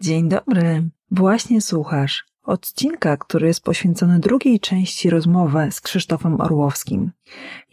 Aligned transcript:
Dzień 0.00 0.28
dobry. 0.28 0.88
Właśnie 1.10 1.60
słuchasz 1.60 2.24
odcinka, 2.42 3.16
który 3.16 3.46
jest 3.46 3.62
poświęcony 3.62 4.18
drugiej 4.18 4.60
części 4.60 5.10
rozmowy 5.10 5.68
z 5.70 5.80
Krzysztofem 5.80 6.40
Orłowskim. 6.40 7.12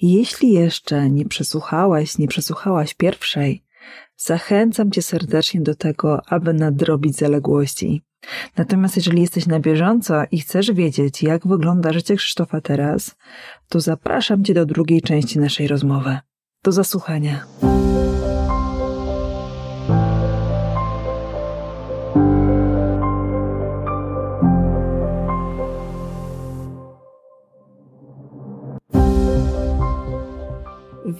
Jeśli 0.01 0.51
jeszcze 0.51 1.09
nie 1.09 1.25
przesłuchałeś, 1.25 2.17
nie 2.17 2.27
przesłuchałaś 2.27 2.93
pierwszej, 2.93 3.63
zachęcam 4.17 4.91
Cię 4.91 5.01
serdecznie 5.01 5.61
do 5.61 5.75
tego, 5.75 6.21
aby 6.29 6.53
nadrobić 6.53 7.15
zaległości. 7.15 8.01
Natomiast 8.57 8.95
jeżeli 8.95 9.21
jesteś 9.21 9.45
na 9.45 9.59
bieżąco 9.59 10.23
i 10.31 10.39
chcesz 10.39 10.71
wiedzieć, 10.71 11.23
jak 11.23 11.47
wygląda 11.47 11.93
życie 11.93 12.15
Krzysztofa 12.15 12.61
teraz, 12.61 13.15
to 13.69 13.79
zapraszam 13.79 14.43
Cię 14.43 14.53
do 14.53 14.65
drugiej 14.65 15.01
części 15.01 15.39
naszej 15.39 15.67
rozmowy. 15.67 16.19
Do 16.63 16.71
zasłuchania. 16.71 17.45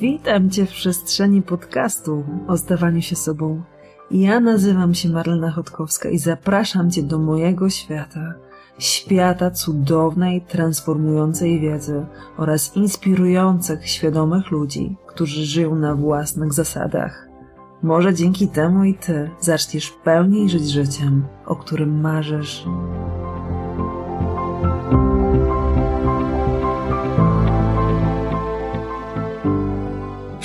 Witam 0.05 0.49
Cię 0.49 0.65
w 0.65 0.69
przestrzeni 0.69 1.41
podcastu 1.41 2.23
o 2.47 2.57
zdawaniu 2.57 3.01
się 3.01 3.15
sobą. 3.15 3.63
Ja 4.11 4.39
nazywam 4.39 4.93
się 4.93 5.09
Marlena 5.09 5.51
Chodkowska 5.51 6.09
i 6.09 6.17
zapraszam 6.17 6.91
Cię 6.91 7.03
do 7.03 7.19
mojego 7.19 7.69
świata. 7.69 8.33
Świata 8.79 9.51
cudownej, 9.51 10.41
transformującej 10.41 11.59
wiedzy 11.59 12.05
oraz 12.37 12.75
inspirujących, 12.75 13.87
świadomych 13.87 14.51
ludzi, 14.51 14.97
którzy 15.07 15.45
żyją 15.45 15.75
na 15.75 15.95
własnych 15.95 16.53
zasadach. 16.53 17.27
Może 17.83 18.13
dzięki 18.13 18.47
temu 18.47 18.83
i 18.83 18.93
Ty 18.93 19.29
zaczniesz 19.39 19.91
pełniej 20.03 20.49
żyć 20.49 20.71
życiem, 20.71 21.25
o 21.45 21.55
którym 21.55 22.01
marzysz. 22.01 22.65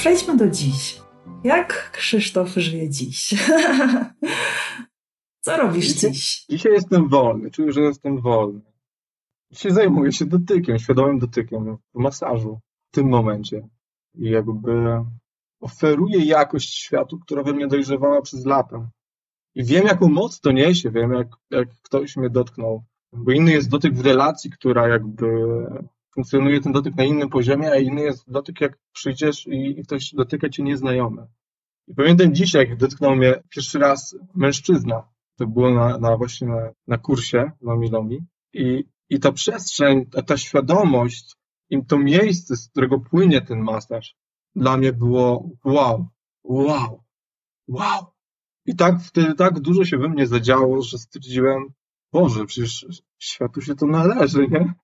Przejdźmy 0.01 0.37
do 0.37 0.49
dziś. 0.51 1.01
Jak 1.45 1.91
Krzysztof 1.91 2.49
żyje 2.49 2.91
dziś? 2.91 3.35
Co 5.45 5.57
robisz 5.57 5.87
Dzisiaj- 5.87 6.13
dziś? 6.13 6.45
Dzisiaj 6.51 6.73
jestem 6.73 7.09
wolny, 7.09 7.51
czuję, 7.51 7.73
że 7.73 7.81
jestem 7.81 8.21
wolny. 8.21 8.61
Dzisiaj 9.51 9.73
zajmuję 9.73 10.13
się 10.13 10.27
dotykiem, 10.27 10.79
świadomym 10.79 11.19
dotykiem, 11.19 11.77
w 11.95 11.99
masażu 11.99 12.61
w 12.93 12.95
tym 12.95 13.09
momencie. 13.09 13.69
I 14.15 14.31
jakby 14.31 15.05
oferuję 15.61 16.25
jakość 16.25 16.75
światu, 16.75 17.19
która 17.19 17.43
we 17.43 17.53
mnie 17.53 17.67
dojrzewała 17.67 18.23
przez 18.23 18.47
lata. 18.47 18.91
I 19.55 19.65
wiem, 19.65 19.87
jaką 19.87 20.09
moc 20.09 20.41
to 20.41 20.53
niesie, 20.53 20.91
wiem, 20.91 21.13
jak, 21.13 21.29
jak 21.51 21.69
ktoś 21.83 22.17
mnie 22.17 22.31
dotknął. 22.31 22.83
Bo 23.13 23.33
inny 23.33 23.53
jest 23.53 23.69
dotyk 23.69 23.95
w 23.95 24.07
relacji, 24.07 24.51
która 24.51 24.89
jakby 24.89 25.27
funkcjonuje 26.15 26.61
ten 26.61 26.73
dotyk 26.73 26.97
na 26.97 27.05
innym 27.05 27.29
poziomie, 27.29 27.71
a 27.71 27.77
inny 27.77 28.01
jest 28.01 28.31
dotyk, 28.31 28.61
jak 28.61 28.79
przyjdziesz 28.93 29.47
i, 29.47 29.83
ktoś 29.85 30.15
dotyka 30.15 30.49
cię 30.49 30.63
nieznajomy. 30.63 31.27
I 31.89 31.95
pamiętam 31.95 32.35
dzisiaj, 32.35 32.69
jak 32.69 32.79
dotknął 32.79 33.17
mnie 33.17 33.43
pierwszy 33.51 33.79
raz 33.79 34.17
mężczyzna. 34.35 35.09
To 35.37 35.47
było 35.47 35.71
na, 35.71 35.99
na 35.99 36.17
właśnie 36.17 36.49
na, 36.49 36.71
na 36.87 36.99
kursie 36.99 37.51
Lomi 37.61 37.91
Lomi. 37.91 38.19
I, 38.53 38.85
I 39.09 39.21
ta 39.21 39.33
przestrzeń, 39.33 40.07
ta, 40.07 40.23
ta 40.23 40.37
świadomość, 40.37 41.37
i 41.71 41.85
to 41.85 41.99
miejsce, 41.99 42.57
z 42.57 42.69
którego 42.69 43.01
płynie 43.01 43.41
ten 43.41 43.61
masaż, 43.61 44.17
dla 44.55 44.77
mnie 44.77 44.93
było 44.93 45.51
wow, 45.65 46.09
wow, 46.45 47.03
wow. 47.69 48.13
I 48.67 48.77
tak 48.77 49.01
wtedy 49.03 49.35
tak 49.35 49.61
dużo 49.61 49.85
się 49.85 49.99
we 49.99 50.09
mnie 50.09 50.27
zadziało, 50.27 50.83
że 50.83 50.99
stwierdziłem, 50.99 51.73
Boże, 52.13 52.47
przecież 52.47 52.87
światu 53.19 53.61
się 53.61 53.75
to 53.75 53.87
należy, 53.87 54.49
nie? 54.49 54.75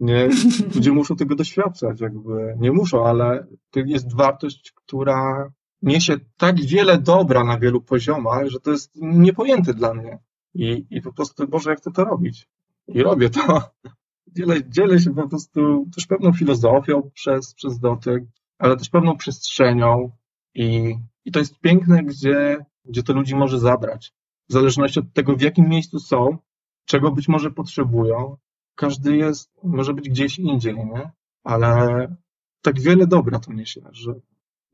Nie, 0.00 0.28
ludzie 0.74 0.92
muszą 0.92 1.16
tego 1.16 1.34
doświadczać, 1.34 2.00
jakby 2.00 2.56
nie 2.58 2.72
muszą, 2.72 3.06
ale 3.06 3.46
to 3.70 3.80
jest 3.80 4.16
wartość, 4.16 4.72
która 4.74 5.52
niesie 5.82 6.16
tak 6.36 6.60
wiele 6.60 6.98
dobra 6.98 7.44
na 7.44 7.58
wielu 7.58 7.80
poziomach, 7.80 8.48
że 8.48 8.60
to 8.60 8.70
jest 8.70 8.90
niepojęte 8.96 9.74
dla 9.74 9.94
mnie. 9.94 10.18
I, 10.54 10.86
i 10.90 11.02
po 11.02 11.12
prostu, 11.12 11.48
Boże, 11.48 11.70
jak 11.70 11.78
chcę 11.78 11.90
to 11.90 12.04
robić? 12.04 12.48
I 12.88 13.02
robię 13.02 13.30
to. 13.30 13.70
Dzielę, 14.36 14.56
dzielę 14.68 15.00
się 15.00 15.14
po 15.14 15.28
prostu 15.28 15.86
też 15.94 16.06
pewną 16.06 16.32
filozofią 16.32 17.10
przez, 17.14 17.54
przez 17.54 17.78
dotyk, 17.78 18.24
ale 18.58 18.76
też 18.76 18.88
pewną 18.88 19.16
przestrzenią. 19.16 20.10
I, 20.54 20.96
i 21.24 21.32
to 21.32 21.38
jest 21.38 21.60
piękne, 21.60 22.02
gdzie, 22.04 22.64
gdzie 22.84 23.02
to 23.02 23.12
ludzi 23.12 23.36
może 23.36 23.58
zabrać. 23.58 24.12
W 24.48 24.52
zależności 24.52 25.00
od 25.00 25.12
tego, 25.12 25.36
w 25.36 25.40
jakim 25.40 25.68
miejscu 25.68 25.98
są, 25.98 26.38
czego 26.84 27.12
być 27.12 27.28
może 27.28 27.50
potrzebują. 27.50 28.36
Każdy 28.80 29.16
jest, 29.16 29.50
może 29.62 29.94
być 29.94 30.08
gdzieś 30.08 30.38
indziej, 30.38 30.74
nie? 30.74 31.10
Ale 31.44 32.16
tak 32.62 32.80
wiele 32.80 33.06
dobra 33.06 33.38
to 33.38 33.52
niesie, 33.52 33.80
że 33.92 34.14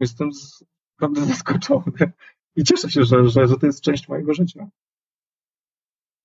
jestem 0.01 0.31
naprawdę 0.93 1.27
zaskoczony. 1.35 2.13
I 2.57 2.65
cieszę 2.65 2.91
się, 2.91 3.05
że, 3.05 3.29
że, 3.29 3.47
że 3.47 3.57
to 3.57 3.67
jest 3.67 3.81
część 3.81 4.09
mojego 4.09 4.35
życia. 4.35 4.69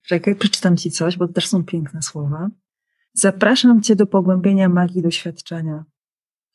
Czekaj, 0.05 0.35
przeczytam 0.35 0.77
Ci 0.77 0.91
coś, 0.91 1.17
bo 1.17 1.27
to 1.27 1.33
też 1.33 1.47
są 1.47 1.63
piękne 1.63 2.01
słowa. 2.01 2.49
Zapraszam 3.13 3.81
Cię 3.81 3.95
do 3.95 4.07
pogłębienia 4.07 4.69
magii 4.69 5.01
doświadczenia, 5.01 5.85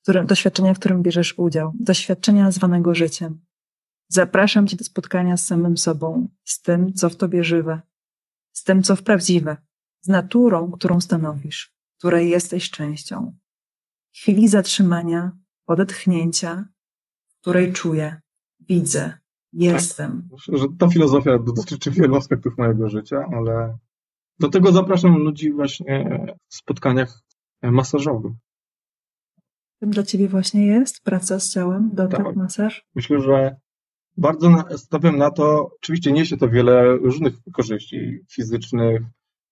którym, 0.03 0.27
doświadczenia, 0.27 0.75
w 0.75 0.79
którym 0.79 1.03
bierzesz 1.03 1.39
udział, 1.39 1.73
doświadczenia 1.81 2.51
zwanego 2.51 2.95
życiem. 2.95 3.41
Zapraszam 4.09 4.67
Cię 4.67 4.77
do 4.77 4.85
spotkania 4.85 5.37
z 5.37 5.47
samym 5.47 5.77
sobą, 5.77 6.29
z 6.45 6.63
tym, 6.63 6.93
co 6.93 7.11
w 7.11 7.17
Tobie 7.17 7.45
żywe, 7.45 7.81
z 8.53 8.65
tym, 8.65 8.83
co 8.83 8.97
w 8.97 9.03
prawdziwe, 9.03 9.66
z 10.07 10.09
naturą, 10.09 10.71
którą 10.71 11.01
stanowisz, 11.01 11.73
której 11.99 12.31
jesteś 12.31 12.71
częścią. 12.71 13.37
Chwili 14.15 14.49
zatrzymania, 14.49 15.33
odetchnięcia, 15.67 16.65
której 17.41 17.73
czuję, 17.73 18.21
widzę, 18.61 19.19
jestem. 19.53 20.29
Myślę, 20.33 20.59
że 20.59 20.67
ta 20.79 20.89
filozofia 20.89 21.39
dotyczy 21.39 21.91
wielu 21.91 22.17
aspektów 22.17 22.59
mojego 22.59 22.89
życia, 22.89 23.29
ale 23.33 23.79
do 24.39 24.49
tego 24.49 24.73
zapraszam 24.73 25.17
ludzi 25.17 25.53
właśnie 25.53 26.27
w 26.49 26.55
spotkaniach 26.55 27.23
masażowych. 27.63 28.33
Tym 29.81 29.91
dla 29.91 30.03
Ciebie 30.03 30.29
właśnie 30.29 30.67
jest 30.67 31.03
praca 31.03 31.41
z 31.41 31.53
ciałem, 31.53 31.91
dotyk, 31.93 32.25
Tak. 32.25 32.37
masaż? 32.37 32.85
Myślę, 32.95 33.21
że 33.21 33.57
bardzo 34.17 34.65
stawiam 34.77 35.19
na 35.19 35.31
to, 35.31 35.71
oczywiście 35.77 36.13
niesie 36.13 36.37
to 36.37 36.49
wiele 36.49 36.97
różnych 36.97 37.35
korzyści 37.53 38.19
fizycznych, 38.33 39.03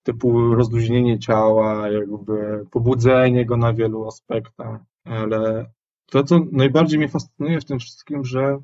typu 0.05 0.55
rozluźnienie 0.55 1.19
ciała, 1.19 1.89
jakby 1.89 2.67
pobudzenie 2.71 3.47
go 3.47 3.57
na 3.57 3.73
wielu 3.73 4.09
aspektach, 4.09 4.81
ale 5.05 5.71
to, 6.07 6.25
co 6.25 6.41
najbardziej 6.53 6.99
mnie 6.99 7.09
fascynuje 7.09 7.61
w 7.61 7.65
tym 7.65 7.79
wszystkim, 7.79 8.25
że 8.25 8.59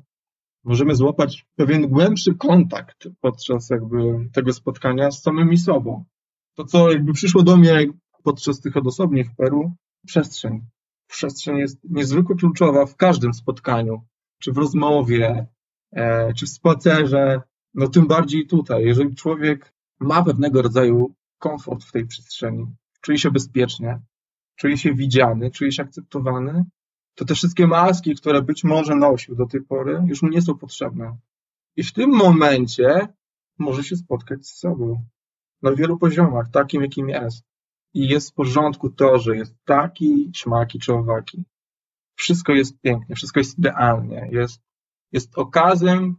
możemy 0.63 0.95
złapać 0.95 1.45
pewien 1.55 1.87
głębszy 1.87 2.35
kontakt 2.35 3.07
podczas 3.21 3.69
jakby 3.69 4.29
tego 4.33 4.53
spotkania 4.53 5.11
z 5.11 5.21
samymi 5.21 5.57
sobą. 5.57 6.03
To, 6.55 6.65
co 6.65 6.91
jakby 6.91 7.13
przyszło 7.13 7.43
do 7.43 7.57
mnie 7.57 7.87
podczas 8.23 8.61
tych 8.61 8.77
odosobnień 8.77 9.23
w 9.23 9.35
Peru, 9.35 9.71
przestrzeń. 10.05 10.61
Przestrzeń 11.07 11.57
jest 11.57 11.79
niezwykle 11.89 12.35
kluczowa 12.35 12.85
w 12.85 12.95
każdym 12.95 13.33
spotkaniu, 13.33 14.01
czy 14.39 14.51
w 14.51 14.57
rozmowie, 14.57 15.47
e, 15.91 16.33
czy 16.33 16.45
w 16.45 16.49
spacerze, 16.49 17.41
no 17.73 17.87
tym 17.87 18.07
bardziej 18.07 18.47
tutaj. 18.47 18.85
Jeżeli 18.85 19.15
człowiek 19.15 19.73
ma 19.99 20.23
pewnego 20.23 20.61
rodzaju 20.61 21.13
komfort 21.41 21.83
w 21.83 21.91
tej 21.91 22.05
przestrzeni, 22.07 22.65
czuje 23.01 23.17
się 23.17 23.31
bezpiecznie, 23.31 23.99
czuje 24.55 24.77
się 24.77 24.93
widziany, 24.93 25.51
czuje 25.51 25.71
się 25.71 25.83
akceptowany, 25.83 26.65
to 27.15 27.25
te 27.25 27.35
wszystkie 27.35 27.67
maski, 27.67 28.15
które 28.15 28.41
być 28.41 28.63
może 28.63 28.95
nosił 28.95 29.35
do 29.35 29.45
tej 29.45 29.61
pory, 29.61 30.03
już 30.07 30.21
mu 30.21 30.29
nie 30.29 30.41
są 30.41 30.57
potrzebne. 30.57 31.17
I 31.75 31.83
w 31.83 31.93
tym 31.93 32.09
momencie 32.09 33.07
może 33.59 33.83
się 33.83 33.95
spotkać 33.95 34.47
z 34.47 34.59
sobą 34.59 35.05
na 35.61 35.75
wielu 35.75 35.97
poziomach, 35.97 36.51
takim 36.51 36.81
jakim 36.81 37.09
jest. 37.09 37.43
I 37.93 38.07
jest 38.07 38.31
w 38.31 38.33
porządku 38.33 38.89
to, 38.89 39.19
że 39.19 39.35
jest 39.35 39.55
taki, 39.65 40.31
śmaki 40.35 40.79
czy 40.79 40.93
owaki. 40.93 41.45
Wszystko 42.15 42.53
jest 42.53 42.81
pięknie, 42.81 43.15
wszystko 43.15 43.39
jest 43.39 43.57
idealnie. 43.59 44.29
Jest, 44.31 44.61
jest 45.11 45.37
okazem 45.37 46.15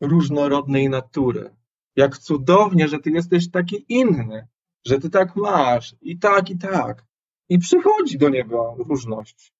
różnorodnej 0.00 0.88
natury. 0.88 1.50
Jak 1.96 2.18
cudownie, 2.18 2.88
że 2.88 2.98
ty 2.98 3.10
jesteś 3.10 3.50
taki 3.50 3.84
inny, 3.88 4.48
że 4.86 4.98
ty 4.98 5.10
tak 5.10 5.36
masz 5.36 5.96
i 6.00 6.18
tak, 6.18 6.50
i 6.50 6.58
tak. 6.58 7.04
I 7.48 7.58
przychodzi 7.58 8.18
do 8.18 8.28
niego 8.28 8.76
różność. 8.78 9.52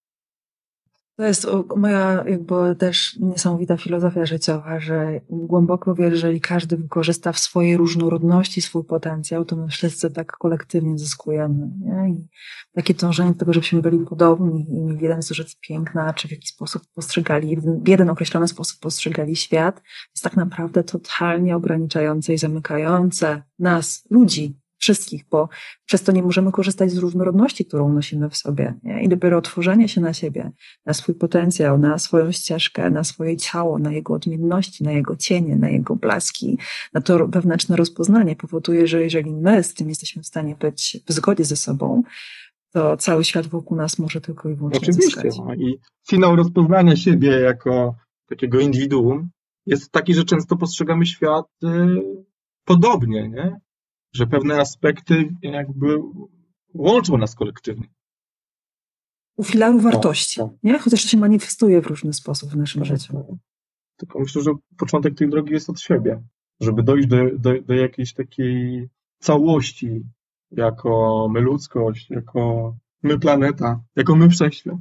To 1.18 1.24
jest 1.24 1.46
moja 1.76 2.24
jakby 2.28 2.76
też 2.78 3.16
niesamowita 3.20 3.76
filozofia 3.76 4.26
życiowa, 4.26 4.80
że 4.80 5.20
głęboko 5.30 5.94
wierzę, 5.94 6.16
że 6.16 6.26
jeżeli 6.26 6.40
każdy 6.40 6.76
wykorzysta 6.76 7.32
w 7.32 7.38
swojej 7.38 7.76
różnorodności 7.76 8.62
swój 8.62 8.84
potencjał, 8.84 9.44
to 9.44 9.56
my 9.56 9.68
wszyscy 9.68 10.10
tak 10.10 10.32
kolektywnie 10.32 10.98
zyskujemy. 10.98 11.70
Nie? 11.80 12.10
I 12.10 12.28
takie 12.74 12.94
dążenie 12.94 13.32
do 13.32 13.38
tego, 13.38 13.52
żebyśmy 13.52 13.82
byli 13.82 13.98
podobni 13.98 14.66
i 14.70 14.80
mieli 14.80 15.02
jeden 15.02 15.20
wzorzec 15.20 15.56
piękna, 15.60 16.12
czy 16.14 16.28
w 16.28 16.30
jakiś 16.30 16.50
sposób 16.50 16.82
postrzegali, 16.94 17.56
w 17.56 17.88
jeden 17.88 18.10
określony 18.10 18.48
sposób 18.48 18.80
postrzegali 18.80 19.36
świat, 19.36 19.82
jest 20.14 20.24
tak 20.24 20.36
naprawdę 20.36 20.84
totalnie 20.84 21.56
ograniczające 21.56 22.34
i 22.34 22.38
zamykające 22.38 23.42
nas, 23.58 24.06
ludzi, 24.10 24.56
wszystkich, 24.78 25.24
bo 25.30 25.48
przez 25.86 26.02
to 26.02 26.12
nie 26.12 26.22
możemy 26.22 26.52
korzystać 26.52 26.90
z 26.90 26.96
różnorodności, 26.96 27.64
którą 27.64 27.92
nosimy 27.92 28.30
w 28.30 28.36
sobie. 28.36 28.74
Nie? 28.82 29.02
I 29.02 29.08
dopiero 29.08 29.38
otworzenie 29.38 29.88
się 29.88 30.00
na 30.00 30.12
siebie, 30.12 30.50
na 30.86 30.94
swój 30.94 31.14
potencjał, 31.14 31.78
na 31.78 31.98
swoją 31.98 32.32
ścieżkę, 32.32 32.90
na 32.90 33.04
swoje 33.04 33.36
ciało, 33.36 33.78
na 33.78 33.92
jego 33.92 34.14
odmienności, 34.14 34.84
na 34.84 34.92
jego 34.92 35.16
cienie, 35.16 35.56
na 35.56 35.68
jego 35.68 35.96
blaski, 35.96 36.58
na 36.92 37.00
to 37.00 37.28
wewnętrzne 37.28 37.76
rozpoznanie 37.76 38.36
powoduje, 38.36 38.86
że 38.86 39.02
jeżeli 39.02 39.34
my 39.34 39.62
z 39.62 39.74
tym 39.74 39.88
jesteśmy 39.88 40.22
w 40.22 40.26
stanie 40.26 40.56
być 40.56 40.98
w 41.06 41.12
zgodzie 41.12 41.44
ze 41.44 41.56
sobą, 41.56 42.02
to 42.72 42.96
cały 42.96 43.24
świat 43.24 43.46
wokół 43.46 43.76
nas 43.76 43.98
może 43.98 44.20
tylko 44.20 44.48
i 44.48 44.54
wyłącznie 44.54 44.80
Oczywiście. 44.80 45.30
No. 45.38 45.54
I 45.54 45.78
finał 46.08 46.36
rozpoznania 46.36 46.96
siebie 46.96 47.30
jako 47.30 47.94
takiego 48.28 48.60
indywiduum 48.60 49.30
jest 49.66 49.92
taki, 49.92 50.14
że 50.14 50.24
często 50.24 50.56
postrzegamy 50.56 51.06
świat 51.06 51.46
y, 51.64 51.68
podobnie, 52.64 53.28
nie? 53.28 53.60
Że 54.12 54.26
pewne 54.26 54.60
aspekty 54.60 55.34
jakby 55.42 55.98
łączą 56.74 57.18
nas 57.18 57.34
kolektywnie. 57.34 57.88
U 59.36 59.44
filaru 59.44 59.80
wartości, 59.80 60.40
tak, 60.40 60.50
nie? 60.62 60.78
Chociaż 60.78 61.02
to 61.02 61.08
się 61.08 61.18
manifestuje 61.18 61.82
w 61.82 61.86
różny 61.86 62.12
sposób 62.12 62.50
w 62.50 62.56
naszym 62.56 62.82
tak, 62.82 62.90
życiu. 62.90 63.38
Tylko 63.96 64.18
myślę, 64.20 64.42
że 64.42 64.50
początek 64.78 65.14
tej 65.14 65.28
drogi 65.28 65.52
jest 65.52 65.70
od 65.70 65.80
siebie, 65.80 66.22
żeby 66.60 66.82
dojść 66.82 67.08
do, 67.08 67.16
do, 67.38 67.62
do 67.62 67.74
jakiejś 67.74 68.14
takiej 68.14 68.88
całości, 69.18 70.04
jako 70.50 71.26
my 71.32 71.40
ludzkość, 71.40 72.10
jako 72.10 72.74
my 73.02 73.18
planeta, 73.18 73.80
jako 73.96 74.16
my 74.16 74.28
wszechświat. 74.28 74.76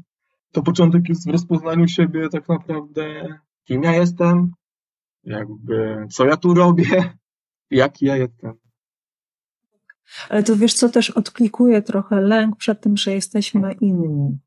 To 0.51 0.61
początek 0.61 1.09
jest 1.09 1.27
w 1.27 1.31
rozpoznaniu 1.31 1.87
siebie 1.87 2.29
tak 2.29 2.49
naprawdę, 2.49 3.27
kim 3.63 3.83
ja 3.83 3.93
jestem, 3.93 4.51
jakby 5.23 6.05
co 6.11 6.25
ja 6.25 6.37
tu 6.37 6.53
robię, 6.53 7.13
jaki 7.71 8.05
ja 8.05 8.17
jestem. 8.17 8.53
Ale 10.29 10.43
to 10.43 10.55
wiesz, 10.55 10.73
co 10.73 10.89
też 10.89 11.09
odklikuje 11.09 11.81
trochę 11.81 12.21
lęk 12.21 12.55
przed 12.55 12.81
tym, 12.81 12.97
że 12.97 13.13
jesteśmy 13.13 13.73
inni. 13.81 14.37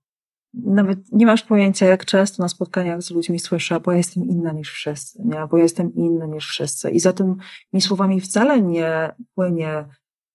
Nawet 0.55 0.99
nie 1.13 1.27
masz 1.27 1.43
pojęcia, 1.43 1.87
jak 1.87 2.05
często 2.05 2.43
na 2.43 2.49
spotkaniach 2.49 3.03
z 3.03 3.11
ludźmi 3.11 3.39
słyszę, 3.39 3.81
bo 3.81 3.91
ja 3.91 3.99
jestem 3.99 4.25
inna 4.25 4.53
niż 4.53 4.73
wszyscy, 4.73 5.23
nie? 5.25 5.47
bo 5.51 5.57
ja 5.57 5.63
jestem 5.63 5.95
inny 5.95 6.29
niż 6.29 6.47
wszyscy. 6.47 6.91
I 6.91 7.01
za 7.01 7.13
tymi 7.13 7.37
słowami 7.81 8.21
wcale 8.21 8.63
nie 8.63 9.15
płynie 9.35 9.85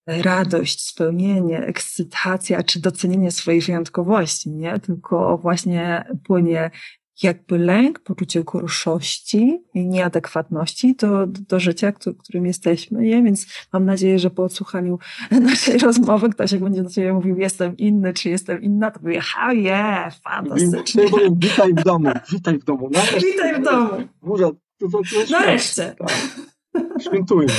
radość, 0.08 0.88
spełnienie, 0.88 1.60
ekscytacja 1.60 2.64
czy 2.64 2.80
docenienie 2.80 3.32
swojej 3.32 3.62
wyjątkowości, 3.62 4.52
nie? 4.52 4.80
Tylko 4.80 5.38
właśnie 5.38 6.06
płynie 6.24 6.72
jakby 7.24 7.58
lęk, 7.58 8.00
poczucie 8.00 8.44
gorszości 8.44 9.64
i 9.74 9.88
nieadekwatności 9.88 10.96
do, 10.96 11.28
do 11.28 11.60
życia, 11.60 11.92
którym 11.92 12.46
jesteśmy, 12.46 13.02
nie? 13.02 13.24
Więc 13.24 13.46
mam 13.74 13.86
nadzieję, 13.86 14.20
że 14.20 14.30
po 14.30 14.44
odsłuchaniu 14.44 15.00
naszej 15.32 15.78
rozmowy 15.78 16.30
ktoś 16.30 16.52
jak 16.52 16.62
będzie 16.62 16.84
do 16.84 16.90
ciebie 16.90 17.14
mówił, 17.14 17.38
jestem 17.38 17.78
inny, 17.78 18.14
czy 18.14 18.30
jestem 18.30 18.62
inna, 18.62 18.92
to 18.92 19.00
powie, 19.00 19.20
ha, 19.20 19.54
je, 19.54 20.12
fantastycznie. 20.24 21.04
Witaj 21.32 21.74
w 21.74 21.84
domu, 21.84 22.12
witaj 22.32 22.60
w 22.60 22.64
domu. 22.64 22.90
Nareszcie, 22.90 23.20
witaj 23.32 23.62
w 23.62 23.64
domu. 23.64 23.90
Może, 24.22 24.44
to, 24.78 24.90
to, 24.90 24.90
to 24.90 25.32
Nareszcie. 25.32 25.96
Tak. 26.00 26.10
Świętujmy. 27.02 27.54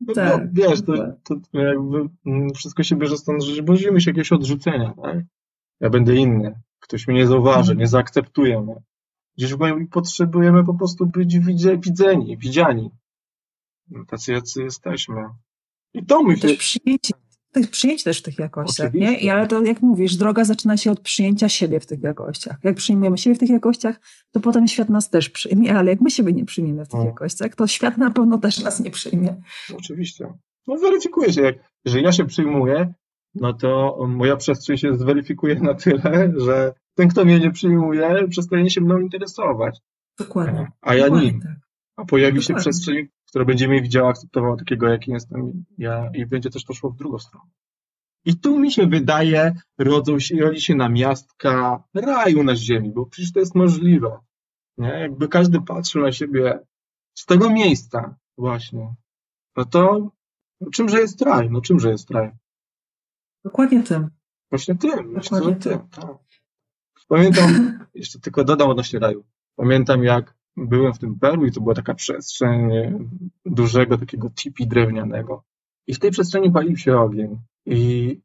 No, 0.00 0.14
tak, 0.14 0.42
no, 0.42 0.48
wiesz, 0.52 0.82
to, 0.82 0.92
to, 1.24 1.34
to 1.52 1.58
jakby 1.58 2.08
mm, 2.26 2.50
wszystko 2.54 2.82
się 2.82 2.96
bierze 2.96 3.16
stąd, 3.16 3.44
że 3.44 3.62
boimy 3.62 4.00
się 4.00 4.10
jakiegoś 4.10 4.32
odrzucenia, 4.32 4.94
tak? 5.02 5.16
Ja 5.80 5.90
będę 5.90 6.14
inny 6.14 6.54
ktoś 6.80 7.08
mnie 7.08 7.16
nie 7.16 7.26
zauważy, 7.26 7.72
mhm. 7.72 7.78
nie 7.78 7.86
zaakceptuje 7.86 8.60
mnie. 8.60 8.74
Gdzieś 9.36 9.54
potrzebujemy 9.90 10.64
po 10.64 10.74
prostu 10.74 11.06
być 11.06 11.38
widzeni, 11.78 12.38
widziani. 12.38 12.90
Tacy 14.08 14.32
jacy 14.32 14.62
jesteśmy. 14.62 15.24
I 15.94 16.06
to 16.06 16.22
myślę... 16.22 16.48
Też 16.48 16.58
przyjęcie, 16.58 17.14
też 17.52 17.66
przyjęcie 17.66 18.04
też 18.04 18.18
w 18.18 18.22
tych 18.22 18.38
jakościach, 18.38 18.94
nie? 18.94 19.18
I 19.20 19.30
ale 19.30 19.46
to 19.46 19.62
jak 19.62 19.82
mówisz, 19.82 20.16
droga 20.16 20.44
zaczyna 20.44 20.76
się 20.76 20.90
od 20.90 21.00
przyjęcia 21.00 21.48
siebie 21.48 21.80
w 21.80 21.86
tych 21.86 22.02
jakościach. 22.02 22.56
Jak 22.64 22.76
przyjmujemy 22.76 23.18
siebie 23.18 23.36
w 23.36 23.38
tych 23.38 23.50
jakościach, 23.50 24.00
to 24.32 24.40
potem 24.40 24.68
świat 24.68 24.88
nas 24.88 25.10
też 25.10 25.30
przyjmie, 25.30 25.78
ale 25.78 25.90
jak 25.90 26.00
my 26.00 26.10
siebie 26.10 26.32
nie 26.32 26.44
przyjmiemy 26.44 26.84
w 26.84 26.88
tych 26.88 26.92
hmm. 26.92 27.08
jakościach, 27.08 27.54
to 27.54 27.66
świat 27.66 27.98
na 27.98 28.10
pewno 28.10 28.38
też 28.38 28.60
nas 28.60 28.80
nie 28.80 28.90
przyjmie. 28.90 29.42
Oczywiście. 29.76 30.32
No 30.66 30.76
weryfikuje 30.76 31.32
się, 31.32 31.42
jak, 31.42 31.56
że 31.84 32.00
ja 32.00 32.12
się 32.12 32.24
przyjmuję, 32.24 32.94
no 33.40 33.52
to 33.52 33.98
moja 34.08 34.36
przestrzeń 34.36 34.76
się 34.76 34.96
zweryfikuje 34.96 35.54
na 35.54 35.74
tyle, 35.74 36.32
że 36.36 36.74
ten, 36.94 37.08
kto 37.08 37.24
mnie 37.24 37.40
nie 37.40 37.50
przyjmuje, 37.50 38.28
przestanie 38.28 38.70
się 38.70 38.80
mną 38.80 38.98
interesować. 38.98 39.80
Dokładnie. 40.18 40.72
A 40.80 40.94
ja 40.94 41.04
Dokładnie, 41.04 41.32
nim. 41.32 41.40
Tak. 41.40 41.56
A 41.96 42.04
pojawi 42.04 42.38
Dokładnie. 42.38 42.54
się 42.54 42.60
przestrzeń, 42.60 43.08
która 43.28 43.44
będzie 43.44 43.68
mnie 43.68 43.82
widziała, 43.82 44.10
akceptowała 44.10 44.56
takiego, 44.56 44.88
jaki 44.88 45.10
jestem 45.10 45.64
ja 45.78 46.10
i 46.14 46.26
będzie 46.26 46.50
też 46.50 46.64
to 46.64 46.74
szło 46.74 46.90
w 46.90 46.96
drugą 46.96 47.18
stronę. 47.18 47.50
I 48.24 48.36
tu 48.36 48.58
mi 48.58 48.72
się 48.72 48.86
wydaje, 48.86 49.54
rodzą 49.78 50.18
się, 50.18 50.36
rodzi 50.36 50.60
się 50.60 50.74
namiastka 50.74 51.84
raju 51.94 52.42
na 52.42 52.56
ziemi, 52.56 52.90
bo 52.90 53.06
przecież 53.06 53.32
to 53.32 53.40
jest 53.40 53.54
możliwe. 53.54 54.18
Nie? 54.78 54.88
Jakby 54.88 55.28
każdy 55.28 55.60
patrzył 55.60 56.02
na 56.02 56.12
siebie 56.12 56.58
z 57.14 57.26
tego 57.26 57.50
miejsca 57.50 58.16
właśnie, 58.38 58.94
no 59.56 59.64
to 59.64 60.10
czymże 60.72 61.00
jest 61.00 61.22
raj? 61.22 61.50
No 61.50 61.60
czymże 61.60 61.90
jest 61.90 62.10
raj? 62.10 62.30
Dokładnie 63.46 63.82
tym. 63.82 64.10
Właśnie 64.50 64.74
tym. 64.74 65.14
Dokładnie 65.14 65.56
tym. 65.56 65.78
Tak. 65.88 66.16
Pamiętam, 67.08 67.50
jeszcze 67.94 68.20
tylko 68.20 68.44
dodam 68.44 68.70
odnośnie 68.70 68.98
raju. 68.98 69.24
Pamiętam 69.56 70.04
jak 70.04 70.34
byłem 70.56 70.94
w 70.94 70.98
tym 70.98 71.18
Peru 71.18 71.46
i 71.46 71.52
to 71.52 71.60
była 71.60 71.74
taka 71.74 71.94
przestrzeń 71.94 72.70
dużego 73.44 73.98
takiego 73.98 74.30
tipi 74.30 74.66
drewnianego. 74.66 75.44
I 75.86 75.94
w 75.94 75.98
tej 75.98 76.10
przestrzeni 76.10 76.50
palił 76.50 76.76
się 76.76 76.98
ogień. 76.98 77.38
I 77.66 78.20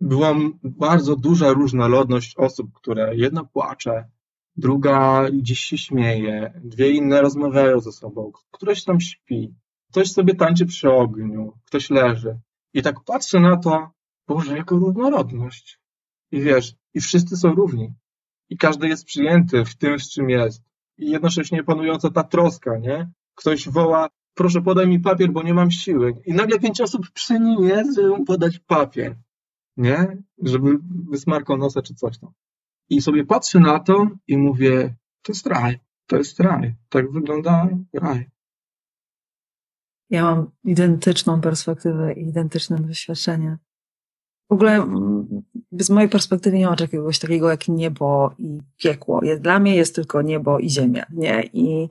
była 0.00 0.34
bardzo 0.62 1.16
duża 1.16 1.52
różnorodność 1.52 2.36
osób, 2.36 2.72
które 2.72 3.16
jedna 3.16 3.44
płacze, 3.44 4.08
druga 4.56 5.30
gdzieś 5.30 5.60
się 5.60 5.78
śmieje, 5.78 6.60
dwie 6.64 6.90
inne 6.90 7.22
rozmawiają 7.22 7.80
ze 7.80 7.92
sobą, 7.92 8.32
ktoś 8.50 8.84
tam 8.84 9.00
śpi, 9.00 9.54
ktoś 9.90 10.12
sobie 10.12 10.34
tańczy 10.34 10.66
przy 10.66 10.90
ogniu, 10.90 11.52
ktoś 11.66 11.90
leży. 11.90 12.38
I 12.74 12.82
tak 12.82 13.04
patrzę 13.04 13.40
na 13.40 13.56
to, 13.56 13.90
Boże, 14.28 14.56
jaka 14.56 14.76
różnorodność. 14.76 15.80
I 16.30 16.40
wiesz, 16.40 16.74
i 16.94 17.00
wszyscy 17.00 17.36
są 17.36 17.54
równi. 17.54 17.94
I 18.48 18.56
każdy 18.56 18.88
jest 18.88 19.04
przyjęty 19.04 19.64
w 19.64 19.76
tym, 19.76 19.98
z 19.98 20.10
czym 20.10 20.30
jest. 20.30 20.62
I 20.98 21.10
jednocześnie 21.10 21.64
panująca 21.64 22.10
ta 22.10 22.24
troska, 22.24 22.78
nie? 22.78 23.10
Ktoś 23.34 23.68
woła, 23.68 24.08
proszę 24.34 24.62
podaj 24.62 24.88
mi 24.88 25.00
papier, 25.00 25.32
bo 25.32 25.42
nie 25.42 25.54
mam 25.54 25.70
siły. 25.70 26.14
I 26.26 26.34
nagle 26.34 26.58
pięć 26.58 26.80
osób 26.80 27.10
przy 27.10 27.40
nim 27.40 27.64
jest, 27.64 27.96
żeby 27.96 28.08
mu 28.08 28.24
podać 28.24 28.58
papier. 28.58 29.16
Nie? 29.76 30.16
Żeby 30.42 30.78
wysmarkał 31.10 31.56
nosa 31.56 31.82
czy 31.82 31.94
coś 31.94 32.18
tam. 32.18 32.32
I 32.88 33.00
sobie 33.00 33.26
patrzę 33.26 33.60
na 33.60 33.80
to 33.80 34.06
i 34.26 34.38
mówię, 34.38 34.94
to 35.22 35.32
jest 35.32 35.46
raj. 35.46 35.78
To 36.06 36.16
jest 36.16 36.40
raj. 36.40 36.74
Tak 36.88 37.12
wygląda 37.12 37.68
raj. 37.92 38.30
Ja 40.10 40.22
mam 40.22 40.50
identyczną 40.64 41.40
perspektywę 41.40 42.12
i 42.12 42.28
identyczne 42.28 42.78
doświadczenie. 42.78 43.58
W 44.50 44.52
ogóle 44.52 44.74
mm, 44.74 45.42
z 45.72 45.90
mojej 45.90 46.08
perspektywy 46.08 46.58
nie 46.58 46.66
ma 46.66 46.76
czegoś 46.76 47.18
takiego 47.18 47.50
jak 47.50 47.68
niebo 47.68 48.34
i 48.38 48.58
piekło. 48.76 49.20
Dla 49.40 49.58
mnie 49.58 49.76
jest 49.76 49.94
tylko 49.94 50.22
niebo 50.22 50.58
i 50.58 50.70
ziemia, 50.70 51.06
nie? 51.12 51.42
I 51.52 51.88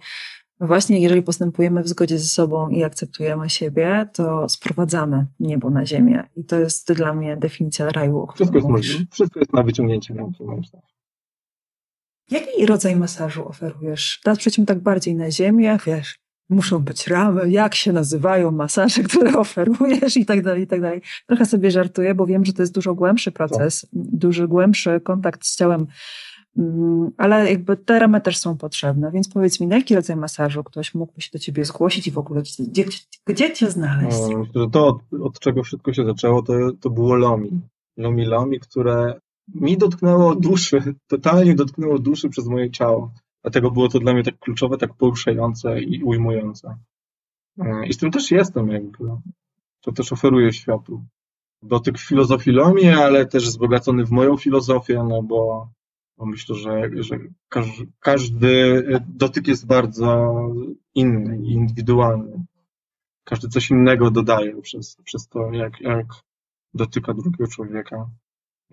właśnie 0.59 0.99
jeżeli 0.99 1.21
postępujemy 1.21 1.83
w 1.83 1.87
zgodzie 1.87 2.19
ze 2.19 2.27
sobą 2.27 2.69
i 2.69 2.83
akceptujemy 2.83 3.49
siebie, 3.49 4.09
to 4.13 4.49
sprowadzamy 4.49 5.25
niebo 5.39 5.69
na 5.69 5.85
ziemię. 5.85 6.23
I 6.35 6.43
to 6.43 6.59
jest 6.59 6.93
dla 6.93 7.13
mnie 7.13 7.37
definicja 7.37 7.89
raju. 7.89 8.27
Wszystko 8.35 8.57
jest 8.57 8.69
możliwe. 8.69 9.05
Wszystko 9.11 9.39
jest 9.39 9.53
na 9.53 9.63
wyciągnięcie 9.63 10.13
ręki, 10.13 10.43
moim 10.43 10.63
zdaniem. 10.63 10.87
Jaki 12.31 12.65
rodzaj 12.65 12.95
masażu 12.95 13.47
oferujesz? 13.47 14.19
Teraz 14.23 14.39
przejdziemy 14.39 14.65
tak 14.65 14.79
bardziej 14.79 15.15
na 15.15 15.31
ziemię, 15.31 15.77
wiesz, 15.85 16.19
muszą 16.51 16.79
być 16.79 17.07
ramy, 17.07 17.49
jak 17.49 17.75
się 17.75 17.93
nazywają 17.93 18.51
masaże, 18.51 19.03
które 19.09 19.37
oferujesz 19.37 20.17
i 20.17 20.25
tak 20.25 20.43
dalej, 20.43 20.63
i 20.63 20.67
tak 20.67 20.81
dalej. 20.81 21.01
Trochę 21.27 21.45
sobie 21.45 21.71
żartuję, 21.71 22.15
bo 22.15 22.25
wiem, 22.25 22.45
że 22.45 22.53
to 22.53 22.61
jest 22.61 22.73
dużo 22.73 22.95
głębszy 22.95 23.31
proces, 23.31 23.81
tak. 23.81 23.89
dużo 23.93 24.47
głębszy 24.47 25.01
kontakt 25.03 25.45
z 25.45 25.55
ciałem, 25.55 25.87
mm, 26.57 27.11
ale 27.17 27.51
jakby 27.51 27.77
te 27.77 27.99
ramy 27.99 28.21
też 28.21 28.37
są 28.37 28.57
potrzebne, 28.57 29.11
więc 29.11 29.29
powiedz 29.29 29.59
mi, 29.59 29.67
na 29.67 29.75
jaki 29.75 29.95
rodzaj 29.95 30.15
masażu 30.15 30.63
ktoś 30.63 30.93
mógłby 30.93 31.21
się 31.21 31.29
do 31.33 31.39
ciebie 31.39 31.65
zgłosić 31.65 32.07
i 32.07 32.11
w 32.11 32.17
ogóle 32.17 32.41
gdzie, 32.59 32.85
gdzie 33.25 33.53
cię 33.53 33.71
znaleźć? 33.71 34.17
No, 34.55 34.69
to, 34.69 34.87
od, 34.87 35.21
od 35.21 35.39
czego 35.39 35.63
wszystko 35.63 35.93
się 35.93 36.05
zaczęło, 36.05 36.41
to, 36.41 36.53
to 36.81 36.89
było 36.89 37.15
Lomi. 37.15 37.61
Lomi 37.97 38.25
Lomi, 38.25 38.59
które 38.59 39.19
mi 39.55 39.77
dotknęło 39.77 40.35
duszy, 40.35 40.81
totalnie 41.07 41.55
dotknęło 41.55 41.99
duszy 41.99 42.29
przez 42.29 42.47
moje 42.47 42.71
ciało. 42.71 43.11
Dlatego 43.41 43.71
było 43.71 43.89
to 43.89 43.99
dla 43.99 44.13
mnie 44.13 44.23
tak 44.23 44.39
kluczowe, 44.39 44.77
tak 44.77 44.93
poruszające 44.93 45.81
i 45.81 46.03
ujmujące. 46.03 46.77
E, 47.59 47.87
I 47.87 47.93
z 47.93 47.97
tym 47.97 48.11
też 48.11 48.31
jestem 48.31 48.69
jakby. 48.69 49.05
To 49.81 49.91
też 49.91 50.13
oferuję 50.13 50.53
światu. 50.53 51.03
Dotyk 51.63 51.99
filozofii 51.99 52.59
ale 52.97 53.25
też 53.25 53.45
wzbogacony 53.45 54.05
w 54.05 54.11
moją 54.11 54.37
filozofię, 54.37 55.03
no 55.09 55.23
bo, 55.23 55.69
bo 56.17 56.25
myślę, 56.25 56.55
że, 56.55 56.89
że 56.99 57.19
każdy, 57.49 57.87
każdy 57.99 58.83
dotyk 59.07 59.47
jest 59.47 59.67
bardzo 59.67 60.33
inny 60.95 61.37
i 61.37 61.51
indywidualny. 61.51 62.45
Każdy 63.23 63.47
coś 63.47 63.69
innego 63.69 64.11
dodaje 64.11 64.61
przez, 64.61 64.97
przez 65.03 65.27
to, 65.27 65.51
jak, 65.51 65.81
jak 65.81 66.05
dotyka 66.73 67.13
drugiego 67.13 67.47
człowieka. 67.47 68.09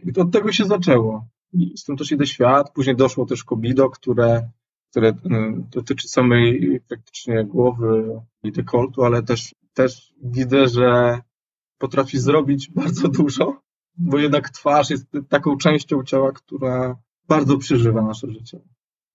I 0.05 0.21
od 0.21 0.33
tego 0.33 0.53
się 0.53 0.65
zaczęło. 0.65 1.27
I 1.53 1.79
z 1.79 1.85
tym 1.85 1.97
też 1.97 2.13
idę 2.13 2.27
świat. 2.27 2.73
Później 2.73 2.97
doszło 2.97 3.27
też 3.27 3.45
Kobido, 3.45 3.91
które, 3.91 4.51
które 4.91 5.13
mm, 5.25 5.67
dotyczy 5.71 6.09
samej 6.09 6.81
praktycznie 6.89 7.45
głowy 7.45 8.21
i 8.43 8.53
dekoltu, 8.53 9.05
ale 9.05 9.23
też, 9.23 9.55
też 9.75 10.15
widzę, 10.23 10.69
że 10.69 11.21
potrafi 11.79 12.19
zrobić 12.19 12.71
bardzo 12.81 13.09
dużo, 13.09 13.61
bo 13.97 14.19
jednak 14.19 14.51
twarz 14.51 14.91
jest 14.91 15.07
taką 15.29 15.57
częścią 15.57 16.05
ciała, 16.05 16.33
która 16.33 16.97
bardzo 17.29 17.59
przeżywa 17.59 18.03
nasze 18.03 18.31
życie. 18.31 18.61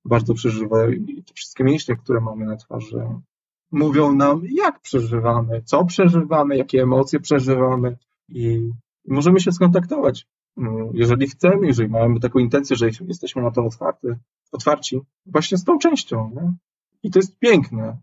Bardzo 0.06 0.34
przeżywa 0.34 0.90
i 0.90 1.24
te 1.24 1.34
wszystkie 1.34 1.64
mięśnie, 1.64 1.96
które 1.96 2.22
mamy 2.22 2.46
na 2.46 2.56
twarzy, 2.56 3.06
mówią 3.72 4.16
nam, 4.16 4.42
jak 4.52 4.80
przeżywamy, 4.80 5.62
co 5.66 5.86
przeżywamy, 5.86 6.58
jakie 6.58 6.82
emocje 6.82 7.20
przeżywamy 7.20 7.98
i 8.30 8.70
możemy 9.08 9.40
się 9.40 9.52
skontaktować 9.52 10.28
jeżeli 10.94 11.28
chcemy, 11.28 11.68
jeżeli 11.68 11.90
mamy 11.90 12.20
taką 12.20 12.40
intencję, 12.40 12.76
że 12.76 12.90
jesteśmy 13.08 13.42
na 13.42 13.52
to 13.52 13.66
otwarty, 13.66 14.18
otwarci, 14.52 15.02
właśnie 15.26 15.58
z 15.58 15.64
tą 15.64 15.78
częścią. 15.80 16.32
Nie? 16.36 16.54
I 17.04 17.12
to 17.12 17.20
jest 17.20 17.40
piękne. 17.40 17.98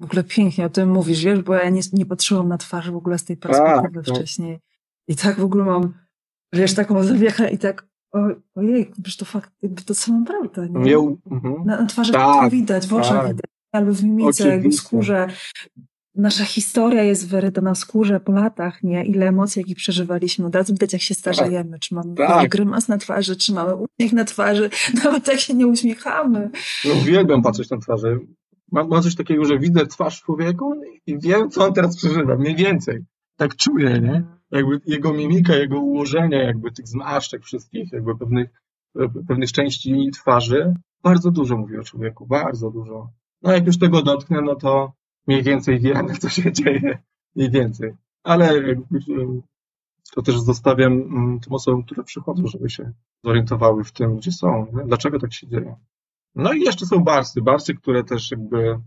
W 0.00 0.04
ogóle 0.04 0.24
pięknie 0.24 0.66
o 0.66 0.68
tym 0.68 0.90
mówisz, 0.90 1.24
wiesz, 1.24 1.42
bo 1.42 1.54
ja 1.54 1.70
nie, 1.70 1.80
nie 1.92 2.06
patrzyłam 2.06 2.48
na 2.48 2.58
twarz 2.58 2.90
w 2.90 2.96
ogóle 2.96 3.18
z 3.18 3.24
tej 3.24 3.36
perspektywy 3.36 4.02
tak, 4.02 4.14
wcześniej. 4.14 4.60
I 5.08 5.16
tak 5.16 5.40
w 5.40 5.44
ogóle 5.44 5.64
mam, 5.64 5.94
wiesz, 6.52 6.74
taką 6.74 7.04
zawiechę 7.04 7.50
i 7.50 7.58
tak, 7.58 7.86
ojej, 8.54 8.92
wiesz, 8.98 9.16
to 9.16 9.24
fakt, 9.24 9.52
jakby 9.62 9.82
to 9.82 9.94
samą 9.94 10.24
prawdę, 10.24 10.68
nie? 10.68 10.80
nie 10.80 10.96
mhm. 11.30 11.64
na, 11.64 11.80
na, 11.80 11.86
twarzy 11.86 12.12
tak, 12.12 12.44
to 12.44 12.50
widać, 12.50 12.86
w 12.86 12.94
oczach 12.94 13.22
tak. 13.22 13.28
widać, 13.28 13.50
albo 13.72 13.92
w 13.92 14.04
mimice, 14.04 14.58
w 14.58 14.74
skórze 14.74 15.28
nasza 16.14 16.44
historia 16.44 17.02
jest 17.02 17.28
wyryta 17.28 17.60
na 17.60 17.74
skórze 17.74 18.20
po 18.20 18.32
latach, 18.32 18.82
nie? 18.82 19.04
Ile 19.04 19.28
emocji, 19.28 19.60
jakich 19.60 19.76
przeżywaliśmy. 19.76 20.46
Od 20.46 20.54
razu 20.54 20.72
widać, 20.72 20.92
jak 20.92 21.02
się 21.02 21.14
starzejemy. 21.14 21.78
Czy 21.78 21.94
mamy 21.94 22.14
tak. 22.14 22.50
grymas 22.50 22.88
na 22.88 22.98
twarzy, 22.98 23.36
czy 23.36 23.52
mamy 23.52 23.74
uśmiech 23.74 24.12
na 24.12 24.24
twarzy. 24.24 24.70
Nawet 25.04 25.28
jak 25.28 25.40
się 25.40 25.54
nie 25.54 25.66
uśmiechamy. 25.66 26.50
No, 26.84 26.94
uwielbiam 26.94 27.42
patrzeć 27.42 27.70
na 27.70 27.78
twarzy. 27.78 28.20
Mam, 28.72 28.88
mam 28.88 29.02
coś 29.02 29.14
takiego, 29.14 29.44
że 29.44 29.58
widzę 29.58 29.86
twarz 29.86 30.22
człowieku 30.22 30.74
i 31.06 31.18
wiem, 31.18 31.50
co 31.50 31.66
on 31.66 31.72
teraz 31.72 31.96
przeżywa. 31.96 32.36
Mniej 32.36 32.56
więcej. 32.56 33.04
Tak 33.36 33.56
czuję, 33.56 34.00
nie? 34.00 34.24
Jakby 34.50 34.80
jego 34.86 35.12
mimika, 35.12 35.56
jego 35.56 35.80
ułożenie, 35.80 36.36
jakby 36.36 36.72
tych 36.72 36.88
zmarszczek 36.88 37.42
wszystkich, 37.42 37.92
jakby 37.92 38.18
pewnych, 38.18 38.50
pewnych 39.28 39.52
części 39.52 40.10
twarzy. 40.14 40.74
Bardzo 41.02 41.30
dużo 41.30 41.56
mówi 41.56 41.78
o 41.78 41.82
człowieku. 41.82 42.26
Bardzo 42.26 42.70
dużo. 42.70 43.08
No 43.42 43.52
jak 43.52 43.66
już 43.66 43.78
tego 43.78 44.02
dotknę, 44.02 44.40
no 44.42 44.54
to 44.54 44.92
mniej 45.26 45.42
więcej 45.42 45.80
wiemy, 45.80 46.14
co 46.18 46.28
się 46.28 46.52
dzieje, 46.52 46.98
mniej 47.36 47.50
więcej. 47.50 47.92
Ale 48.22 48.62
to 50.14 50.22
też 50.22 50.40
zostawiam 50.40 50.92
mm, 50.92 51.40
tym 51.40 51.52
osobom, 51.52 51.82
które 51.82 52.04
przychodzą, 52.04 52.46
żeby 52.46 52.70
się 52.70 52.92
zorientowały 53.24 53.84
w 53.84 53.92
tym, 53.92 54.16
gdzie 54.16 54.32
są, 54.32 54.66
dlaczego 54.86 55.18
tak 55.18 55.32
się 55.32 55.46
dzieje. 55.46 55.76
No 56.34 56.52
i 56.52 56.60
jeszcze 56.60 56.86
są 56.86 56.98
barsy, 56.98 57.42
barsy, 57.42 57.74
które 57.74 58.04
też 58.04 58.30
jakby 58.30 58.78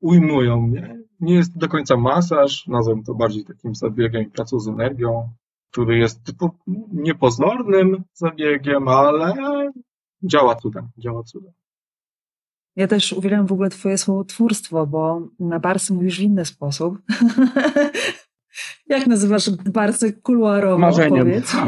ujmują 0.00 0.60
mnie. 0.60 0.98
Nie 1.20 1.34
jest 1.34 1.58
do 1.58 1.68
końca 1.68 1.96
masaż, 1.96 2.66
nazwę 2.66 3.02
to 3.06 3.14
bardziej 3.14 3.44
takim 3.44 3.74
zabiegiem 3.74 4.22
i 4.22 4.30
pracą 4.30 4.58
z 4.58 4.68
energią, 4.68 5.28
który 5.70 5.98
jest 5.98 6.24
typu 6.24 6.50
niepozornym 6.92 8.04
zabiegiem, 8.12 8.88
ale 8.88 9.34
działa 10.22 10.54
cudem, 10.54 10.88
działa 10.98 11.22
cudem. 11.22 11.52
Ja 12.76 12.86
też 12.86 13.12
uwielbiam 13.12 13.46
w 13.46 13.52
ogóle 13.52 13.70
twoje 13.70 13.98
słowotwórstwo, 13.98 14.86
bo 14.86 15.28
na 15.40 15.60
barsy 15.60 15.94
mówisz 15.94 16.18
w 16.18 16.22
inny 16.22 16.44
sposób. 16.44 16.98
Jak 18.86 19.06
nazywasz 19.06 19.50
barsy 19.50 20.12
kuluarowo? 20.12 20.78
Marzeniem. 20.78 21.26
Powiedz. 21.26 21.52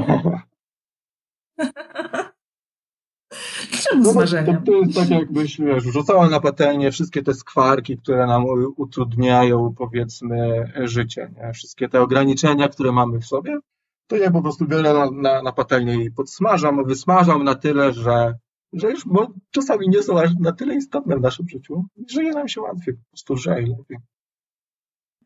Czemu 3.82 4.02
no, 4.02 4.12
To, 4.12 4.26
to, 4.66 4.72
jest 4.72 4.94
tak 4.94 5.10
jakbyś, 5.10 5.60
wiesz, 5.60 5.84
rzucała 5.84 6.28
na 6.28 6.40
patelnię 6.40 6.90
wszystkie 6.90 7.22
te 7.22 7.34
skwarki, 7.34 7.98
które 7.98 8.26
nam 8.26 8.44
utrudniają, 8.76 9.75
powiedzmy, 9.78 10.72
życie. 10.84 11.30
Nie? 11.36 11.52
Wszystkie 11.52 11.88
te 11.88 12.00
ograniczenia, 12.00 12.68
które 12.68 12.92
mamy 12.92 13.18
w 13.18 13.26
sobie, 13.26 13.58
to 14.06 14.16
ja 14.16 14.30
po 14.30 14.42
prostu 14.42 14.66
biorę 14.66 14.92
na, 14.92 15.10
na, 15.10 15.42
na 15.42 15.52
patelnię 15.52 16.04
i 16.04 16.10
podsmażam, 16.10 16.84
wysmażam 16.84 17.44
na 17.44 17.54
tyle, 17.54 17.92
że 17.92 18.34
że 18.73 18.90
już 18.90 19.04
bo 19.06 19.35
czasami 19.50 19.88
nie 19.88 20.02
są 20.02 20.20
aż 20.20 20.30
na 20.40 20.52
tyle 20.52 20.75
istotne 20.75 21.16
w 21.16 21.20
naszym 21.20 21.49
życiu, 21.49 21.85
że 22.11 22.25
je 22.25 22.32
nam 22.32 22.49
się 22.49 22.61
łatwiej, 22.61 22.94
po 22.94 23.11
prostu 23.11 23.35
lżej, 23.35 23.66
lepiej. 23.66 23.99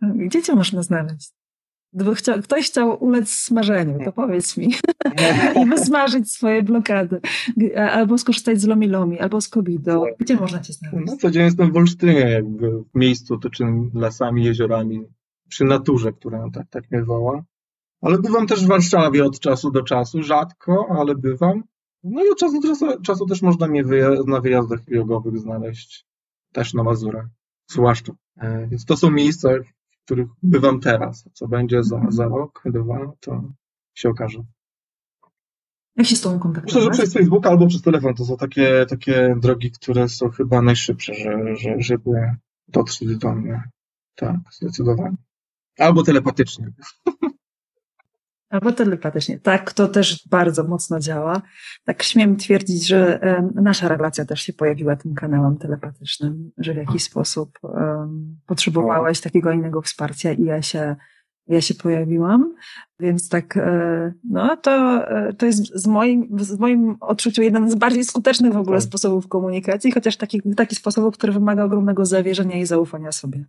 Gdzie 0.03 0.43
cię 0.43 0.55
można 0.55 0.83
znaleźć? 0.83 1.33
Gdyby 1.93 2.15
chciał, 2.15 2.43
ktoś 2.43 2.67
chciał 2.67 3.05
ulec 3.05 3.31
smażeniu, 3.31 3.99
to 4.05 4.13
powiedz 4.13 4.57
mi. 4.57 4.75
I 5.63 5.69
wysmażyć 5.69 6.33
swoje 6.33 6.63
blokady. 6.63 7.21
Albo 7.77 8.19
skorzystać 8.19 8.61
z 8.61 8.67
Lomi 8.67 8.89
Lomi, 8.89 9.21
albo 9.21 9.41
z 9.41 9.49
Kobido. 9.49 10.05
Gdzie 10.19 10.37
można 10.37 10.61
cię 10.61 10.73
znaleźć? 10.73 11.07
No, 11.07 11.17
co 11.17 11.31
dzień 11.31 11.45
jestem 11.45 11.73
w 11.73 11.77
Olsztynie, 11.77 12.21
jakby 12.21 12.71
w 12.71 12.95
miejscu 12.95 13.35
otoczonym 13.35 13.91
lasami, 13.95 14.45
jeziorami, 14.45 15.05
przy 15.49 15.65
naturze, 15.65 16.13
która 16.13 16.45
tak, 16.53 16.69
tak 16.71 16.91
mnie 16.91 17.05
woła. 17.05 17.45
Ale 18.01 18.19
bywam 18.19 18.47
też 18.47 18.65
w 18.65 18.69
Warszawie 18.69 19.25
od 19.25 19.41
czasu 19.41 19.71
do 19.71 19.83
czasu, 19.83 20.23
rzadko, 20.23 20.87
ale 20.99 21.15
bywam. 21.15 21.63
No 22.05 22.25
i 22.25 22.31
od 22.31 22.39
czasu 22.39 22.61
do 22.61 22.69
czasu, 22.69 23.01
czasu 23.03 23.27
też 23.27 23.43
można 23.43 23.67
mnie 23.67 23.85
wyja 23.85 24.11
na 24.27 24.41
wyjazdach 24.41 24.81
jogowych 24.89 25.39
znaleźć, 25.39 26.07
też 26.53 26.75
na 26.75 26.83
Mazurach, 26.83 27.27
zwłaszcza. 27.71 28.13
E, 28.37 28.67
więc 28.67 28.85
to 28.85 28.97
są 28.97 29.11
miejsca, 29.11 29.49
w 29.91 30.05
których 30.05 30.29
bywam 30.43 30.81
teraz. 30.81 31.25
Co 31.33 31.49
będzie 31.49 31.83
za, 31.83 32.07
za 32.09 32.29
rok, 32.29 32.63
dwa, 32.67 33.13
to 33.21 33.43
się 33.95 34.09
okaże. 34.09 34.43
Jak 35.97 36.07
się 36.07 36.17
z 36.17 36.21
Tobą 36.21 36.39
kontaktować? 36.39 36.75
Myślę, 36.75 36.83
że 36.83 36.91
przez 36.91 37.15
Facebook 37.15 37.47
albo 37.47 37.67
przez 37.67 37.83
telefon. 37.83 38.15
To 38.15 38.25
są 38.25 38.37
takie, 38.37 38.87
takie 38.89 39.35
drogi, 39.41 39.71
które 39.71 40.09
są 40.09 40.31
chyba 40.31 40.63
najszybsze, 40.63 41.15
że, 41.15 41.57
że, 41.57 41.75
żeby 41.79 42.11
dotrzeć 42.69 43.17
do 43.17 43.35
mnie. 43.35 43.63
Tak, 44.15 44.37
zdecydowanie. 44.53 45.17
Albo 45.79 46.03
telepatycznie. 46.03 46.73
Albo 48.51 48.73
telepatycznie. 48.73 49.39
Tak, 49.39 49.73
to 49.73 49.89
też 49.89 50.27
bardzo 50.31 50.65
mocno 50.65 51.01
działa. 51.01 51.43
Tak 51.85 52.03
śmiem 52.03 52.37
twierdzić, 52.37 52.87
że 52.87 53.21
nasza 53.55 53.89
relacja 53.89 54.25
też 54.25 54.43
się 54.43 54.53
pojawiła 54.53 54.97
tym 54.97 55.15
kanałem 55.15 55.57
telepatycznym, 55.57 56.51
że 56.59 56.75
w 56.75 56.77
jakiś 56.77 57.03
sposób 57.03 57.59
um, 57.63 58.37
potrzebowałeś 58.47 59.21
takiego 59.21 59.53
innego 59.53 59.83
wsparcia 59.83 60.33
i 60.33 60.45
ja 60.45 60.63
się, 60.63 60.97
ja 61.47 61.61
się 61.61 61.75
pojawiłam. 61.75 62.55
Więc 63.01 63.29
tak, 63.29 63.57
e, 63.57 64.13
no 64.31 64.57
to, 64.57 65.07
e, 65.11 65.33
to 65.33 65.47
jest 65.47 65.75
z 65.75 65.87
moim, 65.87 66.39
z 66.41 66.59
moim 66.59 66.97
odczuciu 67.01 67.43
jeden 67.43 67.71
z 67.71 67.75
bardziej 67.75 68.05
skutecznych 68.05 68.53
w 68.53 68.57
ogóle 68.57 68.79
tak. 68.79 68.89
sposobów 68.89 69.29
komunikacji, 69.29 69.93
chociaż 69.93 70.17
taki, 70.17 70.43
taki 70.57 70.75
sposób, 70.75 71.17
który 71.17 71.33
wymaga 71.33 71.65
ogromnego 71.65 72.07
zawierzenia 72.07 72.57
i 72.57 72.67
zaufania 72.67 73.13
sobie. 73.13 73.45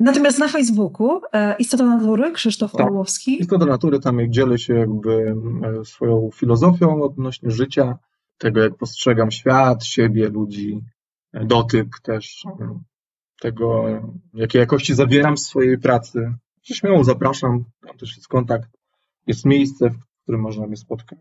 Natomiast 0.00 0.38
na 0.38 0.48
Facebooku 0.48 1.20
e, 1.32 1.56
Istota 1.56 1.84
Natury, 1.84 2.32
Krzysztof 2.32 2.72
tak. 2.72 2.86
Orłowski. 2.86 3.40
Istota 3.40 3.66
Natury, 3.66 4.00
tam 4.00 4.18
jak 4.18 4.30
dzielę 4.30 4.58
się 4.58 4.74
jakby 4.74 5.34
e, 5.80 5.84
swoją 5.84 6.30
filozofią 6.34 7.02
odnośnie 7.02 7.50
życia, 7.50 7.98
tego 8.38 8.60
jak 8.60 8.76
postrzegam 8.76 9.30
świat, 9.30 9.84
siebie, 9.84 10.28
ludzi, 10.28 10.80
e, 11.32 11.44
dotyk 11.44 12.00
też, 12.02 12.44
tego 13.40 13.84
jakie 14.34 14.58
jakości 14.58 14.94
zabieram 14.94 15.36
w 15.36 15.40
swojej 15.40 15.78
pracy. 15.78 16.34
Śmiało 16.62 17.04
zapraszam, 17.04 17.64
tam 17.86 17.98
też 17.98 18.16
jest 18.16 18.28
kontakt, 18.28 18.70
jest 19.26 19.44
miejsce, 19.44 19.90
w 19.90 20.22
którym 20.22 20.40
można 20.40 20.66
mnie 20.66 20.76
spotkać. 20.76 21.18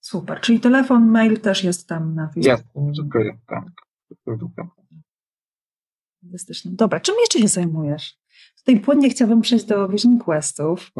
Super, 0.00 0.40
czyli 0.40 0.60
telefon, 0.60 1.10
mail 1.10 1.40
też 1.40 1.64
jest 1.64 1.88
tam 1.88 2.14
na 2.14 2.28
Facebooku. 2.28 2.50
Jest, 2.50 2.96
dziękuję, 2.96 3.38
tak. 3.46 3.64
Fantastyczne. 6.20 6.70
Dobra, 6.74 7.00
czym 7.00 7.14
jeszcze 7.20 7.38
się 7.38 7.48
zajmujesz? 7.48 8.20
Tutaj 8.58 8.80
płynnie 8.80 9.10
chciałabym 9.10 9.40
przejść 9.40 9.64
do 9.64 9.88
Vision 9.88 10.18
Questów 10.18 10.92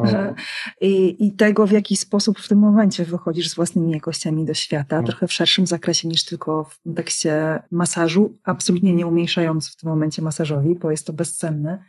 i, 0.81 1.25
i, 1.25 1.31
tego, 1.31 1.67
w 1.67 1.71
jaki 1.71 1.95
sposób 1.95 2.39
w 2.39 2.47
tym 2.47 2.59
momencie 2.59 3.05
wychodzisz 3.05 3.49
z 3.49 3.55
własnymi 3.55 3.91
jakościami 3.91 4.45
do 4.45 4.53
świata, 4.53 5.01
no. 5.01 5.07
trochę 5.07 5.27
w 5.27 5.33
szerszym 5.33 5.67
zakresie 5.67 6.07
niż 6.07 6.25
tylko 6.25 6.63
w 6.63 6.81
kontekście 6.81 7.63
masażu, 7.71 8.37
absolutnie 8.43 8.93
nie 8.93 9.07
umniejszając 9.07 9.71
w 9.71 9.75
tym 9.75 9.89
momencie 9.89 10.21
masażowi, 10.21 10.75
bo 10.75 10.91
jest 10.91 11.07
to 11.07 11.13
bezcenne, 11.13 11.83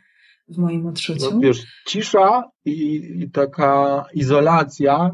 w 0.47 0.57
moim 0.57 0.85
odczuciu. 0.85 1.33
No, 1.33 1.39
wiesz, 1.39 1.65
cisza 1.87 2.43
i, 2.65 2.95
i 3.21 3.31
taka 3.31 4.05
izolacja 4.13 5.11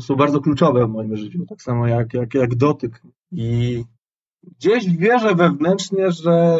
są 0.00 0.16
bardzo 0.16 0.40
kluczowe 0.40 0.86
w 0.86 0.90
moim 0.90 1.16
życiu, 1.16 1.46
tak 1.48 1.62
samo 1.62 1.86
jak, 1.86 2.14
jak, 2.14 2.34
jak 2.34 2.54
dotyk. 2.54 3.02
I 3.32 3.84
gdzieś 4.42 4.96
wierzę 4.96 5.34
wewnętrznie, 5.34 6.12
że 6.12 6.58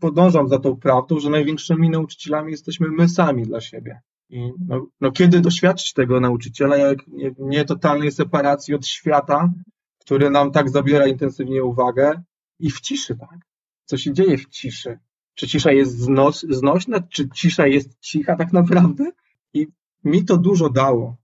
podążam 0.00 0.48
za 0.48 0.58
tą 0.58 0.76
prawdą, 0.76 1.18
że 1.18 1.30
największymi 1.30 1.90
nauczycielami 1.90 2.50
jesteśmy 2.50 2.88
my 2.88 3.08
sami 3.08 3.42
dla 3.42 3.60
siebie. 3.60 4.00
I 4.30 4.52
no, 4.68 4.86
no 5.00 5.12
kiedy 5.12 5.40
doświadczyć 5.40 5.92
tego 5.92 6.20
nauczyciela, 6.20 6.76
jak 6.76 7.06
nie, 7.06 7.30
nie 7.38 7.64
totalnej 7.64 8.12
separacji 8.12 8.74
od 8.74 8.86
świata, 8.86 9.52
który 9.98 10.30
nam 10.30 10.52
tak 10.52 10.70
zabiera 10.70 11.06
intensywnie 11.06 11.64
uwagę 11.64 12.22
i 12.58 12.70
w 12.70 12.80
ciszy, 12.80 13.16
tak? 13.16 13.38
Co 13.84 13.96
się 13.96 14.12
dzieje 14.12 14.38
w 14.38 14.48
ciszy? 14.48 14.98
Czy 15.34 15.48
cisza 15.48 15.72
jest 15.72 15.98
znos, 15.98 16.46
znośna, 16.50 17.00
czy 17.00 17.28
cisza 17.28 17.66
jest 17.66 17.98
cicha 18.00 18.36
tak 18.36 18.52
naprawdę? 18.52 19.10
I 19.54 19.66
mi 20.04 20.24
to 20.24 20.36
dużo 20.36 20.70
dało. 20.70 21.16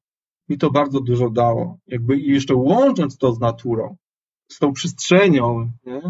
Mi 0.48 0.58
to 0.58 0.70
bardzo 0.70 1.00
dużo 1.00 1.30
dało. 1.30 1.78
Jakby 1.86 2.16
i 2.16 2.32
jeszcze 2.32 2.54
łącząc 2.54 3.18
to 3.18 3.32
z 3.32 3.40
naturą, 3.40 3.96
z 4.48 4.58
tą 4.58 4.72
przestrzenią, 4.72 5.72
nie? 5.86 6.00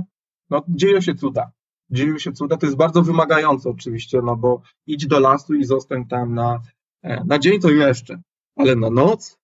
no 0.50 0.64
dzieją 0.68 1.00
się 1.00 1.14
cuda. 1.14 1.50
Dzieją 1.90 2.18
się 2.18 2.32
cuda. 2.32 2.56
To 2.56 2.66
jest 2.66 2.78
bardzo 2.78 3.02
wymagające 3.02 3.70
oczywiście, 3.70 4.20
no 4.22 4.36
bo 4.36 4.62
idź 4.86 5.06
do 5.06 5.20
lasu 5.20 5.54
i 5.54 5.64
zostań 5.64 6.06
tam 6.06 6.34
na, 6.34 6.60
e, 7.02 7.24
na 7.24 7.38
dzień 7.38 7.60
to 7.60 7.70
jeszcze, 7.70 8.22
ale 8.56 8.76
na 8.76 8.90
noc 8.90 9.38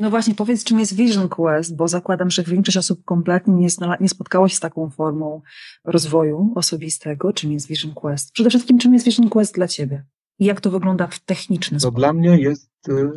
no 0.00 0.10
właśnie, 0.10 0.34
powiedz, 0.34 0.64
czym 0.64 0.78
jest 0.78 0.94
Vision 0.94 1.28
Quest, 1.28 1.76
bo 1.76 1.88
zakładam, 1.88 2.30
że 2.30 2.42
większość 2.42 2.76
osób 2.76 3.04
kompletnie 3.04 3.54
nie, 3.54 3.68
nie 4.00 4.08
spotkało 4.08 4.48
się 4.48 4.56
z 4.56 4.60
taką 4.60 4.90
formą 4.90 5.42
rozwoju 5.84 6.52
osobistego. 6.54 7.32
Czym 7.32 7.52
jest 7.52 7.68
Vision 7.68 7.94
Quest? 7.94 8.32
Przede 8.32 8.50
wszystkim, 8.50 8.78
czym 8.78 8.94
jest 8.94 9.06
Vision 9.06 9.28
Quest 9.28 9.54
dla 9.54 9.68
Ciebie? 9.68 10.04
I 10.38 10.44
jak 10.44 10.60
to 10.60 10.70
wygląda 10.70 11.06
w 11.06 11.18
techniczny 11.18 11.74
no 11.74 11.80
sposób? 11.80 11.96
dla 11.96 12.12
mnie 12.12 12.38
jest 12.38 12.88
y, 12.88 13.10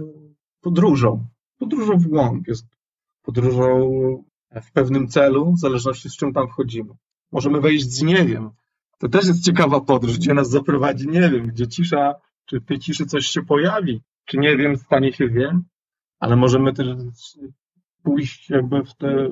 podróżą. 0.61 1.25
Podróżą 1.59 1.97
w 1.97 2.07
głąb. 2.07 2.47
Jest 2.47 2.65
podróżą 3.21 3.91
w 4.63 4.71
pewnym 4.71 5.07
celu, 5.07 5.53
w 5.53 5.59
zależności 5.59 6.09
z 6.09 6.17
czym 6.17 6.33
tam 6.33 6.47
wchodzimy. 6.47 6.93
Możemy 7.33 7.61
wejść 7.61 7.85
z 7.85 8.01
nie 8.01 8.25
wiem. 8.25 8.49
To 8.99 9.09
też 9.09 9.27
jest 9.27 9.45
ciekawa 9.45 9.81
podróż, 9.81 10.17
gdzie 10.17 10.33
nas 10.33 10.49
zaprowadzi 10.49 11.07
nie 11.07 11.29
wiem, 11.29 11.47
gdzie 11.47 11.67
cisza, 11.67 12.13
czy 12.45 12.59
w 12.59 12.65
tej 12.65 12.79
ciszy 12.79 13.05
coś 13.05 13.25
się 13.25 13.41
pojawi, 13.41 14.01
czy 14.25 14.37
nie 14.37 14.57
wiem, 14.57 14.77
stanie 14.77 15.13
się 15.13 15.29
wiem 15.29 15.63
ale 16.23 16.35
możemy 16.35 16.73
też 16.73 16.87
pójść 18.03 18.49
jakby 18.49 18.83
w 18.83 18.95
tę 18.95 19.29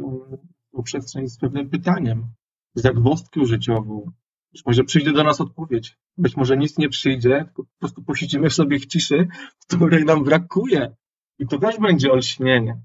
przestrzeń 0.84 1.28
z 1.28 1.38
pewnym 1.38 1.70
pytaniem, 1.70 2.28
z 2.76 2.82
zagwozdką 2.82 3.46
życiową. 3.46 4.12
Być 4.52 4.66
może 4.66 4.84
przyjdzie 4.84 5.14
do 5.14 5.24
nas 5.24 5.42
odpowiedź. 5.42 5.98
Być 6.18 6.38
może 6.38 6.58
nic 6.58 6.78
nie 6.78 6.90
przyjdzie, 6.90 7.46
po 7.56 7.64
prostu 7.80 8.04
posiedzimy 8.04 8.50
sobie 8.50 8.80
w 8.80 8.86
ciszy, 8.86 9.28
której 9.68 10.06
nam 10.06 10.24
brakuje. 10.24 10.96
I 11.40 11.48
to 11.48 11.58
też 11.58 11.80
będzie 11.80 12.12
olśnienie. 12.12 12.82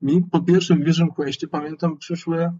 Mi 0.00 0.22
po 0.22 0.40
pierwszym 0.40 0.84
Vision 0.84 1.08
Questie, 1.08 1.48
pamiętam, 1.48 1.98
przyszły 1.98 2.50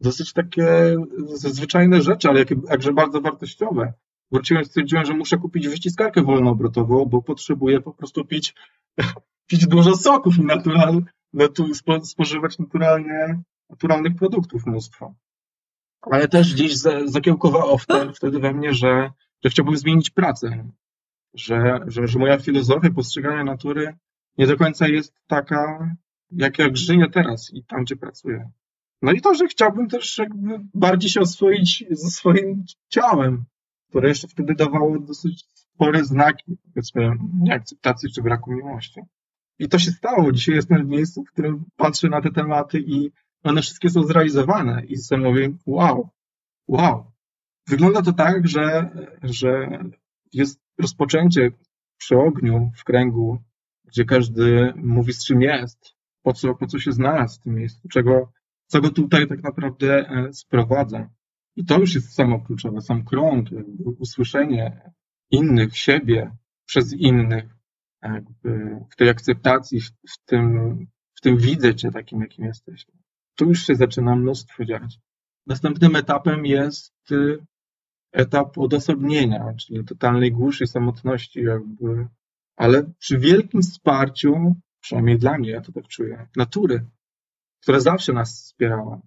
dosyć 0.00 0.32
takie 0.32 0.96
zwyczajne 1.26 2.02
rzeczy, 2.02 2.28
ale 2.28 2.44
jakże 2.70 2.92
bardzo 2.92 3.20
wartościowe. 3.20 3.92
Wróciłem, 4.32 4.64
stwierdziłem, 4.64 5.04
że 5.04 5.14
muszę 5.14 5.36
kupić 5.36 5.68
wyciskarkę 5.68 6.22
wolnoobrotową, 6.22 7.06
bo 7.06 7.22
potrzebuję 7.22 7.80
po 7.80 7.94
prostu 7.94 8.24
pić 8.24 8.54
pić 9.50 9.66
dużo 9.66 9.96
soków 9.96 10.38
i 10.38 10.44
natural, 10.44 11.02
natu, 11.32 11.74
spo, 11.74 12.04
spożywać 12.04 12.58
naturalnie, 12.58 13.42
naturalnych 13.70 14.16
produktów 14.16 14.66
mnóstwo. 14.66 15.14
Ale 16.00 16.28
też 16.28 16.54
gdzieś 16.54 16.76
za, 16.76 17.06
zakiełkowało 17.06 17.78
wtedy, 17.78 18.12
wtedy 18.12 18.38
we 18.38 18.52
mnie, 18.52 18.74
że, 18.74 19.10
że 19.44 19.50
chciałbym 19.50 19.76
zmienić 19.76 20.10
pracę. 20.10 20.70
Że, 21.34 21.78
że, 21.86 22.08
że 22.08 22.18
moja 22.18 22.38
filozofia 22.38 22.90
postrzegania 22.90 23.44
natury 23.44 23.96
nie 24.38 24.46
do 24.46 24.56
końca 24.56 24.88
jest 24.88 25.14
taka, 25.26 25.90
jak, 26.30 26.58
jak 26.58 26.76
żyję 26.76 27.10
teraz 27.10 27.50
i 27.54 27.64
tam, 27.64 27.84
gdzie 27.84 27.96
pracuję. 27.96 28.50
No 29.02 29.12
i 29.12 29.20
to, 29.20 29.34
że 29.34 29.46
chciałbym 29.46 29.88
też 29.88 30.18
jakby 30.18 30.60
bardziej 30.74 31.10
się 31.10 31.20
oswoić 31.20 31.84
ze 31.90 32.10
swoim 32.10 32.64
ciałem, 32.88 33.44
które 33.88 34.08
jeszcze 34.08 34.28
wtedy 34.28 34.54
dawało 34.54 34.98
dosyć 34.98 35.44
spore 35.54 36.04
znaki, 36.04 36.56
powiedzmy, 36.74 37.10
nieakceptacji 37.40 38.12
czy 38.12 38.22
braku 38.22 38.52
miłości. 38.52 39.00
I 39.58 39.68
to 39.68 39.78
się 39.78 39.90
stało. 39.90 40.32
Dzisiaj 40.32 40.54
jestem 40.54 40.86
w 40.86 40.88
miejscu, 40.88 41.24
w 41.24 41.32
którym 41.32 41.64
patrzę 41.76 42.08
na 42.08 42.20
te 42.20 42.30
tematy 42.30 42.80
i 42.86 43.10
one 43.42 43.62
wszystkie 43.62 43.90
są 43.90 44.02
zrealizowane. 44.02 44.84
I 44.84 44.96
sobie 44.96 45.22
mówię, 45.22 45.50
wow, 45.66 46.08
wow. 46.68 47.12
Wygląda 47.68 48.02
to 48.02 48.12
tak, 48.12 48.48
że, 48.48 48.90
że 49.22 49.78
jest 50.32 50.60
rozpoczęcie 50.78 51.50
przy 51.98 52.18
ogniu, 52.18 52.70
w 52.76 52.84
kręgu, 52.84 53.38
gdzie 53.84 54.04
każdy 54.04 54.72
mówi, 54.76 55.12
z 55.12 55.24
czym 55.24 55.42
jest, 55.42 55.94
po 56.22 56.32
co, 56.32 56.54
po 56.54 56.66
co 56.66 56.78
się 56.78 56.92
znalazł 56.92 57.40
w 57.40 57.42
tym 57.42 57.54
miejscu, 57.54 57.88
czego, 57.88 58.32
co 58.70 58.80
go 58.80 58.90
tutaj 58.90 59.28
tak 59.28 59.42
naprawdę 59.42 60.08
e, 60.08 60.32
sprowadza. 60.32 61.10
I 61.56 61.64
to 61.64 61.78
już 61.78 61.94
jest 61.94 62.14
samo 62.14 62.40
kluczowe, 62.40 62.80
sam 62.80 63.04
krąg, 63.04 63.48
usłyszenie 63.98 64.92
innych, 65.30 65.76
siebie 65.76 66.36
przez 66.66 66.92
innych, 66.92 67.44
jakby 68.02 68.80
w 68.90 68.96
tej 68.96 69.08
akceptacji, 69.08 69.80
w 69.80 70.24
tym, 70.24 70.76
w 71.14 71.20
tym 71.20 71.38
widzę 71.38 71.74
cię 71.74 71.90
takim, 71.90 72.20
jakim 72.20 72.44
jesteś. 72.44 72.86
Tu 73.34 73.48
już 73.48 73.66
się 73.66 73.74
zaczyna 73.74 74.16
mnóstwo 74.16 74.64
dziać. 74.64 74.98
Następnym 75.46 75.96
etapem 75.96 76.46
jest 76.46 77.12
y, 77.12 77.38
etap 78.12 78.58
odosobnienia, 78.58 79.54
czyli 79.54 79.84
totalnej 79.84 80.32
głuszy, 80.32 80.66
samotności, 80.66 81.42
jakby, 81.42 82.08
ale 82.56 82.84
przy 82.98 83.18
wielkim 83.18 83.62
wsparciu, 83.62 84.54
przynajmniej 84.80 85.18
dla 85.18 85.38
mnie, 85.38 85.50
ja 85.50 85.60
to 85.60 85.72
tak 85.72 85.88
czuję, 85.88 86.26
natury, 86.36 86.84
która 87.60 87.80
zawsze 87.80 88.12
nas 88.12 88.42
wspierała, 88.42 89.00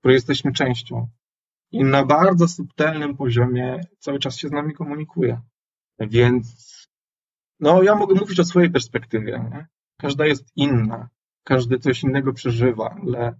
której 0.00 0.14
jesteśmy 0.14 0.52
częścią 0.52 1.08
i 1.72 1.84
na 1.84 2.04
bardzo 2.04 2.48
subtelnym 2.48 3.16
poziomie 3.16 3.80
cały 3.98 4.18
czas 4.18 4.36
się 4.36 4.48
z 4.48 4.52
nami 4.52 4.74
komunikuje. 4.74 5.40
Więc 5.98 6.72
no, 7.60 7.82
ja 7.82 7.94
mogę 7.94 8.14
mówić 8.14 8.40
o 8.40 8.44
swojej 8.44 8.70
perspektywie. 8.70 9.32
Nie? 9.50 9.66
Każda 9.98 10.26
jest 10.26 10.52
inna, 10.56 11.08
każdy 11.44 11.78
coś 11.78 12.02
innego 12.02 12.32
przeżywa, 12.32 12.96
ale 13.02 13.34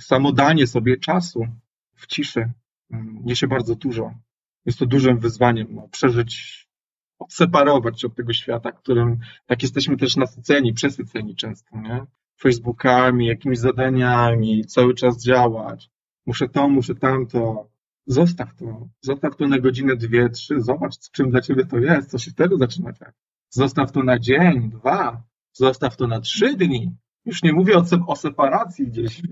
samo 0.00 0.32
danie 0.32 0.66
sobie 0.66 0.96
czasu 0.96 1.46
w 1.94 2.06
ciszy 2.06 2.52
mm, 2.90 3.20
niesie 3.24 3.46
bardzo 3.46 3.74
dużo. 3.74 4.14
Jest 4.66 4.78
to 4.78 4.86
dużym 4.86 5.18
wyzwaniem, 5.18 5.66
no, 5.70 5.88
przeżyć, 5.88 6.64
odseparować 7.18 8.00
się 8.00 8.06
od 8.06 8.14
tego 8.14 8.32
świata, 8.32 8.72
którym 8.72 9.18
tak 9.46 9.62
jesteśmy 9.62 9.96
też 9.96 10.16
nasyceni, 10.16 10.72
przesyceni 10.72 11.36
często, 11.36 11.78
nie? 11.80 12.06
Facebookami, 12.40 13.26
jakimiś 13.26 13.58
zadaniami, 13.58 14.64
cały 14.64 14.94
czas 14.94 15.22
działać. 15.22 15.90
Muszę 16.26 16.48
to, 16.48 16.68
muszę 16.68 16.94
tamto. 16.94 17.70
Zostaw 18.06 18.54
to. 18.54 18.88
Zostaw 19.00 19.36
to 19.36 19.48
na 19.48 19.58
godzinę, 19.58 19.96
dwie, 19.96 20.28
trzy. 20.28 20.60
Zobacz, 20.60 21.10
czym 21.12 21.30
dla 21.30 21.40
ciebie 21.40 21.66
to 21.66 21.78
jest, 21.78 22.10
co 22.10 22.18
się 22.18 22.30
wtedy 22.30 22.56
zaczyna 22.56 22.92
dziać. 22.92 23.14
Zostaw 23.50 23.92
to 23.92 24.02
na 24.02 24.18
dzień, 24.18 24.70
dwa, 24.70 25.22
zostaw 25.52 25.96
to 25.96 26.06
na 26.06 26.20
trzy 26.20 26.56
dni. 26.56 26.96
Już 27.24 27.42
nie 27.42 27.52
mówię 27.52 27.76
o, 27.76 27.84
o 28.06 28.16
separacji 28.16 28.86
gdzieś 28.86 29.22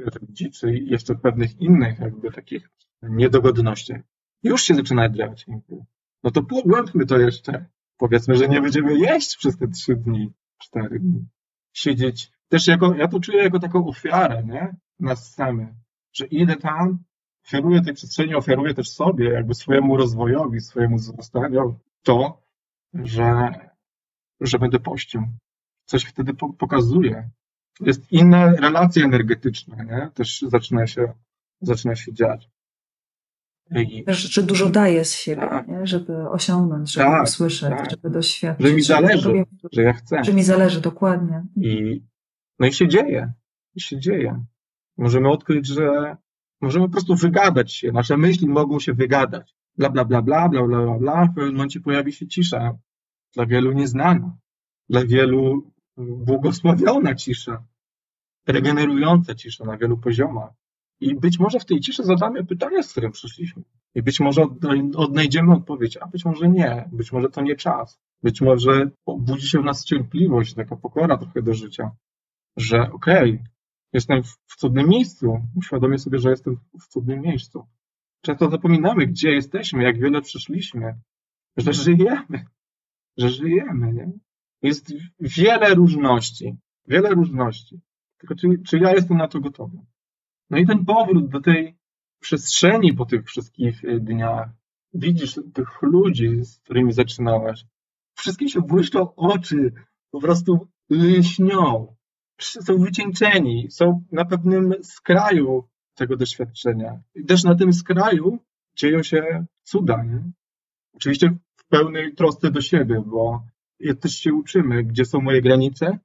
czy 0.53 0.73
jeszcze 0.75 1.14
pewnych 1.14 1.61
innych 1.61 1.99
jakby 1.99 2.31
takich 2.31 2.71
niedogodnościach. 3.03 4.01
Już 4.42 4.62
się 4.62 4.75
zaczyna 4.75 5.09
dziać. 5.09 5.47
No 6.23 6.31
to 6.31 6.42
pogłębmy 6.42 7.07
to 7.07 7.19
jeszcze. 7.19 7.66
Powiedzmy, 7.97 8.37
że 8.37 8.49
nie 8.49 8.61
będziemy 8.61 8.99
jeść 8.99 9.37
przez 9.37 9.59
te 9.59 9.69
trzy 9.69 9.97
dni, 9.97 10.33
cztery 10.59 11.01
dni. 11.01 11.27
Siedzieć. 11.73 12.36
Też 12.48 12.66
jako, 12.66 12.94
ja 12.94 13.09
to 13.09 13.20
czuję 13.20 13.42
jako 13.42 13.59
taką 13.59 13.87
ofiarę, 13.87 14.42
nie? 14.44 14.76
Nas 15.00 15.35
samych. 15.35 15.68
Że 16.12 16.26
idę 16.26 16.56
tam, 16.56 16.98
oferuję 17.46 17.80
tej 17.82 17.94
przestrzeni, 17.94 18.35
oferuję 18.35 18.74
też 18.74 18.90
sobie, 18.90 19.28
jakby 19.28 19.54
swojemu 19.54 19.96
rozwojowi, 19.96 20.61
swojemu 20.61 20.96
wzrastaniu 20.96 21.78
to, 22.02 22.42
że 22.94 23.52
że 24.40 24.59
będę 24.59 24.80
pościł. 24.80 25.22
Coś 25.85 26.04
wtedy 26.04 26.35
pokazuje. 26.59 27.30
Jest 27.80 28.12
inna 28.12 28.52
relacja 28.52 29.04
energetyczna, 29.04 29.85
nie? 29.85 30.11
Też 30.14 30.44
zaczyna 30.48 30.87
się, 30.87 31.12
zaczyna 31.61 31.96
się 31.96 32.12
dziać. 32.12 32.50
I... 33.70 34.04
Że 34.09 34.42
dużo 34.42 34.70
daje 34.70 35.04
z 35.04 35.14
siebie, 35.14 35.42
tak. 35.42 35.68
nie? 35.68 35.87
żeby 35.87 36.28
osiągnąć, 36.28 36.92
żeby 36.92 37.06
tak, 37.06 37.24
usłyszeć, 37.24 37.70
tak. 37.70 37.90
żeby 37.90 38.11
doświadczyć. 38.11 38.66
Że 38.66 38.74
mi 38.74 38.82
zależy, 38.82 39.44
że 39.72 39.82
ja 39.82 39.92
chcę. 39.92 40.24
Że 40.24 40.32
mi 40.32 40.42
zależy, 40.42 40.80
dokładnie. 40.80 41.44
I, 41.56 42.02
no 42.59 42.66
i 42.66 42.73
się 42.73 42.88
dzieje. 42.88 43.33
I 43.75 43.81
się 43.81 44.01
dzieje. 44.01 44.45
Możemy 44.97 45.29
odkryć, 45.29 45.66
że 45.66 46.16
możemy 46.61 46.87
po 46.87 46.92
prostu 46.92 47.14
wygadać 47.14 47.73
się. 47.73 47.92
Nasze 47.92 48.16
myśli 48.16 48.49
mogą 48.49 48.81
się 48.81 48.95
wygadać. 48.95 49.55
Bla, 49.79 49.90
bla, 49.90 50.05
bla, 50.05 50.23
bla, 50.23 50.49
bla, 50.49 50.62
bla, 50.62 50.85
bla, 50.85 50.99
bla. 50.99 51.25
W 51.25 51.35
pewnym 51.35 51.55
momencie 51.55 51.81
pojawi 51.81 52.12
się 52.12 52.27
cisza 52.27 52.79
dla 53.35 53.47
wielu 53.47 53.73
nieznana, 53.73 54.37
dla 54.88 55.05
wielu 55.05 55.73
błogosławiona 55.97 57.14
cisza, 57.14 57.64
regenerująca 58.47 59.35
cisza 59.35 59.64
na 59.64 59.77
wielu 59.77 59.99
poziomach. 59.99 60.51
I 61.01 61.14
być 61.14 61.38
może 61.38 61.61
w 61.61 61.64
tej 61.64 61.81
ciszy 61.81 62.05
zadamy 62.05 62.45
pytanie, 62.45 62.83
z 62.83 62.92
którym 62.92 63.12
przyszliśmy. 63.12 63.62
I 63.95 64.03
być 64.03 64.21
może 64.21 64.47
odnajdziemy 64.97 65.55
odpowiedź, 65.55 65.97
a 65.97 66.07
być 66.07 66.25
może 66.25 66.49
nie. 66.49 66.88
Być 66.92 67.12
może 67.12 67.29
to 67.29 67.42
nie 67.42 67.57
czas. 67.57 68.01
Być 68.23 68.40
może 68.40 68.90
budzi 69.19 69.49
się 69.49 69.61
w 69.61 69.64
nas 69.64 69.85
cierpliwość, 69.85 70.55
taka 70.55 70.77
pokora 70.77 71.19
trochę 71.19 71.42
do 71.42 71.55
życia, 71.55 71.90
że 72.57 72.92
okej, 72.92 73.33
okay, 73.33 73.45
jestem 73.92 74.23
w 74.23 74.57
cudnym 74.57 74.88
miejscu, 74.88 75.40
uświadomię 75.55 75.99
sobie, 75.99 76.19
że 76.19 76.31
jestem 76.31 76.57
w 76.81 76.87
cudnym 76.88 77.21
miejscu. 77.21 77.66
Często 78.21 78.51
zapominamy, 78.51 79.07
gdzie 79.07 79.31
jesteśmy, 79.31 79.83
jak 79.83 79.99
wiele 79.99 80.23
przeszliśmy, 80.23 80.95
że 81.57 81.73
żyjemy, 81.73 82.47
że 83.16 83.29
żyjemy, 83.29 83.92
nie? 83.92 84.12
Jest 84.62 84.92
wiele 85.21 85.75
różności, 85.75 86.57
wiele 86.87 87.11
różności. 87.11 87.81
Tylko 88.19 88.35
czy, 88.35 88.49
czy 88.66 88.79
ja 88.79 88.92
jestem 88.92 89.16
na 89.16 89.29
to 89.29 89.40
gotowy? 89.40 89.79
No 90.51 90.59
i 90.59 90.66
ten 90.66 90.85
powrót 90.85 91.29
do 91.29 91.40
tej 91.40 91.77
przestrzeni 92.21 92.92
po 92.95 93.07
tych 93.07 93.25
wszystkich 93.25 93.85
e, 93.85 94.01
dniach, 94.01 94.49
widzisz 94.95 95.35
tych 95.55 95.83
ludzi, 95.83 96.45
z 96.45 96.59
którymi 96.59 96.92
zaczynałaś, 96.92 97.64
wszystkim 98.14 98.49
się 98.49 98.61
błyszczą 98.61 99.14
oczy, 99.14 99.73
po 100.11 100.21
prostu 100.21 100.69
lśnią, 100.90 101.95
są 102.38 102.79
wycieńczeni, 102.79 103.70
są 103.70 104.05
na 104.12 104.25
pewnym 104.25 104.75
skraju 104.83 105.68
tego 105.94 106.16
doświadczenia. 106.16 107.01
I 107.14 107.25
też 107.25 107.44
na 107.44 107.55
tym 107.55 107.72
skraju 107.72 108.38
dzieją 108.77 109.03
się 109.03 109.46
cuda, 109.62 110.03
nie? 110.03 110.31
Oczywiście 110.94 111.37
w 111.57 111.68
pełnej 111.68 112.14
trosce 112.14 112.51
do 112.51 112.61
siebie, 112.61 113.03
bo 113.07 113.42
też 114.01 114.12
się 114.12 114.35
uczymy, 114.35 114.85
gdzie 114.85 115.05
są 115.05 115.20
moje 115.20 115.42
granice, 115.42 115.99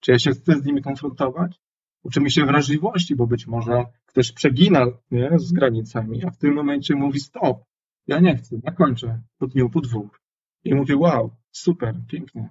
czy 0.00 0.12
ja 0.12 0.18
się 0.18 0.30
chcę 0.30 0.60
z 0.60 0.64
nimi 0.64 0.82
konfrontować. 0.82 1.60
Uczymy 2.02 2.30
się 2.30 2.46
wrażliwości, 2.46 3.16
bo 3.16 3.26
być 3.26 3.46
może 3.46 3.84
ktoś 4.06 4.32
przegina 4.32 4.86
nie, 5.10 5.30
z 5.36 5.52
granicami, 5.52 6.24
a 6.24 6.30
w 6.30 6.38
tym 6.38 6.54
momencie 6.54 6.94
mówi 6.94 7.20
stop, 7.20 7.64
ja 8.06 8.20
nie 8.20 8.36
chcę, 8.36 8.56
ja 8.62 8.72
kończę 8.72 9.22
po 9.38 9.46
dniu, 9.46 9.70
po 9.70 9.80
dwóch. 9.80 10.20
I 10.64 10.74
mówię 10.74 10.96
wow, 10.96 11.30
super, 11.50 11.94
pięknie. 12.08 12.48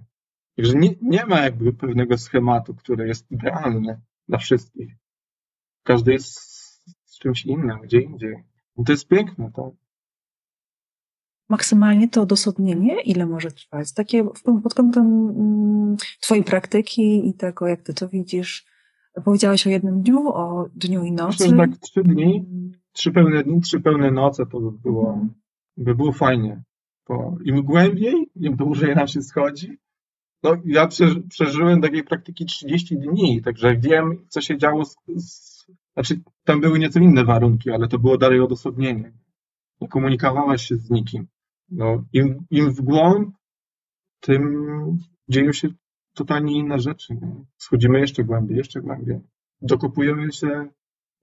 Także 0.60 0.78
nie, 0.78 0.96
nie 1.02 1.26
ma 1.26 1.40
jakby 1.40 1.74
pewnego 1.74 2.18
schematu, 2.18 2.76
który 2.76 3.08
jest 3.08 3.32
idealny 3.32 4.02
dla 4.28 4.38
wszystkich. 4.38 4.96
Każdy 5.84 6.12
jest 6.12 6.34
z 7.06 7.20
czymś 7.20 7.46
innym, 7.46 7.80
gdzie 7.82 8.02
indziej. 8.02 8.44
I 8.78 8.84
to 8.84 8.92
jest 8.92 9.08
piękne, 9.08 9.52
tak? 9.56 9.74
maksymalnie 11.50 12.10
to 12.10 12.22
odosobnienie, 12.22 13.02
ile 13.02 13.26
może 13.26 13.52
trwać? 13.52 13.94
Takie 13.94 14.24
pod 14.64 14.74
kątem 14.74 15.06
mm, 15.06 15.98
Twojej 16.22 16.44
praktyki 16.44 17.30
i 17.30 17.34
tego, 17.34 17.68
jak 17.68 17.82
Ty 17.82 17.94
to 17.94 18.10
widzisz. 18.10 18.66
Powiedziałeś 19.26 19.68
o 19.68 19.70
jednym 19.70 20.02
dniu, 20.02 20.28
o 20.28 20.70
dniu 20.76 21.04
i 21.04 21.12
nocy. 21.12 21.44
Myślę, 21.44 21.58
tak 21.58 21.78
trzy 21.78 22.04
dni, 22.04 22.46
trzy 22.92 23.12
pełne 23.12 23.44
dni, 23.44 23.62
trzy 23.62 23.80
pełne 23.80 24.12
noce 24.12 24.46
to 24.46 24.60
by 24.60 24.72
było, 24.72 25.10
mhm. 25.10 25.34
by 25.78 25.96
było 25.96 26.12
fajnie. 26.12 26.64
Bo 27.08 27.38
im 27.46 27.64
głębiej, 27.64 28.32
im 28.36 28.56
dłużej 28.56 28.96
nam 28.96 29.08
się 29.08 29.22
schodzi. 29.22 29.78
No, 30.44 30.58
ja 30.66 30.88
przeżyłem 31.30 31.82
takiej 31.82 32.04
praktyki 32.04 32.46
30 32.46 32.98
dni, 32.98 33.42
także 33.42 33.78
wiem, 33.78 34.26
co 34.30 34.42
się 34.42 34.58
działo 34.58 34.86
z, 34.86 34.96
z 35.08 35.60
znaczy, 35.94 36.22
tam 36.44 36.62
były 36.62 36.80
nieco 36.80 37.00
inne 37.00 37.26
warunki, 37.26 37.72
ale 37.72 37.88
to 37.88 38.00
było 38.00 38.18
dalej 38.18 38.40
odosobnienie. 38.40 39.14
Nie 39.82 39.88
komunikowałaś 39.88 40.68
się 40.68 40.76
z 40.76 40.90
nikim. 40.90 41.28
No, 41.70 42.04
im, 42.14 42.46
im 42.52 42.72
w 42.72 42.82
głąb, 42.82 43.36
tym 44.20 44.68
dzieją 45.30 45.54
się 45.54 45.68
totalnie 46.14 46.58
inne 46.58 46.80
rzeczy. 46.80 47.18
Schodzimy 47.58 48.00
jeszcze 48.00 48.24
głębiej, 48.24 48.58
jeszcze 48.58 48.82
głębiej. 48.82 49.20
Dokupujemy 49.62 50.32
się 50.32 50.70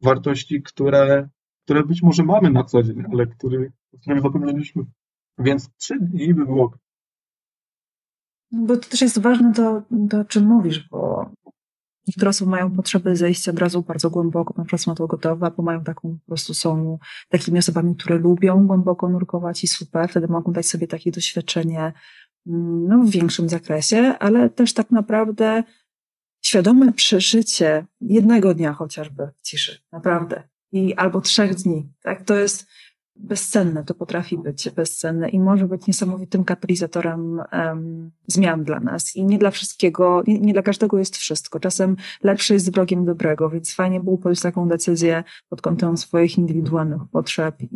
wartości, 0.03 0.63
które, 0.63 1.29
które 1.65 1.85
być 1.85 2.03
może 2.03 2.23
mamy 2.23 2.51
na 2.51 2.65
co 2.65 2.83
dzień, 2.83 3.03
ale 3.13 3.23
o 3.23 3.27
których 3.27 3.71
zapomnieliśmy. 4.23 4.85
Więc 5.39 5.71
trzy 5.77 5.99
dni 6.01 6.35
by 6.35 6.45
było. 6.45 6.79
Bo 8.53 8.77
to 8.77 8.89
też 8.89 9.01
jest 9.01 9.19
ważne 9.19 9.53
to, 9.55 9.83
to, 10.11 10.25
czym 10.25 10.45
mówisz, 10.47 10.89
bo 10.89 11.31
Niektóre 12.07 12.29
osoby 12.29 12.51
mają 12.51 12.71
potrzeby 12.71 13.17
zejścia 13.17 13.51
od 13.51 13.59
razu 13.59 13.83
bardzo 13.83 14.11
głęboko, 14.11 14.55
na 14.59 14.65
przykład 14.65 14.83
są 14.83 14.95
to 14.95 15.07
gotowe, 15.07 15.47
albo 15.47 15.63
mają 15.63 15.85
taką, 15.85 16.19
po 16.19 16.27
prostu 16.27 16.55
są 16.55 16.99
takimi 17.29 17.59
osobami, 17.59 17.97
które 17.97 18.19
lubią 18.19 18.67
głęboko 18.67 19.09
nurkować 19.09 19.65
i 19.65 19.69
super, 19.69 20.11
wtedy 20.11 20.29
mogą 20.29 20.53
dać 20.53 20.67
sobie 20.67 20.87
takie 20.87 21.11
doświadczenie 21.11 21.93
mm, 22.47 22.89
no, 22.89 22.99
w 22.99 23.11
większym 23.11 23.49
zakresie, 23.49 24.15
ale 24.19 24.51
też 24.51 24.75
tak 24.75 24.91
naprawdę 24.91 25.63
świadome 26.45 26.93
przeżycie 26.93 27.87
jednego 28.01 28.55
dnia 28.55 28.73
chociażby 28.73 29.31
w 29.37 29.43
ciszy, 29.43 29.79
naprawdę. 29.93 30.43
I 30.73 30.95
albo 30.95 31.21
trzech 31.21 31.55
dni, 31.55 31.93
tak? 32.03 32.25
To 32.25 32.35
jest, 32.35 32.67
bezcenne, 33.19 33.85
to 33.85 33.95
potrafi 33.95 34.39
być 34.39 34.71
bezcenne 34.71 35.29
i 35.29 35.41
może 35.41 35.69
być 35.69 35.87
niesamowitym 35.87 36.45
katalizatorem 36.45 37.41
um, 37.53 38.11
zmian 38.27 38.65
dla 38.65 38.81
nas. 38.81 39.17
I 39.17 39.25
nie 39.25 39.39
dla 39.39 39.51
wszystkiego, 39.51 40.23
nie, 40.27 40.41
nie, 40.41 40.53
dla 40.53 40.63
każdego 40.63 40.99
jest 40.99 41.17
wszystko. 41.17 41.61
Czasem 41.61 41.97
lepsze 42.23 42.55
jest 42.55 42.73
wrogiem 42.73 43.05
dobrego, 43.05 43.51
więc 43.51 43.75
fajnie 43.75 44.01
było 44.01 44.19
podjąć 44.19 44.41
taką 44.41 44.69
decyzję 44.69 45.25
pod 45.49 45.63
kątem 45.63 45.97
swoich 45.97 46.39
indywidualnych 46.39 47.01
potrzeb 47.13 47.63
i 47.63 47.69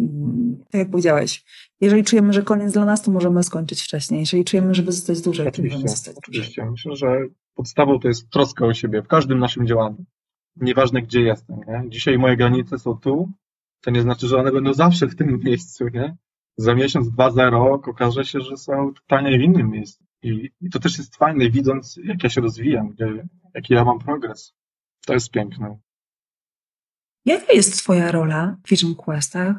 tak 0.70 0.78
jak 0.78 0.90
powiedziałeś, 0.90 1.44
jeżeli 1.80 2.04
czujemy, 2.04 2.32
że 2.32 2.42
koniec 2.42 2.72
dla 2.72 2.84
nas, 2.84 3.02
to 3.02 3.10
możemy 3.10 3.42
skończyć 3.42 3.82
wcześniej. 3.82 4.20
Jeżeli 4.20 4.44
czujemy, 4.44 4.74
żeby 4.74 4.92
zostać 4.92 5.20
dłużej, 5.20 5.48
oczywiście, 5.48 5.76
to 5.76 5.82
możemy 5.82 5.96
zostać 5.96 6.16
Oczywiście. 6.16 6.62
Dłużej. 6.62 6.70
Myślę, 6.70 6.96
że 6.96 7.18
podstawą 7.54 7.98
to 7.98 8.08
jest 8.08 8.30
troska 8.30 8.66
o 8.66 8.74
siebie 8.74 9.02
w 9.02 9.08
każdym 9.08 9.38
naszym 9.38 9.66
działaniu. 9.66 10.04
Nieważne, 10.56 11.02
gdzie 11.02 11.20
jestem. 11.20 11.56
Nie? 11.68 11.84
Dzisiaj 11.88 12.18
moje 12.18 12.36
granice 12.36 12.78
są 12.78 12.94
tu, 12.94 13.32
to 13.80 13.90
nie 13.90 14.02
znaczy, 14.02 14.26
że 14.26 14.38
one 14.38 14.52
będą 14.52 14.74
zawsze 14.74 15.06
w 15.06 15.16
tym 15.16 15.38
miejscu, 15.44 15.88
nie? 15.88 16.16
Za 16.56 16.74
miesiąc, 16.74 17.10
dwa, 17.10 17.30
za 17.30 17.50
rok 17.50 17.88
okaże 17.88 18.24
się, 18.24 18.40
że 18.40 18.56
są 18.56 18.94
totalnie 18.94 19.38
w 19.38 19.42
innym 19.42 19.70
miejscu. 19.70 20.04
I, 20.22 20.50
I, 20.60 20.70
to 20.70 20.78
też 20.78 20.98
jest 20.98 21.16
fajne, 21.16 21.50
widząc, 21.50 22.00
jak 22.04 22.22
ja 22.22 22.30
się 22.30 22.40
rozwijam, 22.40 22.88
gdzie, 22.88 23.28
jaki 23.54 23.74
ja 23.74 23.84
mam 23.84 23.98
progres. 23.98 24.54
To 25.06 25.14
jest 25.14 25.30
piękne. 25.30 25.78
Jaka 27.24 27.52
jest 27.52 27.78
Twoja 27.78 28.12
rola 28.12 28.56
w 28.64 28.70
Vision 28.70 28.94
Questach? 28.94 29.56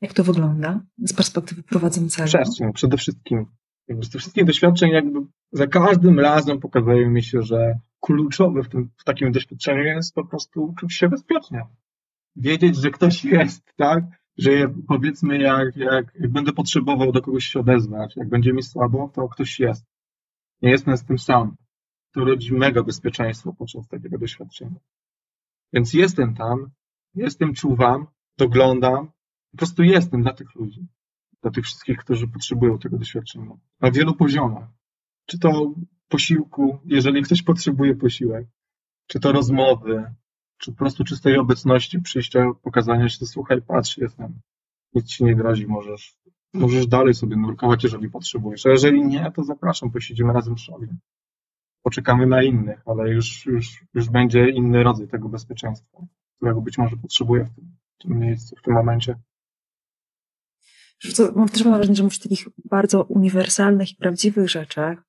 Jak 0.00 0.12
to 0.12 0.24
wygląda 0.24 0.80
z 0.98 1.12
perspektywy 1.12 1.62
prowadzącego? 1.62 2.28
Przestrzeń, 2.28 2.72
przede 2.72 2.96
wszystkim. 2.96 3.46
Z 3.88 4.10
tych 4.10 4.20
wszystkich 4.20 4.44
doświadczeń, 4.44 4.90
jakby 4.90 5.20
za 5.52 5.66
każdym 5.66 6.20
razem 6.20 6.60
pokazuje 6.60 7.06
mi 7.06 7.22
się, 7.22 7.42
że 7.42 7.78
kluczowe 8.00 8.62
w, 8.62 8.68
tym, 8.68 8.90
w 8.96 9.04
takim 9.04 9.32
doświadczeniu 9.32 9.82
jest 9.82 10.14
po 10.14 10.24
prostu 10.24 10.74
czuć 10.78 10.94
się 10.94 11.08
bezpiecznie 11.08 11.66
wiedzieć, 12.36 12.76
że 12.76 12.90
ktoś 12.90 13.24
jest, 13.24 13.72
tak? 13.76 14.04
Że 14.38 14.50
powiedzmy, 14.88 15.38
jak, 15.38 15.76
jak, 15.76 16.14
jak 16.14 16.32
będę 16.32 16.52
potrzebował 16.52 17.12
do 17.12 17.22
kogoś 17.22 17.44
się 17.44 17.60
odezwać, 17.60 18.16
jak 18.16 18.28
będzie 18.28 18.52
mi 18.52 18.62
słabo, 18.62 19.10
to 19.14 19.28
ktoś 19.28 19.60
jest. 19.60 19.86
Nie 20.62 20.70
jestem 20.70 20.96
z 20.96 21.04
tym 21.04 21.18
sam. 21.18 21.56
To 22.12 22.24
rodzi 22.24 22.54
mega 22.54 22.82
bezpieczeństwo 22.82 23.52
podczas 23.52 23.88
takiego 23.88 24.18
doświadczenia. 24.18 24.80
Więc 25.72 25.94
jestem 25.94 26.34
tam, 26.34 26.70
jestem, 27.14 27.54
czuwam, 27.54 28.06
doglądam, 28.38 29.06
po 29.50 29.56
prostu 29.56 29.82
jestem 29.82 30.22
dla 30.22 30.32
tych 30.32 30.54
ludzi, 30.54 30.86
dla 31.42 31.50
tych 31.50 31.64
wszystkich, 31.64 31.98
którzy 31.98 32.28
potrzebują 32.28 32.78
tego 32.78 32.98
doświadczenia. 32.98 33.56
Na 33.80 33.90
wielu 33.90 34.14
poziomach. 34.14 34.68
Czy 35.26 35.38
to 35.38 35.74
posiłku, 36.08 36.78
jeżeli 36.84 37.22
ktoś 37.22 37.42
potrzebuje 37.42 37.94
posiłek, 37.94 38.46
czy 39.06 39.20
to 39.20 39.32
rozmowy, 39.32 40.14
czy 40.58 40.72
po 40.72 40.78
prostu 40.78 41.04
czystej 41.04 41.38
obecności, 41.38 42.00
przyjścia, 42.00 42.46
pokazania 42.62 43.08
się, 43.08 43.26
słuchaj, 43.26 43.62
patrz, 43.62 43.98
jestem, 43.98 44.40
nic 44.94 45.06
ci 45.06 45.24
nie 45.24 45.36
grozi, 45.36 45.66
możesz, 45.66 46.16
możesz 46.52 46.86
dalej 46.86 47.14
sobie 47.14 47.36
nurkować, 47.36 47.84
jeżeli 47.84 48.10
potrzebujesz, 48.10 48.66
a 48.66 48.70
jeżeli 48.70 49.04
nie, 49.04 49.32
to 49.34 49.44
zapraszam, 49.44 49.90
posiedzimy 49.90 50.32
razem 50.32 50.56
w 50.56 50.60
szobie. 50.60 50.88
Poczekamy 51.82 52.26
na 52.26 52.42
innych, 52.42 52.82
ale 52.86 53.10
już, 53.10 53.46
już, 53.46 53.84
już 53.94 54.10
będzie 54.10 54.48
inny 54.48 54.82
rodzaj 54.82 55.08
tego 55.08 55.28
bezpieczeństwa, 55.28 55.98
którego 56.36 56.60
być 56.60 56.78
może 56.78 56.96
potrzebuję 56.96 57.44
w 57.44 57.54
tym, 57.54 57.76
w 57.98 58.02
tym 58.02 58.18
miejscu, 58.18 58.56
w 58.56 58.62
tym 58.62 58.74
momencie. 58.74 59.16
Mam 61.36 61.48
też 61.48 61.62
wrażenie, 61.62 61.94
że 61.94 62.02
mówisz 62.02 62.20
o 62.20 62.22
takich 62.22 62.48
bardzo 62.64 63.02
uniwersalnych 63.02 63.92
i 63.92 63.96
prawdziwych 63.96 64.50
rzeczach, 64.50 65.02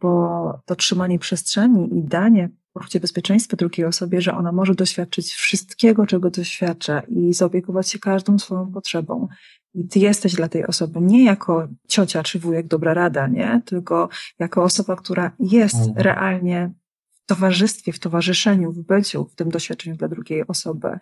bo 0.00 0.60
to 0.64 0.76
trzymanie 0.76 1.18
przestrzeni 1.18 1.98
i 1.98 2.02
danie 2.02 2.48
poczucie 2.72 3.00
bezpieczeństwa 3.00 3.56
drugiej 3.56 3.86
osobie, 3.86 4.20
że 4.20 4.34
ona 4.34 4.52
może 4.52 4.74
doświadczyć 4.74 5.32
wszystkiego, 5.32 6.06
czego 6.06 6.30
doświadcza 6.30 7.00
i 7.00 7.34
zaopiekować 7.34 7.88
się 7.88 7.98
każdą 7.98 8.38
swoją 8.38 8.72
potrzebą. 8.72 9.28
I 9.74 9.88
ty 9.88 9.98
jesteś 9.98 10.34
dla 10.34 10.48
tej 10.48 10.66
osoby 10.66 11.00
nie 11.00 11.24
jako 11.24 11.68
ciocia 11.88 12.22
czy 12.22 12.38
wujek 12.38 12.66
dobra 12.66 12.94
rada, 12.94 13.26
nie? 13.26 13.62
Tylko 13.64 14.08
jako 14.38 14.64
osoba, 14.64 14.96
która 14.96 15.30
jest 15.40 15.74
mhm. 15.74 15.96
realnie 15.96 16.72
w 17.10 17.26
towarzystwie, 17.26 17.92
w 17.92 17.98
towarzyszeniu, 17.98 18.72
w 18.72 18.78
byciu, 18.78 19.24
w 19.24 19.34
tym 19.34 19.48
doświadczeniu 19.48 19.96
dla 19.96 20.08
drugiej 20.08 20.46
osoby 20.46 20.98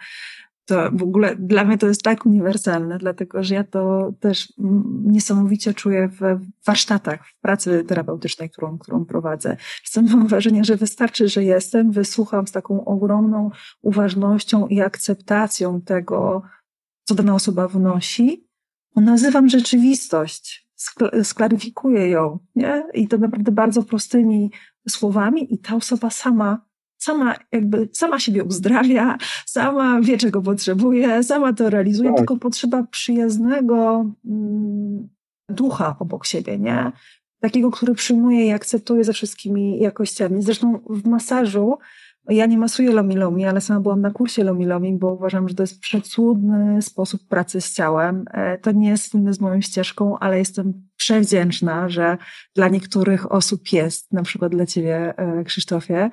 to 0.67 0.91
w 0.93 1.03
ogóle 1.03 1.37
dla 1.37 1.65
mnie 1.65 1.79
to 1.79 1.87
jest 1.87 2.03
tak 2.03 2.27
uniwersalne, 2.27 2.99
dlatego 2.99 3.43
że 3.43 3.55
ja 3.55 3.65
to 3.65 4.13
też 4.21 4.53
niesamowicie 5.05 5.75
czuję 5.75 6.09
w 6.09 6.21
warsztatach, 6.67 7.29
w 7.29 7.41
pracy 7.41 7.85
terapeutycznej, 7.85 8.51
którą, 8.51 8.79
którą 8.79 9.05
prowadzę. 9.05 9.57
Czasem 9.85 10.07
mam 10.11 10.27
wrażenie, 10.27 10.65
że 10.65 10.77
wystarczy, 10.77 11.29
że 11.29 11.45
jestem, 11.45 11.93
wysłucham 11.93 12.47
z 12.47 12.53
taką 12.53 12.85
ogromną 12.85 13.51
uważnością 13.83 14.67
i 14.67 14.81
akceptacją 14.81 15.81
tego, 15.81 16.43
co 17.05 17.15
dana 17.15 17.35
osoba 17.35 17.69
wnosi, 17.69 18.49
nazywam 18.97 19.49
rzeczywistość, 19.49 20.69
sklaryfikuję 21.23 22.09
ją, 22.09 22.39
nie? 22.55 22.85
I 22.95 23.09
to 23.09 23.19
naprawdę 23.19 23.53
bardzo 23.53 23.83
prostymi 23.83 24.51
słowami 24.89 25.55
i 25.55 25.59
ta 25.59 25.77
osoba 25.77 26.11
sama 26.11 26.64
sama 27.05 27.35
jakby, 27.53 27.89
sama 27.93 28.19
siebie 28.19 28.45
uzdrawia, 28.45 29.19
sama 29.47 30.01
wie, 30.01 30.19
czego 30.19 30.43
potrzebuje, 30.43 31.23
sama 31.23 31.53
to 31.53 31.71
realizuje, 31.71 32.09
tak. 32.09 32.19
tylko 32.19 32.37
potrzeba 32.37 32.83
przyjaznego 32.83 34.07
mm, 34.25 35.09
ducha 35.49 35.97
obok 35.99 36.27
siebie, 36.27 36.59
nie? 36.59 36.93
Takiego, 37.41 37.71
który 37.71 37.95
przyjmuje 37.95 38.47
i 38.47 38.51
akceptuje 38.51 39.05
ze 39.05 39.13
wszystkimi 39.13 39.79
jakościami. 39.79 40.43
Zresztą 40.43 40.81
w 40.91 41.07
masażu 41.07 41.79
ja 42.29 42.47
nie 42.47 42.59
masuję 42.59 42.91
lomi-lomi, 42.91 43.45
ale 43.45 43.61
sama 43.61 43.81
byłam 43.81 44.01
na 44.01 44.11
kursie 44.11 44.45
lomi-lomi, 44.45 44.99
bo 44.99 45.15
uważam, 45.15 45.49
że 45.49 45.55
to 45.55 45.63
jest 45.63 45.81
przecudny 45.81 46.83
sposób 46.83 47.29
pracy 47.29 47.61
z 47.61 47.75
ciałem. 47.75 48.25
E, 48.31 48.59
to 48.59 48.73
nie 48.73 48.89
jest 48.89 49.05
spójne 49.05 49.35
z 49.35 49.41
moją 49.41 49.61
ścieżką, 49.61 50.19
ale 50.19 50.39
jestem 50.39 50.89
przewdzięczna, 50.97 51.89
że 51.89 52.19
dla 52.55 52.69
niektórych 52.69 53.33
osób 53.33 53.73
jest, 53.73 54.13
na 54.13 54.23
przykład 54.23 54.53
dla 54.53 54.67
ciebie, 54.67 55.15
e, 55.17 55.45
Krzysztofie. 55.45 56.11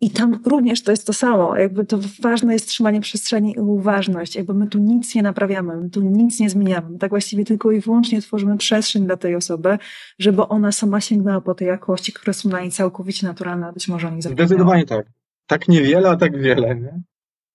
I 0.00 0.10
tam 0.10 0.40
również 0.46 0.82
to 0.82 0.90
jest 0.90 1.06
to 1.06 1.12
samo. 1.12 1.56
Jakby 1.56 1.86
to 1.86 1.98
ważne 2.20 2.52
jest 2.52 2.68
trzymanie 2.68 3.00
przestrzeni 3.00 3.54
i 3.56 3.60
uważność. 3.60 4.36
Jakby 4.36 4.54
my 4.54 4.66
tu 4.66 4.78
nic 4.78 5.14
nie 5.14 5.22
naprawiamy, 5.22 5.76
my 5.76 5.90
tu 5.90 6.02
nic 6.02 6.40
nie 6.40 6.50
zmieniamy. 6.50 6.90
My 6.90 6.98
tak 6.98 7.10
właściwie 7.10 7.44
tylko 7.44 7.72
i 7.72 7.80
wyłącznie 7.80 8.22
tworzymy 8.22 8.56
przestrzeń 8.56 9.06
dla 9.06 9.16
tej 9.16 9.34
osoby, 9.34 9.78
żeby 10.18 10.42
ona 10.42 10.72
sama 10.72 11.00
sięgnęła 11.00 11.40
po 11.40 11.54
te 11.54 11.64
jakości, 11.64 12.12
które 12.12 12.34
są 12.34 12.48
dla 12.48 12.60
niej 12.60 12.70
całkowicie 12.70 13.26
naturalne, 13.26 13.66
a 13.66 13.72
być 13.72 13.88
może 13.88 14.08
o 14.08 14.10
nich 14.10 14.22
zapomniała. 14.22 14.46
Zdecydowanie 14.46 14.86
tak 14.86 15.06
tak 15.50 15.68
niewiele, 15.68 16.10
a 16.10 16.16
tak 16.16 16.40
wiele, 16.40 16.76
nie? 16.76 17.02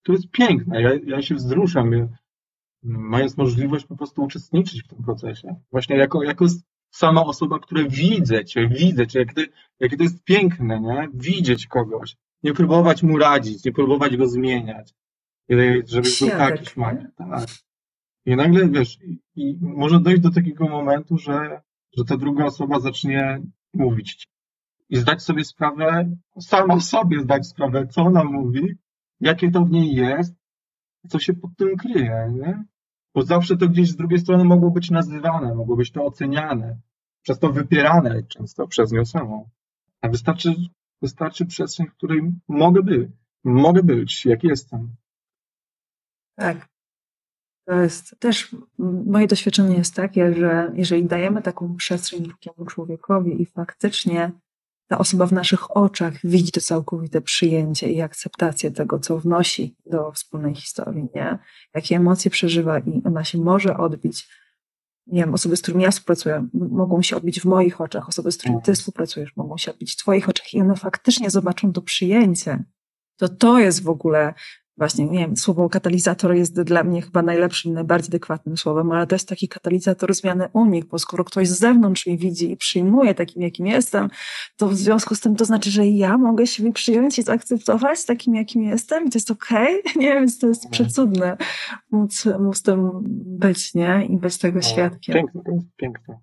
To 0.04 0.12
jest 0.12 0.32
piękne. 0.32 0.82
Ja, 0.82 0.92
ja 1.06 1.22
się 1.22 1.36
wzruszam, 1.36 1.92
mając 2.84 3.38
możliwość 3.38 3.86
po 3.86 3.96
prostu 3.96 4.24
uczestniczyć 4.24 4.84
w 4.84 4.88
tym 4.88 5.04
procesie. 5.04 5.56
Właśnie 5.72 5.96
jako, 5.98 6.24
jako 6.24 6.46
sama 6.92 7.26
osoba, 7.26 7.60
która 7.60 7.84
widzę 7.90 8.46
cię, 8.46 8.68
widzę 8.68 9.08
cię, 9.08 9.20
jakie 9.20 9.34
to, 9.34 9.42
jakie 9.80 9.98
to 9.98 10.04
jest 10.04 10.24
piękne, 10.24 10.82
nie? 10.82 11.08
Widzieć 11.14 11.68
kogoś. 11.68 12.18
Nie 12.46 12.54
próbować 12.54 13.04
mu 13.04 13.18
radzić, 13.18 13.66
nie 13.66 13.72
próbować 13.72 14.18
go 14.18 14.28
zmieniać. 14.28 14.94
Żeby 15.50 16.10
był 16.20 16.30
taki 16.30 16.66
śmak. 16.66 16.98
Tak. 17.16 17.50
I 18.26 18.36
nagle, 18.36 18.70
wiesz, 18.70 18.98
i, 19.04 19.20
i 19.36 19.58
może 19.62 20.00
dojść 20.00 20.22
do 20.22 20.32
takiego 20.32 20.68
momentu, 20.68 21.18
że, 21.18 21.62
że 21.98 22.04
ta 22.06 22.18
druga 22.18 22.46
osoba 22.46 22.80
zacznie 22.80 23.42
mówić 23.74 24.28
i 24.90 24.98
zdać 24.98 25.24
sobie 25.24 25.46
sprawę, 25.46 26.16
sama 26.40 26.80
sobie 26.80 27.20
zdać 27.20 27.48
sprawę, 27.48 27.88
co 27.88 28.02
ona 28.02 28.24
mówi, 28.24 28.76
jakie 29.20 29.52
to 29.52 29.66
w 29.66 29.72
niej 29.72 29.96
jest, 29.96 30.36
co 31.10 31.20
się 31.20 31.34
pod 31.34 31.52
tym 31.58 31.78
kryje, 31.78 32.32
nie? 32.34 32.64
Bo 33.16 33.24
zawsze 33.24 33.58
to 33.58 33.68
gdzieś 33.68 33.90
z 33.90 33.96
drugiej 33.96 34.20
strony 34.20 34.44
mogło 34.44 34.72
być 34.72 34.92
nazywane, 34.92 35.56
mogło 35.56 35.76
być 35.76 35.92
to 35.92 36.06
oceniane, 36.06 36.80
przez 37.22 37.40
to 37.40 37.50
wypierane 37.50 38.24
często 38.24 38.68
przez 38.68 38.92
nią 38.92 39.06
samą. 39.06 39.50
A 40.02 40.10
wystarczy, 40.10 40.56
wystarczy 41.06 41.46
przestrzeń, 41.46 41.88
w 41.88 41.94
której 41.94 42.22
mogę 42.48 42.84
być, 42.84 43.10
mogę 43.44 43.84
być, 43.84 44.26
jak 44.26 44.44
jestem. 44.44 44.96
Tak. 46.36 46.68
To 47.68 47.74
jest 47.74 48.16
też 48.20 48.56
moje 49.06 49.28
doświadczenie 49.28 49.78
jest 49.78 49.96
takie, 49.96 50.34
że 50.34 50.72
jeżeli 50.76 51.06
dajemy 51.06 51.42
taką 51.42 51.76
przestrzeń 51.76 52.24
drugiemu 52.24 52.66
człowiekowi 52.66 53.42
i 53.42 53.46
faktycznie 53.46 54.32
ta 54.88 54.98
osoba 54.98 55.26
w 55.26 55.32
naszych 55.32 55.78
oczach 55.78 56.14
widzi 56.24 56.52
to 56.52 56.62
całkowite 56.62 57.22
przyjęcie 57.22 57.92
i 57.92 58.02
akceptację 58.02 58.72
tego, 58.72 59.00
co 59.00 59.20
wnosi 59.20 59.76
do 59.86 60.12
wspólnej 60.12 60.56
historii, 60.56 61.08
nie? 61.16 61.38
Jakie 61.76 61.96
emocje 61.96 62.32
przeżywa 62.32 62.80
i 62.80 63.02
ona 63.06 63.24
się 63.24 63.38
może 63.38 63.78
odbić. 63.78 64.30
Nie 65.08 65.22
wiem, 65.22 65.34
osoby, 65.34 65.58
z 65.58 65.62
którymi 65.62 65.84
ja 65.84 65.92
współpracuję, 65.92 66.48
mogą 66.54 67.02
się 67.02 67.18
odbić 67.18 67.42
w 67.42 67.46
moich 67.46 67.82
oczach, 67.82 68.10
osoby, 68.10 68.32
z 68.32 68.38
którymi 68.38 68.58
ty 68.58 68.62
mhm. 68.62 68.76
współpracujesz, 68.76 69.36
mogą 69.36 69.58
się 69.58 69.72
odbić 69.72 69.94
w 69.94 69.98
twoich 69.98 70.30
oczach 70.30 70.54
i 70.54 70.62
one 70.62 70.76
faktycznie 70.76 71.30
zobaczą 71.30 71.74
to 71.74 71.82
przyjęcie. 71.82 72.64
To 73.18 73.30
to 73.30 73.60
jest 73.60 73.84
w 73.84 73.90
ogóle 73.90 74.34
właśnie, 74.78 75.06
nie 75.06 75.20
wiem, 75.20 75.38
słowo 75.38 75.70
katalizator 75.70 76.36
jest 76.36 76.62
dla 76.62 76.84
mnie 76.84 77.02
chyba 77.02 77.22
najlepszym, 77.22 77.74
najbardziej 77.74 78.10
adekwatnym 78.10 78.58
słowem, 78.58 78.92
ale 78.92 79.08
to 79.08 79.16
jest 79.16 79.30
taki 79.30 79.48
katalizator 79.48 80.14
zmiany 80.14 80.48
u 80.54 80.66
nich, 80.66 80.86
bo 80.86 81.00
skoro 81.00 81.24
ktoś 81.24 81.48
z 81.48 81.60
zewnątrz 81.60 82.06
mnie 82.06 82.18
widzi 82.18 82.52
i 82.52 82.58
przyjmuje 82.58 83.16
takim, 83.16 83.42
jakim 83.42 83.68
jestem, 83.68 84.10
to 84.58 84.68
w 84.68 84.76
związku 84.76 85.16
z 85.16 85.20
tym 85.20 85.36
to 85.36 85.46
znaczy, 85.46 85.72
że 85.72 85.88
ja 85.88 86.18
mogę 86.18 86.48
siebie 86.48 86.74
przyjąć 86.74 87.20
i 87.20 87.24
zaakceptować 87.24 88.06
takim, 88.06 88.36
jakim 88.36 88.64
jestem 88.64 89.06
i 89.06 89.10
to 89.10 89.18
jest 89.18 89.32
okej, 89.32 89.80
okay? 89.80 89.94
nie? 90.04 90.14
Więc 90.14 90.40
to 90.40 90.48
jest 90.48 90.70
przecudne 90.70 91.38
móc, 91.92 92.26
móc 92.40 92.62
tym 92.62 92.90
być, 93.26 93.74
nie? 93.74 94.06
I 94.10 94.18
być 94.18 94.38
tego 94.38 94.62
świadkiem. 94.62 95.16
Piękne, 95.16 95.42
piękne. 95.78 96.20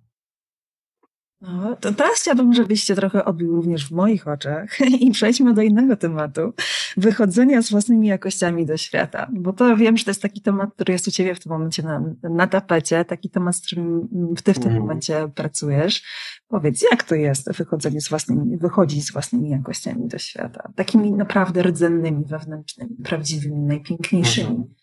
No, 1.43 1.75
to 1.75 1.93
teraz 1.93 2.21
chciałabym, 2.21 2.53
żebyście 2.53 2.95
trochę 2.95 3.25
odbił 3.25 3.55
również 3.55 3.87
w 3.87 3.91
moich 3.91 4.27
oczach 4.27 4.81
i 5.05 5.11
przejdźmy 5.11 5.53
do 5.53 5.61
innego 5.61 5.97
tematu. 5.97 6.53
Wychodzenia 6.97 7.61
z 7.61 7.71
własnymi 7.71 8.07
jakościami 8.07 8.65
do 8.65 8.77
świata. 8.77 9.27
Bo 9.33 9.53
to 9.53 9.77
wiem, 9.77 9.97
że 9.97 10.05
to 10.05 10.11
jest 10.11 10.21
taki 10.21 10.41
temat, 10.41 10.73
który 10.73 10.93
jest 10.93 11.07
u 11.07 11.11
ciebie 11.11 11.35
w 11.35 11.39
tym 11.39 11.51
momencie 11.51 11.83
na, 11.83 12.03
na 12.23 12.47
tapecie, 12.47 13.05
taki 13.05 13.29
temat, 13.29 13.55
z 13.55 13.61
którym 13.61 14.07
ty 14.43 14.53
w 14.53 14.59
tym 14.59 14.71
mm. 14.71 14.81
momencie 14.81 15.29
pracujesz. 15.35 16.03
Powiedz, 16.47 16.85
jak 16.91 17.03
to 17.03 17.15
jest 17.15 17.51
wychodzenie 17.51 18.01
z 18.01 18.09
własnymi, 18.09 18.57
wychodzić 18.57 19.07
z 19.07 19.13
własnymi 19.13 19.49
jakościami 19.49 20.07
do 20.07 20.17
świata? 20.17 20.71
Takimi 20.75 21.11
naprawdę 21.11 21.63
rdzennymi, 21.63 22.25
wewnętrznymi, 22.25 22.95
prawdziwymi, 23.03 23.59
najpiękniejszymi. 23.59 24.47
Mhm. 24.47 24.73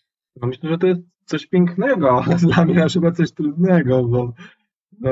No 0.41 0.47
myślę, 0.47 0.69
że 0.69 0.77
to 0.77 0.87
jest 0.87 1.01
coś 1.25 1.47
pięknego, 1.47 2.23
dla 2.47 2.65
mnie 2.65 2.85
chyba 2.93 3.11
coś 3.11 3.31
trudnego, 3.31 4.03
bo 4.03 4.33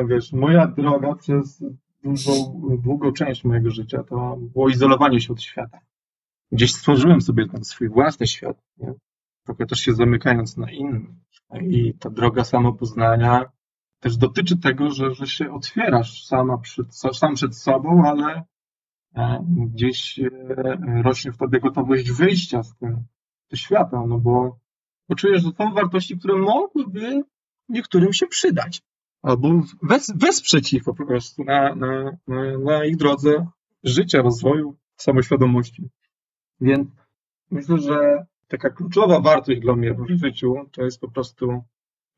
wiesz, 0.08 0.34
moja 0.34 0.67
droga 0.67 1.15
przez 1.15 1.63
długą, 2.04 2.78
długą 2.78 3.12
część 3.12 3.43
mojego 3.43 3.69
życia 3.69 4.04
to 4.04 4.38
było 4.38 4.69
izolowanie 4.69 5.21
się 5.21 5.34
od 5.34 5.41
świata. 5.41 5.80
Gdzieś 6.52 6.73
stworzyłem 6.73 7.21
sobie 7.21 7.47
ten 7.47 7.63
swój 7.63 7.89
własny 7.89 8.28
świat, 8.28 8.63
nie? 8.78 8.93
trochę 9.45 9.65
też 9.65 9.80
się 9.80 9.93
zamykając 9.93 10.58
na 10.58 10.71
inny. 10.71 11.15
I 11.62 11.93
ta 11.93 12.10
droga 12.10 12.43
samopoznania 12.43 13.45
też 13.99 14.17
dotyczy 14.17 14.58
tego, 14.58 14.89
że, 14.89 15.13
że 15.13 15.28
się 15.28 15.54
otwierasz 15.54 16.25
sama 16.25 16.58
przed, 16.58 16.95
sam 16.95 17.36
przed 17.36 17.58
sobą, 17.58 18.04
ale 18.06 18.43
e, 19.15 19.45
gdzieś 19.73 20.19
e, 20.19 20.30
rośnie 21.04 21.32
w 21.32 21.38
tobie 21.38 21.60
gotowość 21.60 22.12
wyjścia 22.12 22.63
z 22.63 22.78
tego 22.78 23.04
świata, 23.54 24.04
no 24.08 24.17
bo 24.19 24.60
poczujesz, 25.08 25.43
że 25.43 25.52
są 25.52 25.73
wartości, 25.73 26.17
które 26.17 26.38
mogłyby 26.38 27.23
niektórym 27.69 28.13
się 28.13 28.28
przydać 28.28 28.82
albo 29.21 29.62
wes, 29.82 30.12
wesprzeć 30.15 30.73
ich 30.73 30.84
po 30.84 30.93
prostu 30.93 31.43
na, 31.43 31.75
na, 31.75 32.17
na, 32.58 32.86
ich 32.86 32.97
drodze 32.97 33.47
życia, 33.84 34.21
rozwoju, 34.21 34.75
samoświadomości. 34.95 35.89
Więc 36.62 36.89
myślę, 37.51 37.77
że 37.77 38.25
taka 38.47 38.69
kluczowa 38.69 39.19
wartość 39.19 39.62
dla 39.62 39.75
mnie 39.75 39.93
w 39.93 40.17
życiu 40.17 40.55
to 40.71 40.84
jest 40.84 40.99
po 41.01 41.12
prostu 41.12 41.63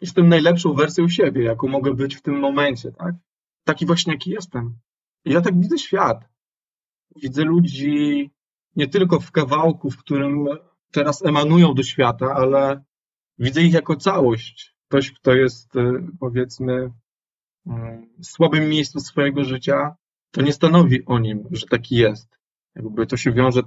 jestem 0.02 0.30
najlepszą 0.30 0.74
wersją 0.74 1.10
siebie, 1.10 1.44
jaką 1.44 1.68
mogę 1.68 1.94
być 1.94 2.16
w 2.16 2.22
tym 2.22 2.40
momencie, 2.40 2.92
tak? 2.92 3.16
Taki 3.64 3.86
właśnie, 3.86 4.14
jaki 4.14 4.30
jestem. 4.30 4.78
I 5.26 5.32
ja 5.32 5.42
tak 5.42 5.60
widzę 5.60 5.78
świat. 5.78 6.30
Widzę 7.16 7.44
ludzi 7.44 8.32
nie 8.76 8.88
tylko 8.88 9.20
w 9.20 9.32
kawałku, 9.32 9.92
w 9.92 9.98
którym 9.98 10.48
teraz 10.92 11.26
emanują 11.26 11.74
do 11.74 11.84
świata, 11.84 12.34
ale 12.36 12.84
widzę 13.38 13.62
ich 13.62 13.74
jako 13.74 13.96
całość 13.96 14.71
ktoś, 14.92 15.12
kto 15.12 15.34
jest 15.34 15.76
y, 15.76 15.80
powiedzmy 16.20 16.92
w 17.66 17.70
mm, 17.70 18.10
słabym 18.22 18.70
miejscu 18.70 19.00
swojego 19.00 19.44
życia, 19.44 19.96
to 20.32 20.42
nie 20.42 20.54
stanowi 20.54 21.06
o 21.06 21.20
nim, 21.20 21.44
że 21.52 21.66
taki 21.66 21.96
jest. 21.96 22.38
Jakby 22.76 23.08
to 23.08 23.18
się 23.18 23.32
wiąże 23.32 23.64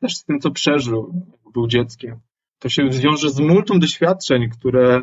też 0.00 0.16
z 0.16 0.24
tym, 0.24 0.40
co 0.40 0.50
przeżył, 0.50 1.22
jak 1.32 1.52
był 1.52 1.66
dzieckiem. 1.66 2.20
To 2.58 2.68
się 2.68 2.90
wiąże 2.90 3.30
z 3.30 3.40
multum 3.40 3.80
doświadczeń, 3.80 4.50
które 4.50 5.02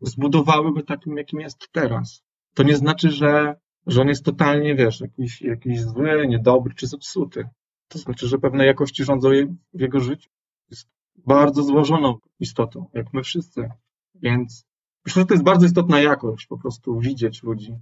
zbudowały 0.00 0.74
go 0.74 0.82
takim, 0.82 1.16
jakim 1.16 1.40
jest 1.40 1.68
teraz. 1.72 2.22
To 2.54 2.62
nie 2.62 2.76
znaczy, 2.76 3.10
że, 3.10 3.54
że 3.86 4.00
on 4.00 4.08
jest 4.08 4.24
totalnie, 4.24 4.74
wiesz, 4.74 5.00
jakiś, 5.00 5.42
jakiś 5.42 5.80
zły, 5.80 6.26
niedobry 6.28 6.74
czy 6.74 6.86
zepsuty. 6.86 7.48
To 7.88 7.98
znaczy, 7.98 8.28
że 8.28 8.38
pewne 8.38 8.66
jakości 8.66 9.04
rządzą 9.04 9.28
w 9.74 9.80
jego 9.80 10.00
życiu. 10.00 10.30
Jest 10.70 10.88
bardzo 11.16 11.62
złożoną 11.62 12.18
istotą, 12.40 12.86
jak 12.94 13.12
my 13.12 13.22
wszyscy. 13.22 13.70
Więc 14.14 14.66
Myślę, 15.06 15.22
że 15.22 15.26
to 15.26 15.34
jest 15.34 15.44
bardzo 15.44 15.66
istotna 15.66 16.00
jakość, 16.00 16.46
po 16.46 16.58
prostu 16.58 16.98
widzieć 17.00 17.42
ludzi. 17.42 17.74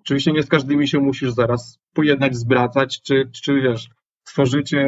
Oczywiście 0.00 0.32
nie 0.32 0.42
z 0.42 0.48
każdymi 0.48 0.88
się 0.88 1.00
musisz 1.00 1.32
zaraz 1.32 1.78
pojednać, 1.92 2.36
zbracać, 2.36 3.02
czy, 3.02 3.30
czy 3.32 3.60
wiesz, 3.60 3.90
tworzycie 4.24 4.80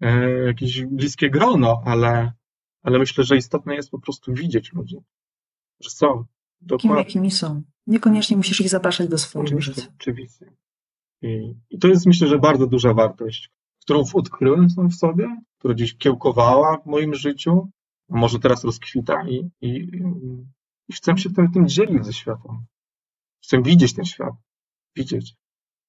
e, 0.00 0.28
jakieś 0.46 0.84
bliskie 0.84 1.30
grono, 1.30 1.82
ale, 1.84 2.32
ale 2.82 2.98
myślę, 2.98 3.24
że 3.24 3.36
istotne 3.36 3.74
jest 3.74 3.90
po 3.90 3.98
prostu 3.98 4.34
widzieć 4.34 4.72
ludzi, 4.72 4.96
że 5.80 5.90
są. 5.90 6.24
Dokładnie. 6.60 6.90
Kim, 6.90 6.96
jakimi 6.96 7.30
są. 7.30 7.62
Niekoniecznie 7.86 8.36
musisz 8.36 8.60
ich 8.60 8.68
zapraszać 8.68 9.08
do 9.08 9.18
swojego 9.18 9.46
oczywiście, 9.46 9.74
życia. 9.74 9.92
Oczywiście. 10.00 10.52
I, 11.22 11.54
I 11.70 11.78
to 11.78 11.88
jest 11.88 12.06
myślę, 12.06 12.28
że 12.28 12.38
bardzo 12.38 12.66
duża 12.66 12.94
wartość, 12.94 13.50
którą 13.80 14.04
odkryłem 14.14 14.70
sam 14.70 14.90
w 14.90 14.94
sobie, 14.94 15.40
która 15.58 15.74
gdzieś 15.74 15.96
kiełkowała 15.96 16.78
w 16.78 16.86
moim 16.86 17.14
życiu, 17.14 17.68
a 18.10 18.16
może 18.16 18.38
teraz 18.38 18.64
rozkwita 18.64 19.28
i, 19.28 19.50
i 19.60 19.90
i 20.90 20.92
chcę 20.92 21.18
się 21.18 21.30
tym, 21.30 21.52
tym 21.52 21.68
dzielić 21.68 22.06
ze 22.06 22.12
światem. 22.12 22.64
Chcę 23.42 23.62
widzieć 23.62 23.94
ten 23.94 24.04
świat. 24.04 24.34
Widzieć. 24.96 25.34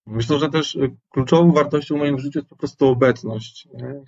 Myślę, 0.06 0.40
że 0.40 0.50
też 0.50 0.76
y, 0.76 0.98
kluczową 1.10 1.52
wartością 1.52 1.96
w 1.96 2.00
moim 2.00 2.20
życiu 2.20 2.40
jest 2.40 2.50
po 2.50 2.56
prostu 2.56 2.88
obecność. 2.88 3.68
Nie? 3.74 4.04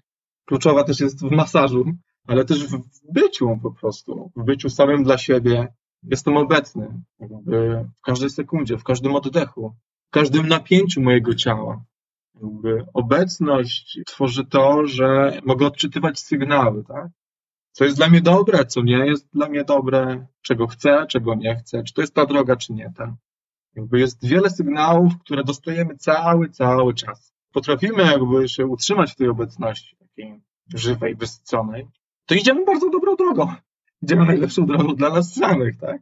Kluczowa 0.45 0.83
też 0.83 0.99
jest 0.99 1.21
w 1.21 1.31
masażu, 1.31 1.85
ale 2.27 2.45
też 2.45 2.67
w 2.67 2.81
byciu 3.13 3.59
po 3.63 3.71
prostu. 3.71 4.31
W 4.35 4.43
byciu 4.43 4.69
samym 4.69 5.03
dla 5.03 5.17
siebie. 5.17 5.67
Jestem 6.03 6.37
obecny 6.37 7.01
w 7.19 7.85
każdej 8.01 8.29
sekundzie, 8.29 8.77
w 8.77 8.83
każdym 8.83 9.15
oddechu, 9.15 9.75
w 10.07 10.09
każdym 10.09 10.47
napięciu 10.47 11.01
mojego 11.01 11.35
ciała. 11.35 11.83
Jakby 12.41 12.85
obecność 12.93 13.99
tworzy 14.05 14.45
to, 14.45 14.87
że 14.87 15.39
mogę 15.45 15.67
odczytywać 15.67 16.19
sygnały, 16.19 16.83
tak? 16.83 17.07
Co 17.73 17.85
jest 17.85 17.97
dla 17.97 18.09
mnie 18.09 18.21
dobre, 18.21 18.65
co 18.65 18.81
nie 18.81 19.05
jest 19.05 19.29
dla 19.33 19.49
mnie 19.49 19.63
dobre, 19.63 20.27
czego 20.41 20.67
chcę, 20.67 21.05
czego 21.09 21.35
nie 21.35 21.55
chcę, 21.55 21.83
czy 21.83 21.93
to 21.93 22.01
jest 22.01 22.13
ta 22.13 22.25
droga, 22.25 22.55
czy 22.55 22.73
nie 22.73 22.93
ta. 22.97 23.15
Jakby 23.75 23.99
jest 23.99 24.27
wiele 24.27 24.49
sygnałów, 24.49 25.13
które 25.19 25.43
dostajemy 25.43 25.95
cały, 25.97 26.49
cały 26.49 26.93
czas. 26.93 27.33
Potrafimy 27.51 28.03
jakby 28.03 28.49
się 28.49 28.67
utrzymać 28.67 29.11
w 29.11 29.15
tej 29.15 29.27
obecności 29.27 29.95
takiej 29.97 30.41
żywej, 30.73 31.15
wysyconej, 31.15 31.87
to 32.25 32.35
idziemy 32.35 32.65
bardzo 32.65 32.89
dobrą 32.89 33.15
drogą. 33.15 33.53
Idziemy 34.01 34.25
najlepszą 34.25 34.65
drogą 34.65 34.95
dla 34.95 35.09
nas 35.09 35.33
samych, 35.33 35.77
tak? 35.77 36.01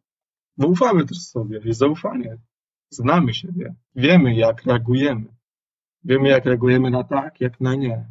Bo 0.58 0.68
ufamy 0.68 1.06
też 1.06 1.18
sobie, 1.18 1.62
jest 1.64 1.80
zaufanie. 1.80 2.38
Znamy 2.90 3.34
siebie, 3.34 3.76
wiemy 3.96 4.36
jak 4.36 4.64
reagujemy. 4.64 5.26
Wiemy 6.04 6.30
jak 6.30 6.46
reagujemy 6.46 6.90
na 6.90 7.04
tak, 7.04 7.42
jak 7.42 7.62
na 7.62 7.76
nie. 7.76 8.06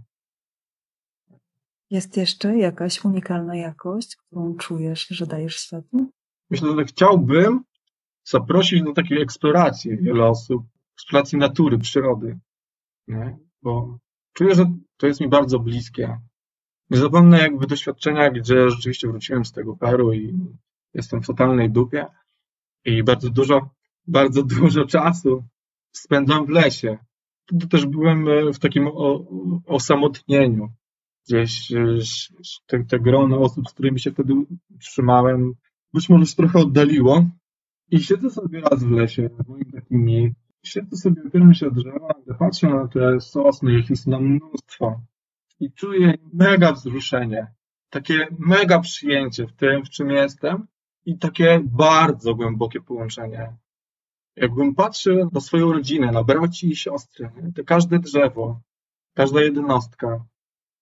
Jest 1.90 2.16
jeszcze 2.16 2.58
jakaś 2.58 3.04
unikalna 3.04 3.56
jakość, 3.56 4.16
którą 4.16 4.54
czujesz, 4.54 5.06
że 5.08 5.26
dajesz 5.26 5.56
światu? 5.56 6.10
Myślę, 6.50 6.74
że 6.76 6.84
chciałbym 6.84 7.64
zaprosić 8.24 8.82
do 8.82 8.92
takiej 8.92 9.22
eksploracji 9.22 9.96
wiele 9.96 10.26
osób, 10.26 10.62
eksploracji 10.94 11.38
natury, 11.38 11.78
przyrody, 11.78 12.38
nie? 13.08 13.38
bo 13.62 13.98
czuję, 14.32 14.54
że 14.54 14.72
to 14.96 15.06
jest 15.06 15.20
mi 15.20 15.28
bardzo 15.28 15.58
bliskie. 15.58 16.18
Nie 16.90 16.98
zapomnę 16.98 17.38
jakby 17.38 17.66
doświadczenia, 17.66 18.30
gdzie 18.30 18.70
rzeczywiście 18.70 19.08
wróciłem 19.08 19.44
z 19.44 19.52
tego 19.52 19.76
Peru 19.76 20.12
i 20.12 20.38
jestem 20.94 21.22
w 21.22 21.26
totalnej 21.26 21.70
dupie 21.70 22.06
i 22.84 23.02
bardzo 23.02 23.30
dużo, 23.30 23.70
bardzo 24.06 24.42
dużo 24.60 24.84
czasu 24.84 25.44
spędzam 25.92 26.46
w 26.46 26.48
lesie. 26.48 26.98
Wtedy 27.46 27.68
też 27.68 27.86
byłem 27.86 28.26
w 28.52 28.58
takim 28.58 28.88
osamotnieniu. 29.66 30.68
Gdzieś 31.26 31.72
te, 32.66 32.84
te 32.84 33.00
grono 33.00 33.40
osób, 33.40 33.68
z 33.68 33.72
którymi 33.72 34.00
się 34.00 34.10
wtedy 34.10 34.34
trzymałem, 34.80 35.52
być 35.92 36.08
może 36.08 36.26
się 36.26 36.36
trochę 36.36 36.58
oddaliło, 36.58 37.24
i 37.90 38.00
siedzę 38.00 38.30
sobie 38.30 38.60
raz 38.60 38.84
w 38.84 38.90
lesie, 38.90 39.30
w 39.44 39.48
moim 39.48 39.70
takim 39.72 40.04
miejscu. 40.04 40.40
Siedzę 40.62 40.96
sobie, 40.96 41.22
opieram 41.26 41.54
się 41.54 41.70
drzewa, 41.70 42.14
patrzę 42.38 42.68
na 42.68 42.88
te 42.88 43.20
sosny, 43.20 43.78
ich 43.78 43.90
jest 43.90 44.06
na 44.06 44.20
mnóstwo. 44.20 45.00
I 45.60 45.72
czuję 45.72 46.14
mega 46.32 46.72
wzruszenie. 46.72 47.46
Takie 47.90 48.28
mega 48.38 48.80
przyjęcie 48.80 49.46
w 49.46 49.52
tym, 49.52 49.84
w 49.84 49.90
czym 49.90 50.10
jestem. 50.10 50.66
I 51.06 51.18
takie 51.18 51.60
bardzo 51.64 52.34
głębokie 52.34 52.80
połączenie. 52.80 53.56
Jakbym 54.36 54.74
patrzył 54.74 55.30
na 55.32 55.40
swoją 55.40 55.72
rodzinę, 55.72 56.12
na 56.12 56.24
braci 56.24 56.70
i 56.70 56.76
siostry, 56.76 57.30
to 57.54 57.64
każde 57.64 57.98
drzewo, 57.98 58.60
każda 59.14 59.42
jednostka, 59.42 60.24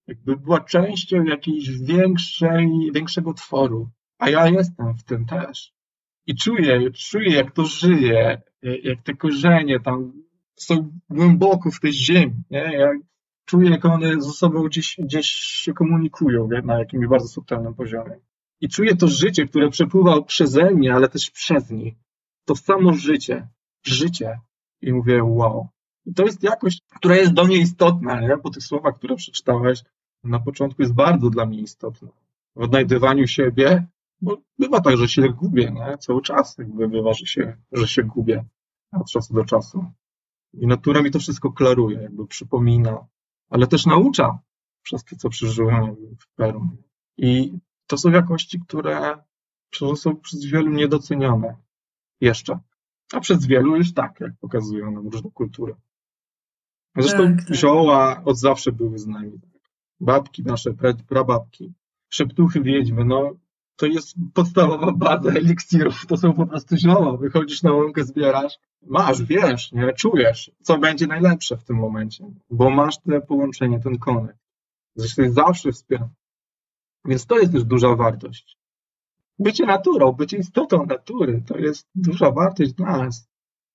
jakby 0.09 0.37
była 0.37 0.61
częścią 0.61 1.25
jakiejś 1.25 1.71
większej, 1.71 2.91
większego 2.95 3.35
tworu. 3.35 3.91
A 4.19 4.31
ja 4.31 4.49
jestem 4.49 4.95
w 4.95 5.05
tym 5.05 5.27
też 5.27 5.79
i 6.29 6.35
czuję, 6.35 6.91
czuję 6.91 7.35
jak 7.35 7.55
to 7.55 7.65
żyje, 7.65 8.43
jak 8.63 9.03
te 9.03 9.15
korzenie 9.15 9.81
tam 9.81 10.13
są 10.57 11.01
głęboko 11.11 11.71
w 11.71 11.81
tej 11.81 11.93
ziemi, 11.93 12.43
nie? 12.51 12.59
Ja 12.59 12.93
czuję, 13.45 13.71
jak 13.71 13.85
one 13.85 14.23
ze 14.23 14.31
sobą 14.31 14.63
gdzieś, 14.63 14.97
gdzieś 14.99 15.27
się 15.29 15.73
komunikują 15.73 16.49
na 16.65 16.79
jakimś 16.79 17.07
bardzo 17.07 17.29
subtelnym 17.29 17.75
poziomie. 17.75 18.21
I 18.61 18.69
czuję 18.69 18.97
to 18.97 19.09
życie, 19.09 19.47
które 19.47 19.71
przepływa 19.71 20.23
przeze 20.23 20.71
mnie, 20.71 20.95
ale 20.95 21.09
też 21.09 21.31
przez 21.31 21.71
nich. 21.71 21.95
To 22.45 22.57
samo 22.57 22.93
życie, 22.93 23.49
życie. 23.87 24.41
I 24.83 24.93
mówię, 24.93 25.25
wow. 25.25 25.69
I 26.07 26.15
to 26.15 26.25
jest 26.25 26.43
jakość, 26.43 26.83
która 26.97 27.17
jest 27.17 27.33
do 27.33 27.45
mnie 27.45 27.57
istotna, 27.57 28.21
nie? 28.21 28.39
Po 28.43 28.51
tych 28.51 28.63
słowach, 28.63 28.95
które 28.95 29.17
przeczytałeś 29.17 29.83
na 30.25 30.41
początku 30.41 30.83
jest 30.83 30.95
bardzo 30.95 31.31
dla 31.31 31.47
mnie 31.47 31.61
istotna. 31.61 32.09
W 32.57 32.61
odnajdywaniu 32.61 33.27
siebie, 33.27 33.87
bo 34.21 34.39
bywa 34.59 34.81
tak, 34.81 34.97
że 34.97 35.09
się 35.09 35.29
gubię, 35.29 35.71
nie? 35.71 35.99
Cały 35.99 36.23
czas 36.23 36.59
jakby 36.59 36.89
bywa, 36.89 37.15
że 37.15 37.27
się, 37.27 37.57
że 37.73 37.89
się 37.89 38.03
gubię 38.03 38.45
od 38.93 39.11
czasu 39.11 39.35
do 39.35 39.45
czasu. 39.45 39.85
I 40.55 40.67
natura 40.67 41.03
mi 41.03 41.11
to 41.11 41.19
wszystko 41.19 41.53
klaruje, 41.53 41.99
jakby 42.03 42.27
przypomina, 42.27 43.07
ale 43.51 43.67
też 43.67 43.87
naucza 43.87 44.39
przez 44.83 45.05
to, 45.05 45.17
co 45.17 45.29
przeżyłem 45.29 45.97
w 46.19 46.35
Peru. 46.35 46.69
I 47.17 47.59
to 47.87 47.99
są 47.99 48.11
jakości, 48.11 48.61
które 48.61 49.19
są 49.97 50.17
przez 50.17 50.45
wielu 50.45 50.71
niedocenione 50.71 51.57
jeszcze. 52.21 52.59
A 53.13 53.21
przez 53.21 53.47
wielu 53.47 53.77
już 53.77 53.95
tak, 53.95 54.21
jak 54.21 54.33
pokazują 54.41 54.91
nam 54.91 55.09
różne 55.09 55.31
kultury. 55.31 55.75
Zresztą 56.97 57.37
tak, 57.37 57.45
tak. 57.45 57.57
zioła 57.57 58.23
od 58.25 58.39
zawsze 58.39 58.73
były 58.73 58.99
z 58.99 59.07
nami. 59.07 59.41
Babki 60.01 60.43
nasze, 60.43 60.71
prababki, 61.09 61.73
szeptuchy 62.09 62.61
wiedźmy, 62.61 63.05
no 63.05 63.33
to 63.77 63.87
jest 63.87 64.15
podstawowa 64.35 64.93
baza 64.93 65.31
eliksirów. 65.31 66.07
To 66.07 66.17
są 66.17 66.33
po 66.33 66.47
prostu 66.47 66.77
zioła. 66.77 67.17
Wychodzisz 67.17 67.63
na 67.63 67.73
łąkę, 67.73 68.05
zbierasz, 68.05 68.59
masz, 68.83 69.23
wiesz, 69.23 69.73
nie, 69.73 69.93
czujesz, 69.93 70.51
co 70.63 70.79
będzie 70.79 71.07
najlepsze 71.07 71.57
w 71.57 71.65
tym 71.65 71.77
momencie, 71.77 72.25
bo 72.51 72.71
masz 72.71 72.99
te 72.99 73.21
połączenie, 73.21 73.81
ten 73.81 73.99
konekt. 73.99 74.39
Zresztą 74.95 75.31
zawsze 75.31 75.73
wspiera. 75.73 76.09
Więc 77.05 77.27
to 77.27 77.39
jest 77.39 77.53
też 77.53 77.65
duża 77.65 77.97
wartość. 77.97 78.59
Bycie 79.39 79.67
naturą, 79.67 80.13
bycie 80.13 80.37
istotą 80.37 80.87
natury, 80.87 81.43
to 81.47 81.59
jest 81.59 81.89
duża 81.95 82.31
wartość 82.31 82.73
dla 82.73 82.99
nas. 82.99 83.29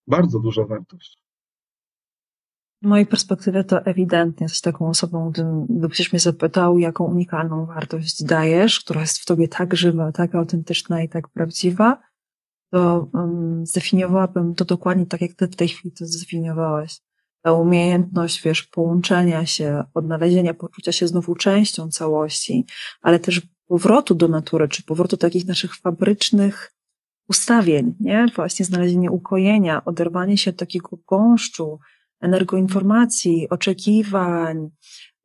Bardzo 0.07 0.39
duża 0.39 0.65
wartość. 0.65 1.22
Z 2.83 2.85
mojej 2.85 3.05
perspektywy 3.05 3.63
to 3.63 3.85
ewidentnie 3.85 4.45
jesteś 4.45 4.61
taką 4.61 4.89
osobą, 4.89 5.31
gdybyś 5.69 6.13
mnie 6.13 6.19
zapytał, 6.19 6.77
jaką 6.77 7.05
unikalną 7.05 7.65
wartość 7.65 8.23
dajesz, 8.23 8.79
która 8.79 9.01
jest 9.01 9.19
w 9.19 9.25
tobie 9.25 9.47
tak 9.47 9.75
żywa, 9.75 10.11
tak 10.11 10.35
autentyczna 10.35 11.03
i 11.03 11.09
tak 11.09 11.29
prawdziwa, 11.29 12.01
to 12.71 13.09
um, 13.13 13.65
zdefiniowałabym 13.65 14.55
to 14.55 14.65
dokładnie 14.65 15.05
tak, 15.05 15.21
jak 15.21 15.33
ty 15.33 15.47
w 15.47 15.55
tej 15.55 15.67
chwili 15.67 15.95
to 15.95 16.05
zdefiniowałeś. 16.05 16.99
Ta 17.41 17.53
umiejętność, 17.53 18.43
wiesz, 18.43 18.63
połączenia 18.63 19.45
się, 19.45 19.83
odnalezienia, 19.93 20.53
poczucia 20.53 20.91
się 20.91 21.07
znowu 21.07 21.35
częścią 21.35 21.91
całości, 21.91 22.65
ale 23.01 23.19
też 23.19 23.41
powrotu 23.67 24.15
do 24.15 24.27
natury, 24.27 24.67
czy 24.67 24.83
powrotu 24.83 25.17
takich 25.17 25.47
naszych 25.47 25.75
fabrycznych 25.75 26.73
ustawień, 27.29 27.95
nie? 27.99 28.27
Właśnie 28.35 28.65
znalezienie 28.65 29.11
ukojenia, 29.11 29.85
oderwanie 29.85 30.37
się 30.37 30.51
od 30.51 30.57
takiego 30.57 30.97
gąszczu, 31.07 31.79
energoinformacji, 32.23 33.49
oczekiwań, 33.49 34.69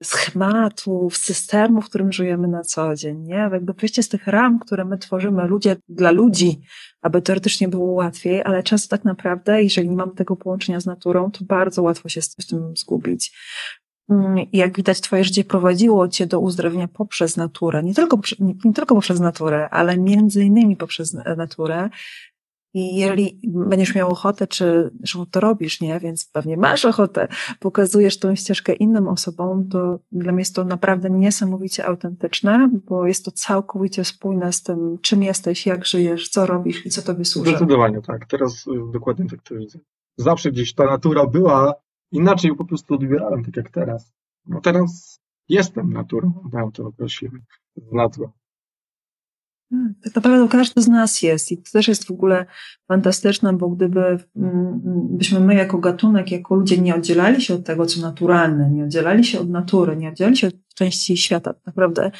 schematów, 0.02 1.16
systemu, 1.16 1.82
w 1.82 1.88
którym 1.88 2.12
żyjemy 2.12 2.48
na 2.48 2.62
co 2.62 2.94
dzień, 2.94 3.18
nie? 3.18 3.34
Jakby 3.34 3.72
wyjście 3.72 4.02
z 4.02 4.08
tych 4.08 4.26
ram, 4.26 4.58
które 4.58 4.84
my 4.84 4.98
tworzymy 4.98 5.46
ludzie 5.46 5.76
dla 5.88 6.10
ludzi, 6.10 6.60
aby 7.02 7.22
teoretycznie 7.22 7.68
było 7.68 7.92
łatwiej, 7.92 8.42
ale 8.42 8.62
często 8.62 8.96
tak 8.96 9.04
naprawdę, 9.04 9.62
jeżeli 9.62 9.88
nie 9.88 9.96
mamy 9.96 10.14
tego 10.14 10.36
połączenia 10.36 10.80
z 10.80 10.86
naturą, 10.86 11.30
to 11.30 11.44
bardzo 11.44 11.82
łatwo 11.82 12.08
się 12.08 12.22
z 12.22 12.34
tym 12.34 12.76
zgubić. 12.76 13.32
Mm, 14.10 14.46
jak 14.52 14.76
widać, 14.76 15.00
twoje 15.00 15.24
życie 15.24 15.44
prowadziło 15.44 16.08
cię 16.08 16.26
do 16.26 16.40
uzdrowienia 16.40 16.88
poprzez 16.88 17.36
naturę, 17.36 17.82
nie 17.82 17.94
tylko, 17.94 18.20
nie, 18.40 18.54
nie 18.64 18.72
tylko 18.72 18.94
poprzez 18.94 19.20
naturę, 19.20 19.68
ale 19.70 19.98
między 19.98 20.44
innymi 20.44 20.76
poprzez 20.76 21.14
naturę. 21.36 21.88
I 22.74 22.96
jeżeli 22.96 23.40
będziesz 23.44 23.94
miał 23.94 24.10
ochotę, 24.10 24.46
czy 24.46 24.90
że 25.02 25.26
to 25.30 25.40
robisz, 25.40 25.80
nie? 25.80 26.00
Więc 26.00 26.30
pewnie 26.32 26.56
masz 26.56 26.84
ochotę, 26.84 27.28
pokazujesz 27.60 28.18
tą 28.18 28.34
ścieżkę 28.34 28.72
innym 28.72 29.08
osobom, 29.08 29.68
to 29.68 29.98
dla 30.12 30.32
mnie 30.32 30.40
jest 30.40 30.54
to 30.54 30.64
naprawdę 30.64 31.10
niesamowicie 31.10 31.86
autentyczne, 31.86 32.70
bo 32.88 33.06
jest 33.06 33.24
to 33.24 33.30
całkowicie 33.30 34.04
spójne 34.04 34.52
z 34.52 34.62
tym, 34.62 34.98
czym 35.02 35.22
jesteś, 35.22 35.66
jak 35.66 35.86
żyjesz, 35.86 36.28
co 36.28 36.46
robisz 36.46 36.86
i 36.86 36.90
co 36.90 37.02
tobie 37.02 37.24
służy. 37.24 37.50
Zdecydowanie 37.50 38.02
tak. 38.02 38.26
Teraz 38.26 38.66
y, 38.66 38.92
dokładnie 38.92 39.26
tak 39.26 39.42
to 39.42 39.54
widzę. 39.54 39.78
Zawsze 40.16 40.50
gdzieś 40.50 40.74
ta 40.74 40.84
natura 40.84 41.26
była, 41.26 41.74
inaczej 42.12 42.56
po 42.56 42.64
prostu 42.64 42.94
odbierałem, 42.94 43.44
tak 43.44 43.56
jak 43.56 43.70
teraz. 43.70 44.12
No 44.46 44.60
teraz 44.60 45.20
jestem 45.48 45.92
naturą, 45.92 46.32
tak 46.52 46.64
to 46.72 46.86
określimy, 46.86 47.40
z 47.76 47.92
naturą. 47.92 48.30
Tak 50.04 50.16
naprawdę 50.16 50.48
każdy 50.48 50.82
z 50.82 50.88
nas 50.88 51.22
jest 51.22 51.52
i 51.52 51.62
to 51.62 51.70
też 51.72 51.88
jest 51.88 52.06
w 52.06 52.10
ogóle 52.10 52.46
fantastyczne, 52.88 53.52
bo 53.52 53.68
gdyby 53.68 54.18
mm, 54.36 54.80
byśmy 55.10 55.40
my 55.40 55.54
jako 55.54 55.78
gatunek, 55.78 56.30
jako 56.30 56.54
ludzie 56.54 56.78
nie 56.78 56.94
oddzielali 56.94 57.42
się 57.42 57.54
od 57.54 57.64
tego, 57.64 57.86
co 57.86 58.00
naturalne, 58.00 58.70
nie 58.70 58.84
oddzielali 58.84 59.24
się 59.24 59.40
od 59.40 59.50
natury, 59.50 59.96
nie 59.96 60.08
oddzielali 60.08 60.36
się 60.36 60.46
od 60.46 60.54
części 60.74 61.16
świata, 61.16 61.52
tak 61.52 61.66
naprawdę 61.66 62.10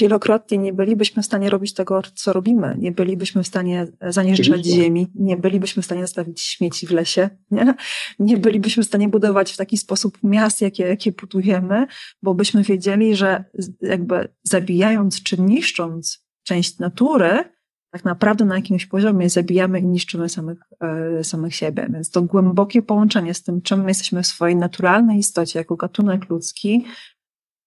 wielokrotnie 0.00 0.58
nie 0.58 0.72
bylibyśmy 0.72 1.22
w 1.22 1.26
stanie 1.26 1.50
robić 1.50 1.74
tego, 1.74 2.02
co 2.14 2.32
robimy. 2.32 2.76
Nie 2.78 2.92
bylibyśmy 2.92 3.42
w 3.42 3.46
stanie 3.46 3.86
zanieczyszczać 4.08 4.66
ziemi, 4.66 5.06
nie 5.14 5.36
bylibyśmy 5.36 5.82
w 5.82 5.86
stanie 5.86 6.00
zostawić 6.00 6.40
śmieci 6.40 6.86
w 6.86 6.90
lesie, 6.90 7.30
nie? 7.50 7.74
nie 8.18 8.36
bylibyśmy 8.36 8.82
w 8.82 8.86
stanie 8.86 9.08
budować 9.08 9.52
w 9.52 9.56
taki 9.56 9.78
sposób 9.78 10.18
miast, 10.22 10.60
jakie, 10.60 10.84
jakie 10.84 11.12
budujemy, 11.12 11.86
bo 12.22 12.34
byśmy 12.34 12.62
wiedzieli, 12.62 13.16
że 13.16 13.44
jakby 13.80 14.28
zabijając 14.42 15.22
czy 15.22 15.40
niszcząc 15.40 16.23
część 16.44 16.78
natury, 16.78 17.44
tak 17.90 18.04
naprawdę 18.04 18.44
na 18.44 18.56
jakimś 18.56 18.86
poziomie 18.86 19.30
zabijamy 19.30 19.80
i 19.80 19.84
niszczymy 19.84 20.28
samych, 20.28 20.58
e, 20.80 21.24
samych 21.24 21.54
siebie. 21.54 21.86
Więc 21.92 22.10
to 22.10 22.22
głębokie 22.22 22.82
połączenie 22.82 23.34
z 23.34 23.42
tym, 23.42 23.62
czym 23.62 23.88
jesteśmy 23.88 24.22
w 24.22 24.26
swojej 24.26 24.56
naturalnej 24.56 25.18
istocie 25.18 25.58
jako 25.58 25.76
gatunek 25.76 26.30
ludzki, 26.30 26.84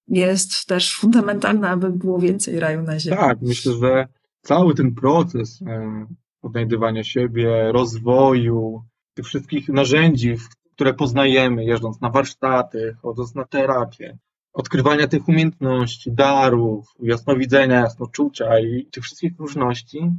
jest 0.07 0.65
też 0.65 0.95
fundamentalne, 0.95 1.69
aby 1.69 1.89
było 1.89 2.19
więcej 2.19 2.59
raju 2.59 2.81
na 2.81 2.99
ziemi. 2.99 3.17
Tak, 3.17 3.37
myślę, 3.41 3.73
że 3.73 4.07
cały 4.41 4.75
ten 4.75 4.95
proces 4.95 5.61
e, 5.61 6.05
odnajdywania 6.41 7.03
siebie, 7.03 7.71
rozwoju, 7.71 8.83
tych 9.13 9.25
wszystkich 9.25 9.69
narzędzi, 9.69 10.35
które 10.75 10.93
poznajemy, 10.93 11.65
jeżdżąc 11.65 12.01
na 12.01 12.09
warsztaty, 12.09 12.95
chodząc 13.01 13.35
na 13.35 13.45
terapię, 13.45 14.17
odkrywania 14.57 15.07
tych 15.07 15.27
umiejętności, 15.27 16.11
darów, 16.11 16.87
jasnowidzenia, 16.99 17.75
jasnoczucia 17.75 18.59
i 18.59 18.85
tych 18.85 19.03
wszystkich 19.03 19.39
różności, 19.39 20.11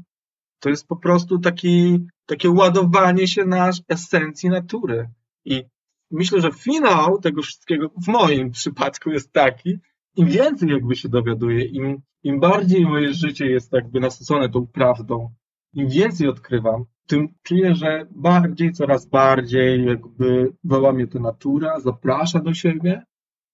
to 0.61 0.69
jest 0.69 0.87
po 0.87 0.97
prostu 0.97 1.39
taki, 1.39 2.07
takie 2.27 2.51
ładowanie 2.51 3.29
się 3.29 3.45
na 3.45 3.71
esencji 3.89 4.49
natury. 4.49 5.11
I 5.45 5.65
myślę, 6.11 6.41
że 6.41 6.53
finał 6.53 7.19
tego 7.19 7.43
wszystkiego 7.43 7.89
w 7.89 8.09
moim 8.09 8.51
przypadku 8.51 9.11
jest 9.11 9.33
taki, 9.33 9.79
im 10.17 10.29
więcej 10.29 10.69
jakby 10.69 10.97
się 10.97 11.09
dowiaduję, 11.09 11.65
im, 11.65 12.01
im 12.23 12.41
bardziej 12.41 12.87
moje 12.87 13.15
życie 13.15 13.47
jest 13.47 13.73
jakby 13.73 14.01
nasycone 14.01 14.49
tą 14.49 14.67
prawdą, 14.67 15.35
im 15.73 15.89
więcej 15.89 16.29
odkrywam, 16.29 16.85
tym 17.07 17.29
czuję, 17.43 17.75
że 17.75 18.07
bardziej, 18.11 18.73
coraz 18.73 19.07
bardziej 19.07 19.85
jakby 19.85 20.53
woła 20.65 20.93
mnie 20.93 21.07
ta 21.07 21.19
natura, 21.19 21.81
zaprasza 21.81 22.41
do 22.41 22.55
siebie. 22.55 23.03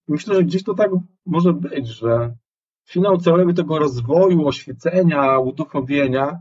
Myślę, 0.08 0.34
że 0.34 0.44
gdzieś 0.44 0.62
to 0.62 0.74
tak 0.74 0.90
może 1.26 1.52
być, 1.52 1.86
że 1.86 2.36
finał 2.88 3.18
całego 3.18 3.52
tego 3.52 3.78
rozwoju, 3.78 4.46
oświecenia, 4.46 5.38
uduchowienia 5.38 6.40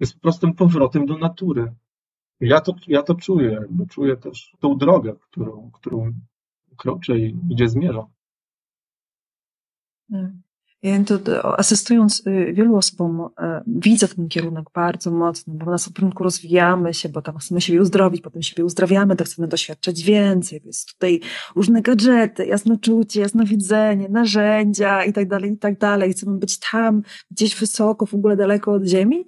jest 0.00 0.14
po 0.14 0.20
prostu 0.20 0.54
powrotem 0.54 1.06
do 1.06 1.18
natury. 1.18 1.74
Ja 2.40 2.60
to, 2.60 2.74
ja 2.86 3.02
to 3.02 3.14
czuję, 3.14 3.50
jakby 3.52 3.86
czuję 3.86 4.16
też 4.16 4.52
tą 4.60 4.76
drogę, 4.78 5.14
którą, 5.20 5.70
którą 5.72 6.12
kroczę 6.76 7.18
i 7.18 7.34
gdzie 7.34 7.68
zmierzam. 7.68 8.06
Ja 10.84 11.04
to, 11.04 11.58
asystując 11.58 12.22
y, 12.26 12.52
wielu 12.52 12.76
osobom, 12.76 13.28
e, 13.38 13.62
widzę 13.66 14.08
ten 14.08 14.28
kierunek 14.28 14.64
bardzo 14.74 15.10
mocno, 15.10 15.54
bo 15.54 15.70
na 15.70 15.76
początku 15.94 16.24
rozwijamy 16.24 16.94
się, 16.94 17.08
bo 17.08 17.22
tam 17.22 17.38
chcemy 17.38 17.60
siebie 17.60 17.80
uzdrowić, 17.80 18.20
potem 18.22 18.42
siebie 18.42 18.64
uzdrawiamy, 18.64 19.16
to 19.16 19.24
chcemy 19.24 19.48
doświadczać 19.48 20.02
więcej. 20.02 20.60
Jest 20.64 20.92
tutaj 20.92 21.20
różne 21.56 21.82
gadżety, 21.82 22.46
jasnoczucie, 22.46 23.20
jasnowidzenie, 23.20 24.08
narzędzia 24.08 25.04
i 25.04 25.12
tak 25.12 25.28
dalej, 25.28 25.52
i 25.52 25.58
tak 25.58 25.78
dalej. 25.78 26.12
Chcemy 26.12 26.38
być 26.38 26.58
tam, 26.58 27.02
gdzieś 27.30 27.56
wysoko, 27.56 28.06
w 28.06 28.14
ogóle 28.14 28.36
daleko 28.36 28.72
od 28.72 28.84
ziemi 28.84 29.24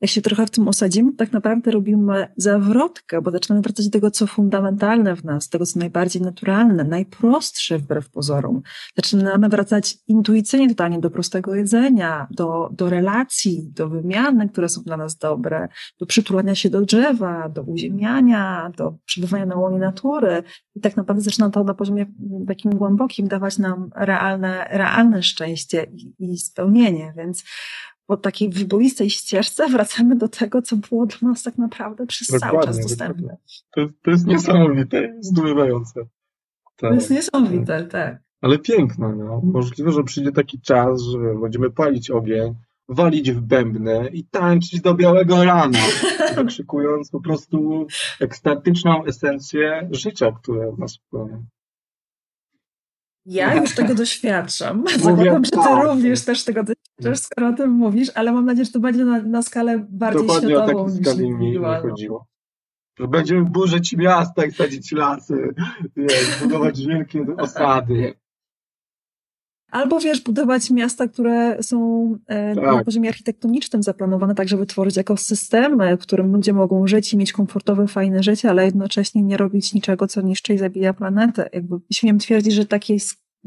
jak 0.00 0.10
się 0.10 0.22
trochę 0.22 0.46
w 0.46 0.50
tym 0.50 0.68
osadzimy, 0.68 1.12
tak 1.12 1.32
naprawdę 1.32 1.70
robimy 1.70 2.28
zawrotkę, 2.36 3.22
bo 3.22 3.30
zaczynamy 3.30 3.62
wracać 3.62 3.86
do 3.86 3.92
tego, 3.92 4.10
co 4.10 4.26
fundamentalne 4.26 5.16
w 5.16 5.24
nas, 5.24 5.48
tego, 5.48 5.66
co 5.66 5.78
najbardziej 5.78 6.22
naturalne, 6.22 6.84
najprostsze 6.84 7.78
wbrew 7.78 8.10
pozorom. 8.10 8.62
Zaczynamy 8.96 9.48
wracać 9.48 9.98
intuicyjnie 10.06 10.68
totalnie 10.68 10.98
do 10.98 11.10
prostego 11.10 11.54
jedzenia, 11.54 12.26
do, 12.30 12.70
do 12.72 12.90
relacji, 12.90 13.70
do 13.72 13.88
wymiany, 13.88 14.48
które 14.48 14.68
są 14.68 14.82
dla 14.82 14.96
nas 14.96 15.18
dobre, 15.18 15.68
do 16.00 16.06
przytulania 16.06 16.54
się 16.54 16.70
do 16.70 16.80
drzewa, 16.80 17.48
do 17.48 17.62
uziemiania, 17.62 18.72
do 18.76 18.94
przebywania 19.04 19.46
na 19.46 19.56
łonie 19.56 19.78
natury. 19.78 20.42
I 20.74 20.80
tak 20.80 20.96
naprawdę 20.96 21.22
zaczyna 21.22 21.50
to 21.50 21.64
na 21.64 21.74
poziomie 21.74 22.06
takim 22.48 22.70
głębokim 22.70 23.28
dawać 23.28 23.58
nam 23.58 23.90
realne, 23.94 24.68
realne 24.70 25.22
szczęście 25.22 25.86
i, 25.92 26.14
i 26.18 26.38
spełnienie. 26.38 27.12
Więc 27.16 27.44
po 28.06 28.16
takiej 28.16 28.50
wyboistej 28.50 29.10
ścieżce 29.10 29.68
wracamy 29.72 30.16
do 30.16 30.28
tego, 30.28 30.62
co 30.62 30.76
było 30.76 31.06
dla 31.06 31.28
nas 31.28 31.42
tak 31.42 31.58
naprawdę 31.58 32.06
przez 32.06 32.28
dokładnie, 32.28 32.50
cały 32.50 32.66
czas 32.66 32.78
dostępne. 32.80 33.36
To, 33.74 33.86
to 34.02 34.10
jest 34.10 34.26
niesamowite, 34.26 35.14
zdumiewające. 35.20 36.00
Tak. 36.76 36.90
To 36.90 36.94
jest 36.94 37.10
niesamowite, 37.10 37.84
tak. 37.84 38.18
Ale 38.40 38.58
piękne, 38.58 39.16
no. 39.16 39.40
Możliwe, 39.44 39.92
że 39.92 40.04
przyjdzie 40.04 40.32
taki 40.32 40.60
czas, 40.60 41.02
że 41.02 41.18
będziemy 41.42 41.70
palić 41.70 42.10
ogień, 42.10 42.54
walić 42.88 43.32
w 43.32 43.40
bębny 43.40 44.10
i 44.12 44.24
tańczyć 44.24 44.80
do 44.80 44.94
białego 44.94 45.44
rana, 45.44 45.78
wykrzykując 46.36 47.10
po 47.10 47.20
prostu 47.20 47.86
ekstatyczną 48.20 49.04
esencję 49.04 49.88
życia, 49.90 50.32
które 50.32 50.72
w 50.72 50.78
nas 50.78 50.96
wpływa. 50.96 51.38
Ja 53.26 53.54
już 53.54 53.74
tego 53.74 53.94
doświadczam. 53.94 54.84
Zakładam, 54.98 55.44
że 55.44 55.50
ty 55.50 55.58
tak. 55.58 55.84
również 55.84 56.24
też 56.24 56.44
tego 56.44 56.62
doświadczasz, 56.62 57.18
skoro 57.18 57.48
o 57.48 57.52
tym 57.52 57.70
mówisz, 57.70 58.10
ale 58.14 58.32
mam 58.32 58.46
nadzieję, 58.46 58.64
że 58.64 58.72
to 58.72 58.80
będzie 58.80 59.04
na, 59.04 59.22
na 59.22 59.42
skalę 59.42 59.86
bardziej 59.88 60.22
Dokładnie 60.22 60.48
światową 60.48 60.84
o 60.84 60.88
niż 60.88 61.06
skali 61.06 61.30
mi 61.30 61.58
chodziło. 61.82 62.26
Że 62.98 63.08
będziemy 63.08 63.44
burzyć 63.44 63.96
miasta 63.96 64.44
i 64.44 64.52
sadzić 64.52 64.92
lasy, 64.92 65.54
budować 66.42 66.86
wielkie 66.86 67.26
osady. 67.38 68.14
Albo 69.70 70.00
wiesz, 70.00 70.20
budować 70.20 70.70
miasta, 70.70 71.08
które 71.08 71.62
są 71.62 72.08
e, 72.26 72.54
tak. 72.54 72.64
na 72.64 72.84
poziomie 72.84 73.08
architektonicznym 73.08 73.82
zaplanowane 73.82 74.34
tak, 74.34 74.48
żeby 74.48 74.66
tworzyć 74.66 74.98
ekosystemy, 74.98 75.96
w 75.96 76.00
którym 76.00 76.32
ludzie 76.32 76.52
mogą 76.52 76.86
żyć 76.86 77.12
i 77.12 77.16
mieć 77.16 77.32
komfortowe, 77.32 77.86
fajne 77.86 78.22
życie, 78.22 78.50
ale 78.50 78.64
jednocześnie 78.64 79.22
nie 79.22 79.36
robić 79.36 79.74
niczego, 79.74 80.06
co 80.06 80.20
niszczy 80.20 80.54
i 80.54 80.58
zabija 80.58 80.94
planetę. 80.94 81.50
Jakby 81.52 81.76
śmiem 81.92 82.18
twierdzić, 82.18 82.54
że 82.54 82.64
takie 82.64 82.96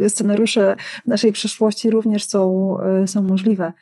scenariusze 0.07 0.75
naszej 1.05 1.31
przyszłości 1.31 1.89
również 1.89 2.25
są, 2.25 2.75
e, 2.81 3.07
są 3.07 3.23
możliwe, 3.23 3.73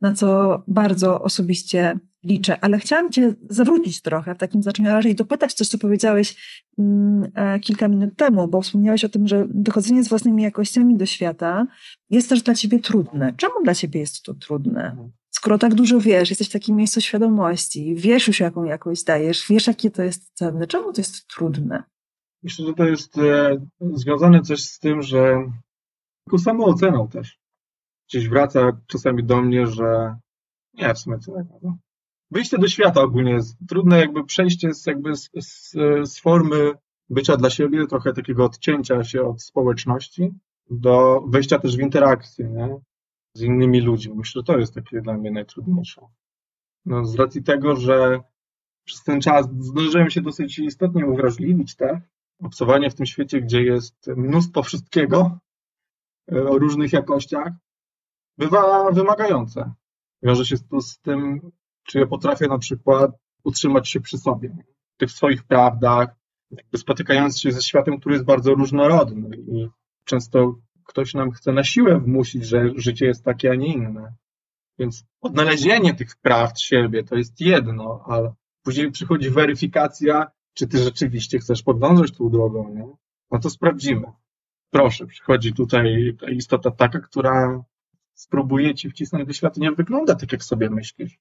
na 0.00 0.14
co 0.14 0.62
bardzo 0.68 1.22
osobiście 1.22 1.98
liczę. 2.24 2.60
Ale 2.60 2.78
chciałam 2.78 3.12
Cię 3.12 3.34
zawrócić 3.50 4.02
trochę 4.02 4.34
w 4.34 4.38
takim 4.38 4.62
znaczeniu, 4.62 4.90
raczej 4.90 5.14
dopytać 5.14 5.54
coś, 5.54 5.68
co 5.68 5.78
powiedziałeś 5.78 6.60
mm, 6.78 7.30
e, 7.34 7.60
kilka 7.60 7.88
minut 7.88 8.16
temu, 8.16 8.48
bo 8.48 8.62
wspomniałeś 8.62 9.04
o 9.04 9.08
tym, 9.08 9.28
że 9.28 9.46
wychodzenie 9.54 10.04
z 10.04 10.08
własnymi 10.08 10.42
jakościami 10.42 10.96
do 10.96 11.06
świata 11.06 11.66
jest 12.10 12.28
też 12.28 12.42
dla 12.42 12.54
Ciebie 12.54 12.78
trudne. 12.78 13.34
Czemu 13.36 13.64
dla 13.64 13.74
Ciebie 13.74 14.00
jest 14.00 14.22
to 14.22 14.34
trudne? 14.34 15.08
Skoro 15.30 15.58
tak 15.58 15.74
dużo 15.74 16.00
wiesz, 16.00 16.30
jesteś 16.30 16.48
w 16.48 16.52
takim 16.52 16.76
miejscu 16.76 17.00
świadomości, 17.00 17.94
wiesz 17.94 18.26
już 18.26 18.40
jaką 18.40 18.64
jakość 18.64 19.04
dajesz, 19.04 19.46
wiesz 19.48 19.66
jakie 19.66 19.90
to 19.90 20.02
jest 20.02 20.30
cenne, 20.34 20.66
czemu 20.66 20.92
to 20.92 21.00
jest 21.00 21.26
trudne? 21.26 21.82
Myślę, 22.42 22.66
że 22.66 22.74
to 22.74 22.84
jest 22.84 23.18
e, 23.18 23.56
związane 23.80 24.42
coś 24.42 24.60
z 24.60 24.78
tym, 24.78 25.02
że 25.02 25.50
taką 26.24 26.38
samooceną 26.38 27.08
też. 27.08 27.38
Gdzieś 28.08 28.28
wraca 28.28 28.80
czasami 28.86 29.24
do 29.24 29.42
mnie, 29.42 29.66
że 29.66 30.16
nie, 30.74 30.94
w 30.94 30.98
sumie 30.98 31.18
co 31.18 31.32
no. 31.62 31.78
Wyjście 32.30 32.58
do 32.58 32.68
świata 32.68 33.00
ogólnie 33.00 33.32
jest 33.32 33.56
trudne, 33.68 33.98
jakby 33.98 34.24
przejście 34.24 34.74
z, 34.74 34.86
jakby 34.86 35.16
z, 35.16 35.30
z, 35.40 35.72
z 36.04 36.20
formy 36.20 36.72
bycia 37.10 37.36
dla 37.36 37.50
siebie, 37.50 37.86
trochę 37.86 38.12
takiego 38.12 38.44
odcięcia 38.44 39.04
się 39.04 39.22
od 39.22 39.42
społeczności, 39.42 40.34
do 40.70 41.24
wejścia 41.28 41.58
też 41.58 41.76
w 41.76 41.80
interakcję 41.80 42.48
nie? 42.48 42.76
z 43.34 43.42
innymi 43.42 43.80
ludźmi. 43.80 44.14
Myślę, 44.16 44.40
że 44.40 44.44
to 44.44 44.58
jest 44.58 44.74
takie 44.74 45.00
dla 45.00 45.14
mnie 45.14 45.30
najtrudniejsze. 45.30 46.00
No, 46.84 47.04
z 47.04 47.14
racji 47.14 47.42
tego, 47.42 47.76
że 47.76 48.20
przez 48.84 49.04
ten 49.04 49.20
czas 49.20 49.48
zdążyłem 49.60 50.10
się 50.10 50.20
dosyć 50.20 50.58
istotnie 50.58 51.06
uwrażliwić, 51.06 51.76
tak? 51.76 52.00
Obcowanie 52.42 52.90
w 52.90 52.94
tym 52.94 53.06
świecie, 53.06 53.40
gdzie 53.40 53.62
jest 53.62 54.06
mnóstwo 54.06 54.62
wszystkiego 54.62 55.38
e, 56.32 56.48
o 56.48 56.58
różnych 56.58 56.92
jakościach, 56.92 57.52
bywa 58.38 58.90
wymagające. 58.92 59.72
Wiąże 60.22 60.44
się 60.44 60.56
to 60.70 60.80
z 60.80 60.98
tym, 60.98 61.50
czy 61.82 61.98
ja 61.98 62.06
potrafię 62.06 62.48
na 62.48 62.58
przykład 62.58 63.10
utrzymać 63.44 63.88
się 63.88 64.00
przy 64.00 64.18
sobie, 64.18 64.56
w 64.94 64.98
tych 64.98 65.10
swoich 65.10 65.44
prawdach, 65.44 66.08
spotykając 66.76 67.40
się 67.40 67.52
ze 67.52 67.62
światem, 67.62 68.00
który 68.00 68.14
jest 68.14 68.26
bardzo 68.26 68.54
różnorodny 68.54 69.36
i 69.36 69.68
często 70.04 70.54
ktoś 70.86 71.14
nam 71.14 71.30
chce 71.30 71.52
na 71.52 71.64
siłę 71.64 72.00
wmusić, 72.00 72.46
że 72.46 72.70
życie 72.76 73.06
jest 73.06 73.24
takie, 73.24 73.50
a 73.50 73.54
nie 73.54 73.74
inne. 73.74 74.14
Więc 74.78 75.04
odnalezienie 75.20 75.94
tych 75.94 76.16
prawd 76.16 76.60
siebie 76.60 77.04
to 77.04 77.16
jest 77.16 77.40
jedno, 77.40 78.04
ale 78.06 78.32
później 78.62 78.90
przychodzi 78.90 79.30
weryfikacja, 79.30 80.30
czy 80.54 80.66
ty 80.66 80.78
rzeczywiście 80.78 81.38
chcesz 81.38 81.62
podążać 81.62 82.12
tą 82.12 82.30
drogą, 82.30 82.74
nie? 82.74 82.88
No 83.30 83.38
to 83.38 83.50
sprawdzimy. 83.50 84.06
Proszę, 84.70 85.06
przychodzi 85.06 85.52
tutaj 85.52 86.16
ta 86.20 86.30
istota 86.30 86.70
taka, 86.70 87.00
która 87.00 87.64
spróbuje 88.18 88.74
ci 88.74 88.90
wcisnąć 88.90 89.26
do 89.26 89.32
świata, 89.32 89.54
nie 89.60 89.72
wygląda 89.72 90.14
tak, 90.14 90.32
jak 90.32 90.44
sobie 90.44 90.70
myślisz. 90.70 91.18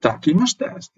Taki 0.00 0.34
masz 0.34 0.54
test. 0.54 0.92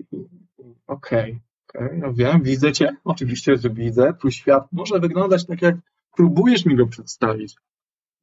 Okej, 0.86 1.40
okay, 1.68 1.84
okay, 1.84 1.99
no 1.99 2.14
wiem, 2.14 2.42
widzę 2.42 2.72
cię, 2.72 2.97
oczywiście, 3.05 3.57
że 3.57 3.70
widzę. 3.70 4.14
Twój 4.18 4.32
świat 4.32 4.72
może 4.72 4.99
wyglądać 5.01 5.47
tak, 5.47 5.62
jak 5.62 5.76
próbujesz 6.16 6.64
mi 6.64 6.76
go 6.76 6.86
przedstawić. 6.86 7.57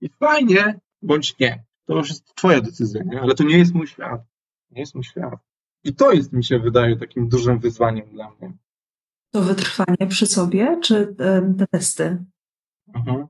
I 0.02 0.10
fajnie, 0.10 0.80
bądź 1.02 1.40
nie. 1.40 1.64
to 1.86 1.98
już 1.98 2.10
jest 2.10 2.36
twoja 2.36 2.62
decyzja, 2.62 3.04
nie? 3.04 3.22
ale 3.22 3.36
to 3.36 3.44
nie 3.44 3.58
jest 3.58 3.74
mój 3.74 3.88
świat. 3.88 4.22
Nie 4.72 4.80
jest 4.80 4.96
mój 4.96 5.04
świat. 5.04 5.40
I 5.84 5.96
to 5.96 6.12
jest, 6.12 6.34
mi 6.34 6.44
się 6.44 6.60
wydaje, 6.60 6.98
takim 6.98 7.30
dużym 7.30 7.60
wyzwaniem 7.60 8.10
dla 8.10 8.32
mnie. 8.32 8.54
To 9.32 9.42
wytrwanie 9.42 10.08
przy 10.10 10.28
sobie, 10.28 10.80
czy 10.84 11.16
te 11.58 11.68
testy? 11.72 12.26
Mhm. 12.96 13.28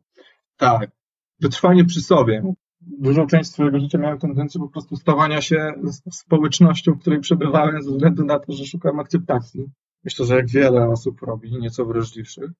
Tak. 0.57 0.91
Wytrwanie 1.39 1.85
przy 1.85 2.01
sobie. 2.01 2.53
Dużą 2.87 3.27
część 3.27 3.51
swojego 3.51 3.79
życia 3.79 3.97
miałem 3.97 4.19
tendencję 4.19 4.61
po 4.61 4.67
prostu 4.67 4.95
stawania 4.95 5.41
się 5.41 5.73
społecznością, 6.11 6.93
w 6.93 6.99
której 6.99 7.19
przebywałem 7.19 7.81
ze 7.81 7.91
względu 7.91 8.25
na 8.25 8.39
to, 8.39 8.53
że 8.53 8.65
szukałem 8.65 8.99
akceptacji. 8.99 9.65
Myślę, 10.03 10.25
że 10.25 10.35
jak 10.35 10.49
wiele 10.49 10.89
osób 10.89 11.21
robi, 11.21 11.59
nieco 11.59 11.85
wrażliwszych. 11.85 12.51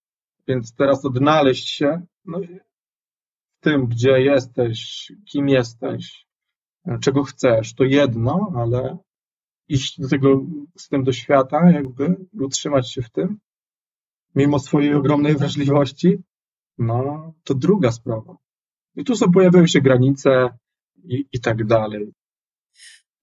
Więc 0.48 0.76
teraz 0.76 1.06
odnaleźć 1.06 1.70
się 1.70 2.02
no, 2.26 2.40
w 2.40 3.64
tym, 3.64 3.88
gdzie 3.88 4.22
jesteś, 4.22 5.12
kim 5.32 5.50
jesteś, 5.50 6.28
czego 7.02 7.24
chcesz, 7.24 7.74
to 7.74 7.84
jedno, 7.84 8.54
ale 8.56 8.98
iść 9.68 10.02
do 10.02 10.10
tego, 10.10 10.46
z 10.78 10.90
tym 10.90 11.04
do 11.04 11.12
świata, 11.12 11.72
jakby, 11.72 12.16
utrzymać 12.42 12.92
się 12.92 13.02
w 13.02 13.10
tym, 13.10 13.40
mimo 14.36 14.60
swojej 14.60 14.94
ogromnej 14.94 15.36
wrażliwości, 15.36 16.18
no, 16.78 17.34
to 17.44 17.54
druga 17.54 17.92
sprawa. 17.92 18.43
I 18.96 19.04
tu 19.04 19.16
są, 19.16 19.32
pojawiają 19.32 19.68
się 19.68 19.82
granice 19.82 20.50
i, 21.04 21.26
i 21.32 21.40
tak 21.40 21.66
dalej. 21.66 22.12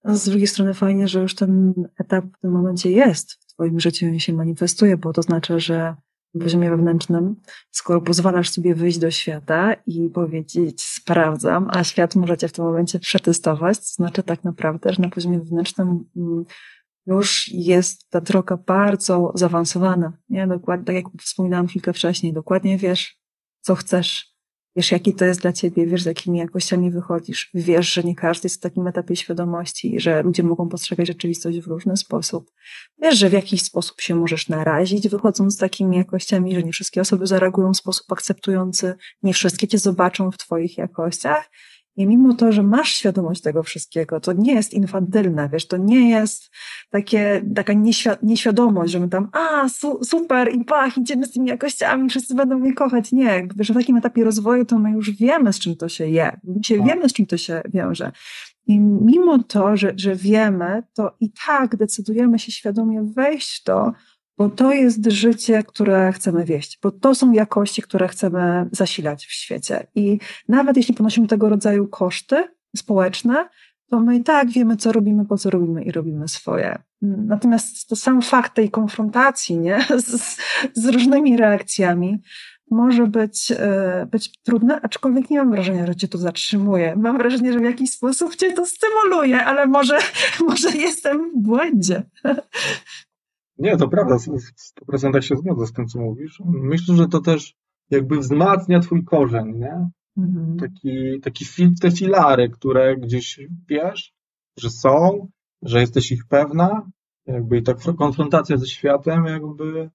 Z 0.05 0.29
drugiej 0.29 0.47
strony 0.47 0.75
fajnie, 0.75 1.09
że 1.09 1.21
już 1.21 1.35
ten 1.35 1.75
etap 1.99 2.25
w 2.25 2.41
tym 2.41 2.51
momencie 2.51 2.91
jest 2.91 3.33
w 3.33 3.47
twoim 3.47 3.81
życiu 3.81 4.07
i 4.07 4.21
się 4.21 4.33
manifestuje, 4.33 4.97
bo 4.97 5.13
to 5.13 5.23
znaczy, 5.23 5.61
że 5.61 5.97
w 6.35 6.39
poziomie 6.39 6.71
wewnętrznym, 6.71 7.37
skoro 7.71 8.01
pozwalasz 8.01 8.51
sobie 8.51 8.75
wyjść 8.75 8.99
do 8.99 9.11
świata 9.11 9.75
i 9.87 10.09
powiedzieć 10.09 10.83
sprawdzam, 10.83 11.69
a 11.71 11.85
świat 11.85 12.17
możecie 12.17 12.49
w 12.49 12.53
tym 12.53 12.65
momencie 12.65 12.99
przetestować, 12.99 13.79
to 13.79 13.85
znaczy 13.85 14.23
tak 14.23 14.45
naprawdę, 14.45 14.93
że 14.93 15.03
na 15.03 15.09
poziomie 15.09 15.39
wewnętrznym 15.39 16.05
mm, 16.17 16.45
już 17.07 17.49
jest 17.49 18.11
ta 18.11 18.21
droga 18.21 18.57
bardzo 18.57 19.33
zaawansowana. 19.35 20.13
Nie? 20.29 20.47
Dokładnie, 20.47 20.85
tak 20.85 20.95
jak 20.95 21.05
wspominałam 21.21 21.67
chwilkę 21.67 21.93
wcześniej, 21.93 22.33
dokładnie 22.33 22.79
wiesz, 22.79 23.21
co 23.61 23.75
chcesz, 23.75 24.30
wiesz, 24.77 24.93
jaki 24.93 25.15
to 25.15 25.25
jest 25.25 25.41
dla 25.41 25.53
ciebie, 25.53 25.87
wiesz, 25.87 26.03
z 26.03 26.07
jakimi 26.07 26.39
jakościami 26.39 26.91
wychodzisz, 26.91 27.51
wiesz, 27.55 27.93
że 27.93 28.03
nie 28.03 28.15
każdy 28.15 28.47
jest 28.47 28.57
w 28.57 28.61
takim 28.61 28.87
etapie 28.87 29.17
świadomości, 29.17 30.01
że 30.01 30.23
ludzie 30.23 30.43
mogą 30.43 30.69
postrzegać 30.69 31.07
rzeczywistość 31.07 31.59
w 31.59 31.67
różny 31.67 31.97
sposób. 31.97 32.51
Wiesz, 33.03 33.19
że 33.19 33.29
w 33.29 33.33
jakiś 33.33 33.63
sposób 33.63 34.01
się 34.01 34.15
możesz 34.15 34.49
narazić, 34.49 35.09
wychodząc 35.09 35.55
z 35.55 35.59
takimi 35.59 35.97
jakościami, 35.97 36.55
że 36.55 36.63
nie 36.63 36.73
wszystkie 36.73 37.01
osoby 37.01 37.27
zareagują 37.27 37.73
w 37.73 37.77
sposób 37.77 38.13
akceptujący, 38.13 38.95
nie 39.23 39.35
wszystkie 39.35 39.69
cię 39.69 39.79
zobaczą 39.79 40.31
w 40.31 40.39
twoich 40.39 40.79
jakościach 40.79 41.51
i 41.97 42.07
mimo 42.07 42.35
to, 42.35 42.53
że 42.53 42.63
masz 42.63 42.95
świadomość 42.95 43.41
tego 43.43 43.63
wszystkiego, 43.63 44.21
to 44.21 44.33
nie 44.33 44.55
jest 44.55 44.75
infantylne, 44.75 45.49
wiesz, 45.53 45.67
to 45.67 45.77
nie 45.77 46.11
jest 46.11 46.51
takie, 46.91 47.43
taka 47.55 47.73
nieświ 47.73 48.11
nieświadomość, 48.23 48.93
że 48.93 49.01
my 49.01 49.09
tam, 49.09 49.29
a, 49.33 49.69
su 49.69 50.05
super, 50.05 50.55
i 50.55 50.65
pach, 50.65 50.99
idziemy 50.99 51.27
z 51.27 51.33
tymi 51.33 51.49
jakościami, 51.49 52.09
wszyscy 52.09 52.35
będą 52.35 52.59
mnie 52.59 52.75
kochać. 52.75 53.13
Nie, 53.13 53.49
wiesz, 53.57 53.73
w 53.73 53.75
takim 53.75 53.97
etapie 53.97 54.25
rozwoju 54.25 54.65
to 54.65 54.79
my 54.79 54.91
już 54.91 55.11
wiemy, 55.11 55.53
z 55.53 55.59
czym 55.59 55.77
to 55.77 55.89
się 55.89 56.09
je. 56.09 56.41
My 56.45 56.55
tak. 56.55 56.87
wiemy, 56.87 57.09
z 57.09 57.13
czym 57.13 57.27
to 57.27 57.37
się 57.37 57.63
wiąże. 57.75 58.13
I 58.67 58.81
mimo 58.81 59.43
to, 59.43 59.77
że, 59.77 59.93
że 59.97 60.15
wiemy, 60.15 60.83
to 60.95 61.17
i 61.21 61.33
tak 61.47 61.77
decydujemy 61.77 62.39
się 62.39 62.53
świadomie 62.53 63.03
wejść 63.03 63.61
w 63.61 63.65
to, 63.65 63.93
bo 64.39 64.49
to 64.49 64.73
jest 64.73 65.07
życie, 65.07 65.63
które 65.63 66.13
chcemy 66.13 66.45
wieść, 66.45 66.79
bo 66.83 66.91
to 66.91 67.15
są 67.15 67.33
jakości, 67.33 67.83
które 67.83 68.09
chcemy 68.09 68.69
zasilać 68.73 69.27
w 69.27 69.33
świecie. 69.33 69.87
I 69.95 70.19
nawet 70.49 70.77
jeśli 70.77 70.95
ponosimy 70.95 71.27
tego 71.27 71.49
rodzaju 71.49 71.89
koszty 71.89 72.49
społeczne, 72.77 73.49
to 73.91 74.01
my 74.01 74.17
i 74.17 74.23
tak 74.23 74.51
wiemy, 74.51 74.77
co 74.77 74.93
robimy, 74.93 75.27
po 75.27 75.39
co 75.39 75.51
robimy 75.51 75.85
i 75.85 75.93
robimy 75.93 76.29
swoje. 76.29 76.83
Natomiast 77.03 77.89
to 77.89 77.97
sam 77.97 78.23
fakt 78.23 78.55
tej 78.55 78.71
konfrontacji 78.71 79.59
nie? 79.59 79.87
Z, 79.99 80.37
z 80.75 80.87
różnymi 80.87 81.37
reakcjami 81.37 82.23
może 82.71 83.07
być, 83.07 83.53
e, 83.53 84.07
być 84.11 84.43
trudne, 84.43 84.81
aczkolwiek 84.83 85.31
nie 85.31 85.39
mam 85.39 85.51
wrażenia, 85.51 85.87
że 85.87 85.97
cię 85.97 86.09
to 86.09 86.19
zatrzymuje. 86.19 86.97
Mam 86.97 87.19
wrażenie, 87.19 87.53
że 87.53 87.59
w 87.59 87.65
jakiś 87.65 87.91
sposób 87.91 88.37
cię 88.37 88.53
to 88.53 88.67
stymuluje, 88.67 89.45
ale 89.45 89.67
może, 89.67 89.99
może 90.49 90.71
jestem 90.71 91.31
w 91.31 91.43
błędzie. 91.43 92.03
Nie, 93.61 93.77
to 93.77 93.89
prawda, 93.89 94.19
w 94.19 94.27
100% 94.87 95.21
się 95.21 95.37
zgodzę 95.37 95.67
z 95.67 95.73
tym, 95.73 95.87
co 95.87 96.01
mówisz. 96.01 96.43
Myślę, 96.47 96.97
że 96.97 97.09
to 97.09 97.21
też 97.21 97.55
jakby 97.91 98.19
wzmacnia 98.19 98.81
twój 98.81 99.05
korzeń, 99.05 99.59
nie? 99.59 99.91
Mhm. 100.17 100.57
Taki, 100.57 101.21
taki 101.21 101.45
fil, 101.45 101.75
te 101.81 101.91
filary, 101.91 102.49
które 102.49 102.97
gdzieś 102.97 103.41
wiesz, 103.69 104.13
że 104.59 104.71
są, 104.71 105.29
że 105.63 105.81
jesteś 105.81 106.13
ich 106.13 106.27
pewna, 106.27 106.91
jakby 107.27 107.59
i 107.59 107.63
ta 107.63 107.75
konfrontacja 107.99 108.57
ze 108.57 108.67
światem 108.67 109.25
jakby 109.25 109.91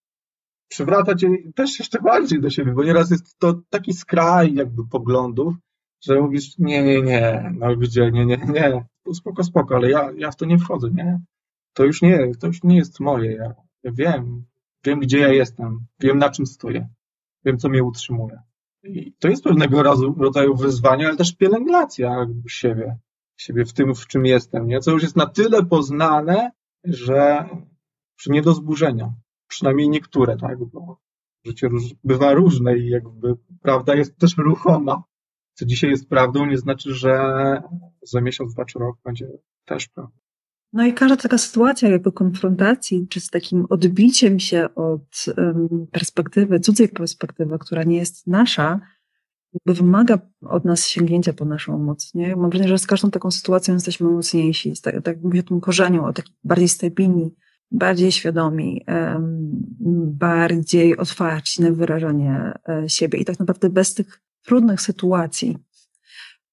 przywraca 0.68 1.16
cię 1.16 1.30
też 1.56 1.80
jeszcze 1.80 2.02
bardziej 2.02 2.42
do 2.42 2.50
siebie, 2.50 2.74
bo 2.74 2.84
nieraz 2.84 3.12
jest 3.12 3.40
to 3.40 3.62
taki 3.70 3.94
skraj 3.94 4.54
jakby 4.54 4.88
poglądów, 4.88 5.54
że 6.04 6.22
mówisz, 6.22 6.58
nie, 6.58 6.84
nie, 6.84 7.02
nie, 7.02 7.54
no 7.60 7.76
gdzie, 7.76 8.12
nie, 8.12 8.26
nie, 8.26 8.38
nie, 8.38 8.86
spoko, 9.14 9.44
spoko, 9.44 9.76
ale 9.76 9.90
ja, 9.90 10.12
ja 10.18 10.32
w 10.32 10.36
to 10.36 10.46
nie 10.46 10.58
wchodzę, 10.58 10.90
nie? 10.94 11.20
To 11.76 11.86
już 11.86 12.02
nie, 12.02 12.32
to 12.40 12.48
już 12.48 12.64
nie 12.64 12.76
jest 12.76 13.00
moje. 13.00 13.32
Ja, 13.32 13.54
ja 13.84 13.92
wiem, 13.92 14.46
wiem, 14.86 15.00
gdzie 15.00 15.20
ja 15.20 15.34
jestem, 15.34 15.86
wiem, 16.00 16.18
na 16.18 16.30
czym 16.30 16.46
stoję, 16.46 16.90
wiem, 17.46 17.58
co 17.58 17.70
mnie 17.70 17.84
utrzymuje. 17.84 18.42
I 18.84 19.14
to 19.20 19.28
jest 19.28 19.44
pewnego 19.44 19.84
rodzaju 20.18 20.56
wyzwanie, 20.56 21.08
ale 21.08 21.18
też 21.18 21.36
pielęgnacja 21.36 22.28
siebie, 22.48 22.98
siebie 23.38 23.66
w 23.66 23.74
tym, 23.74 23.96
w 23.96 24.08
czym 24.08 24.26
jestem, 24.26 24.68
nie? 24.68 24.80
co 24.80 24.92
już 24.92 25.04
jest 25.04 25.16
na 25.16 25.26
tyle 25.26 25.66
poznane, 25.66 26.52
że, 26.84 27.50
że 28.18 28.34
nie 28.34 28.42
do 28.42 28.54
zburzenia. 28.54 29.14
Przynajmniej 29.48 29.90
niektóre, 29.90 30.38
tak? 30.38 30.66
Bo 30.66 31.00
życie 31.46 31.68
róż, 31.68 31.84
bywa 32.04 32.34
różne 32.34 32.78
i 32.78 32.90
jakby 32.90 33.36
prawda 33.62 33.96
jest 33.96 34.18
też 34.18 34.38
ruchoma. 34.38 35.04
Co 35.54 35.66
dzisiaj 35.66 35.90
jest 35.90 36.10
prawdą, 36.10 36.46
nie 36.46 36.58
znaczy, 36.58 36.94
że 36.94 37.22
za 38.02 38.22
miesiąc, 38.22 38.54
dwa 38.54 38.66
czy 38.66 38.80
rok 38.80 38.98
będzie 39.06 39.28
też 39.66 39.88
prawdą. 39.88 40.25
No 40.76 40.86
i 40.86 40.94
każda 40.94 41.18
taka 41.18 41.38
sytuacja 41.38 41.90
jakby 41.90 42.12
konfrontacji, 42.12 43.08
czy 43.10 43.20
z 43.20 43.30
takim 43.30 43.66
odbiciem 43.70 44.40
się 44.40 44.76
od 44.76 45.26
perspektywy, 45.92 46.60
cudzej 46.60 46.90
perspektywy, 46.90 47.60
która 47.60 47.84
nie 47.84 47.98
jest 47.98 48.28
nasza, 48.28 48.80
jakby 49.54 49.84
wymaga 49.84 50.20
od 50.42 50.66
nas 50.66 50.88
sięgnięcia 50.88 51.34
po 51.34 51.46
naszą 51.46 51.78
moc. 51.78 52.14
Nie? 52.14 52.36
Mam 52.36 52.50
wrażenie, 52.50 52.70
że 52.70 52.78
z 52.78 52.88
każdą 52.88 53.12
taką 53.12 53.32
sytuacją 53.32 53.74
jesteśmy 53.74 54.10
mocniejsi. 54.10 54.74
Tak, 54.82 55.02
tak 55.04 55.22
mówię 55.22 55.40
o 55.40 55.44
tym 55.44 55.62
korzeniu, 55.62 56.06
o 56.06 56.14
takim 56.14 56.34
bardziej 56.44 56.68
stabilni, 56.68 57.36
bardziej 57.72 58.12
świadomi, 58.12 58.86
bardziej 60.08 60.98
otwarci 60.98 61.62
na 61.62 61.72
wyrażanie 61.72 62.54
e, 62.70 62.90
siebie. 62.90 63.20
I 63.20 63.26
tak 63.26 63.40
naprawdę 63.40 63.70
bez 63.70 63.94
tych 63.94 64.22
trudnych 64.46 64.82
sytuacji, 64.82 65.58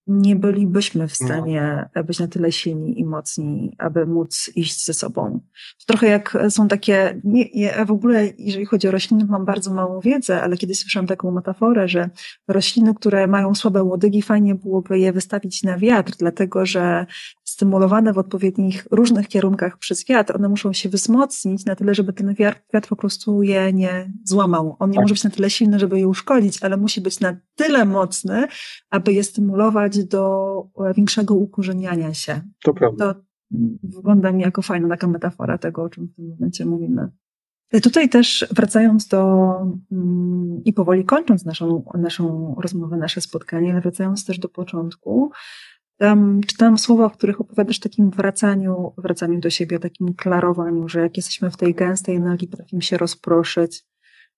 nie 0.06 0.36
bylibyśmy 0.36 1.08
w 1.08 1.20
no. 1.20 1.26
stanie 1.26 1.88
no. 1.96 2.04
być 2.04 2.18
na 2.18 2.28
tyle 2.28 2.52
silni 2.52 3.00
i 3.00 3.04
mocni, 3.04 3.76
aby 3.78 4.06
móc 4.06 4.50
iść 4.54 4.84
ze 4.84 4.94
sobą. 4.94 5.40
Trochę 5.86 6.06
jak 6.06 6.38
są 6.50 6.68
takie, 6.68 7.20
nie, 7.24 7.44
ja 7.54 7.84
w 7.84 7.90
ogóle, 7.90 8.28
jeżeli 8.38 8.66
chodzi 8.66 8.88
o 8.88 8.90
rośliny, 8.90 9.24
mam 9.24 9.44
bardzo 9.44 9.74
małą 9.74 10.00
wiedzę, 10.00 10.42
ale 10.42 10.56
kiedyś 10.56 10.78
słyszałam 10.78 11.06
taką 11.06 11.30
metaforę, 11.30 11.88
że 11.88 12.10
rośliny, 12.48 12.94
które 12.94 13.26
mają 13.26 13.54
słabe 13.54 13.82
łodygi, 13.82 14.22
fajnie 14.22 14.54
byłoby 14.54 14.98
je 14.98 15.12
wystawić 15.12 15.62
na 15.62 15.78
wiatr, 15.78 16.12
dlatego 16.18 16.66
że 16.66 17.06
stymulowane 17.44 18.12
w 18.12 18.18
odpowiednich 18.18 18.86
różnych 18.90 19.28
kierunkach 19.28 19.78
przez 19.78 20.06
wiatr, 20.06 20.36
one 20.36 20.48
muszą 20.48 20.72
się 20.72 20.88
wzmocnić 20.88 21.64
na 21.64 21.76
tyle, 21.76 21.94
żeby 21.94 22.12
ten 22.12 22.34
wiatr, 22.34 22.60
wiatr 22.74 22.88
po 22.88 22.96
prostu 22.96 23.42
je 23.42 23.72
nie 23.72 24.12
złamał. 24.24 24.76
On 24.78 24.90
nie 24.90 24.96
tak. 24.96 25.02
może 25.02 25.14
być 25.14 25.24
na 25.24 25.30
tyle 25.30 25.50
silny, 25.50 25.78
żeby 25.78 25.98
je 25.98 26.08
uszkodzić, 26.08 26.62
ale 26.62 26.76
musi 26.76 27.00
być 27.00 27.20
na 27.20 27.36
tyle 27.54 27.84
mocny, 27.84 28.46
aby 28.90 29.12
je 29.12 29.24
stymulować 29.24 30.04
do 30.04 30.52
większego 30.96 31.34
ukorzeniania 31.34 32.14
się. 32.14 32.40
To 32.64 32.74
prawda. 32.74 33.14
To 33.14 33.20
wygląda 33.82 34.32
mi 34.32 34.42
jako 34.42 34.62
fajna 34.62 34.88
taka 34.88 35.06
metafora 35.06 35.58
tego, 35.58 35.82
o 35.82 35.88
czym 35.88 36.06
w 36.06 36.16
tym 36.16 36.28
momencie 36.28 36.66
mówimy. 36.66 37.08
Tutaj 37.82 38.08
też 38.08 38.46
wracając 38.50 39.08
do 39.08 39.48
mm, 39.92 40.60
i 40.64 40.72
powoli 40.72 41.04
kończąc 41.04 41.44
naszą, 41.44 41.84
naszą 41.94 42.54
rozmowę, 42.58 42.96
nasze 42.96 43.20
spotkanie, 43.20 43.72
ale 43.72 43.80
wracając 43.80 44.24
też 44.24 44.38
do 44.38 44.48
początku, 44.48 45.30
tam 46.02 46.40
czytałam 46.46 46.78
słowa, 46.78 47.08
w 47.08 47.16
których 47.16 47.40
opowiadasz 47.40 47.78
takim 47.78 48.10
wracaniu, 48.10 48.92
wracaniu 48.98 49.40
do 49.40 49.50
siebie, 49.50 49.78
takim 49.78 50.14
klarowaniu, 50.14 50.88
że 50.88 51.00
jak 51.00 51.16
jesteśmy 51.16 51.50
w 51.50 51.56
tej 51.56 51.74
gęstej 51.74 52.16
energii, 52.16 52.48
potrafimy 52.48 52.82
się 52.82 52.98
rozproszyć. 52.98 53.84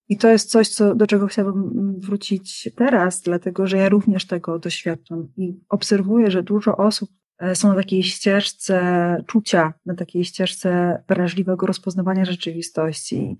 I 0.08 0.16
to 0.16 0.28
jest 0.28 0.50
coś, 0.50 0.68
co, 0.68 0.94
do 0.94 1.06
czego 1.06 1.26
chciałabym 1.26 2.00
wrócić 2.00 2.70
teraz, 2.76 3.22
dlatego 3.22 3.66
że 3.66 3.76
ja 3.76 3.88
również 3.88 4.26
tego 4.26 4.58
doświadczam 4.58 5.28
i 5.36 5.60
obserwuję, 5.68 6.30
że 6.30 6.42
dużo 6.42 6.76
osób 6.76 7.10
są 7.54 7.68
na 7.68 7.74
takiej 7.74 8.02
ścieżce 8.02 9.16
czucia, 9.26 9.72
na 9.86 9.94
takiej 9.94 10.24
ścieżce 10.24 11.02
wrażliwego 11.08 11.66
rozpoznawania 11.66 12.24
rzeczywistości. 12.24 13.38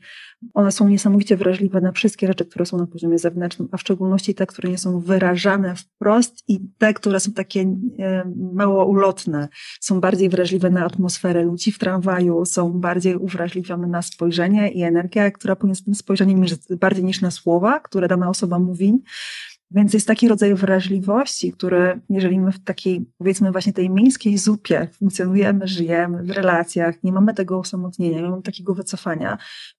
One 0.55 0.73
są 0.73 0.89
niesamowicie 0.89 1.37
wrażliwe 1.37 1.81
na 1.81 1.93
wszystkie 1.93 2.27
rzeczy, 2.27 2.45
które 2.45 2.67
są 2.67 2.79
na 2.79 2.87
poziomie 2.87 3.19
zewnętrznym, 3.19 3.69
a 3.73 3.77
w 3.77 3.81
szczególności 3.81 4.35
te, 4.35 4.47
które 4.47 4.71
nie 4.71 4.79
są 4.79 5.01
wyrażane 5.01 5.77
wprost 5.77 6.45
i 6.49 6.61
te, 6.79 6.95
które 6.95 7.21
są 7.21 7.33
takie 7.33 7.61
e, 7.61 8.33
mało 8.53 8.85
ulotne. 8.87 9.49
Są 9.81 10.01
bardziej 10.01 10.29
wrażliwe 10.29 10.71
na 10.71 10.85
atmosferę 10.85 11.43
ludzi 11.43 11.73
w 11.73 11.79
tramwaju, 11.79 12.45
są 12.45 12.73
bardziej 12.73 13.17
uwrażliwione 13.17 13.87
na 13.87 14.03
spojrzenie 14.03 14.71
i 14.71 14.83
energię, 14.83 15.33
która 15.33 15.57
płynie 15.57 15.75
z 15.75 15.85
tym 15.85 15.95
spojrzeniem 15.95 16.45
bardziej 16.81 17.05
niż 17.05 17.21
na 17.21 17.31
słowa, 17.31 17.81
które 17.81 18.09
dana 18.09 18.29
osoba 18.29 18.59
mówi. 18.59 19.03
Więc 19.75 19.95
jest 19.95 20.07
taki 20.07 20.29
rodzaj 20.29 20.55
wrażliwości, 20.55 21.53
który, 21.53 22.01
jeżeli 22.11 22.41
my 22.41 22.53
w 22.53 22.65
takiej, 22.65 23.07
powiedzmy, 23.19 23.53
właśnie 23.53 23.73
tej 23.73 23.91
miejskiej 23.91 24.39
zupie 24.39 24.89
funkcjonujemy, 24.93 25.69
żyjemy 25.69 26.23
w 26.23 26.31
relacjach, 26.31 27.03
nie 27.03 27.13
mamy 27.13 27.35
tego 27.35 27.59
osamotnienia, 27.59 28.21
nie 28.21 28.29
mamy 28.29 28.43
takiego 28.43 28.75
wycofania, 28.75 29.39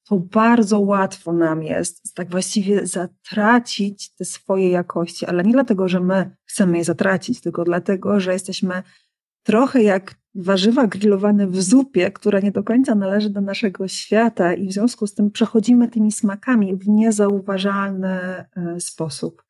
to 0.09 0.19
bardzo 0.19 0.79
łatwo 0.79 1.33
nam 1.33 1.63
jest 1.63 2.13
tak 2.13 2.29
właściwie 2.29 2.87
zatracić 2.87 4.15
te 4.15 4.25
swoje 4.25 4.69
jakości, 4.69 5.25
ale 5.25 5.43
nie 5.43 5.53
dlatego, 5.53 5.87
że 5.87 5.99
my 5.99 6.35
chcemy 6.45 6.77
je 6.77 6.83
zatracić, 6.83 7.41
tylko 7.41 7.63
dlatego, 7.63 8.19
że 8.19 8.33
jesteśmy 8.33 8.83
trochę 9.43 9.83
jak 9.83 10.15
warzywa 10.35 10.87
grillowane 10.87 11.47
w 11.47 11.61
zupie, 11.61 12.11
która 12.11 12.39
nie 12.39 12.51
do 12.51 12.63
końca 12.63 12.95
należy 12.95 13.29
do 13.29 13.41
naszego 13.41 13.87
świata 13.87 14.53
i 14.53 14.67
w 14.67 14.73
związku 14.73 15.07
z 15.07 15.13
tym 15.13 15.31
przechodzimy 15.31 15.87
tymi 15.87 16.11
smakami 16.11 16.75
w 16.75 16.87
niezauważalny 16.87 18.09
e, 18.09 18.45
sposób. 18.79 19.44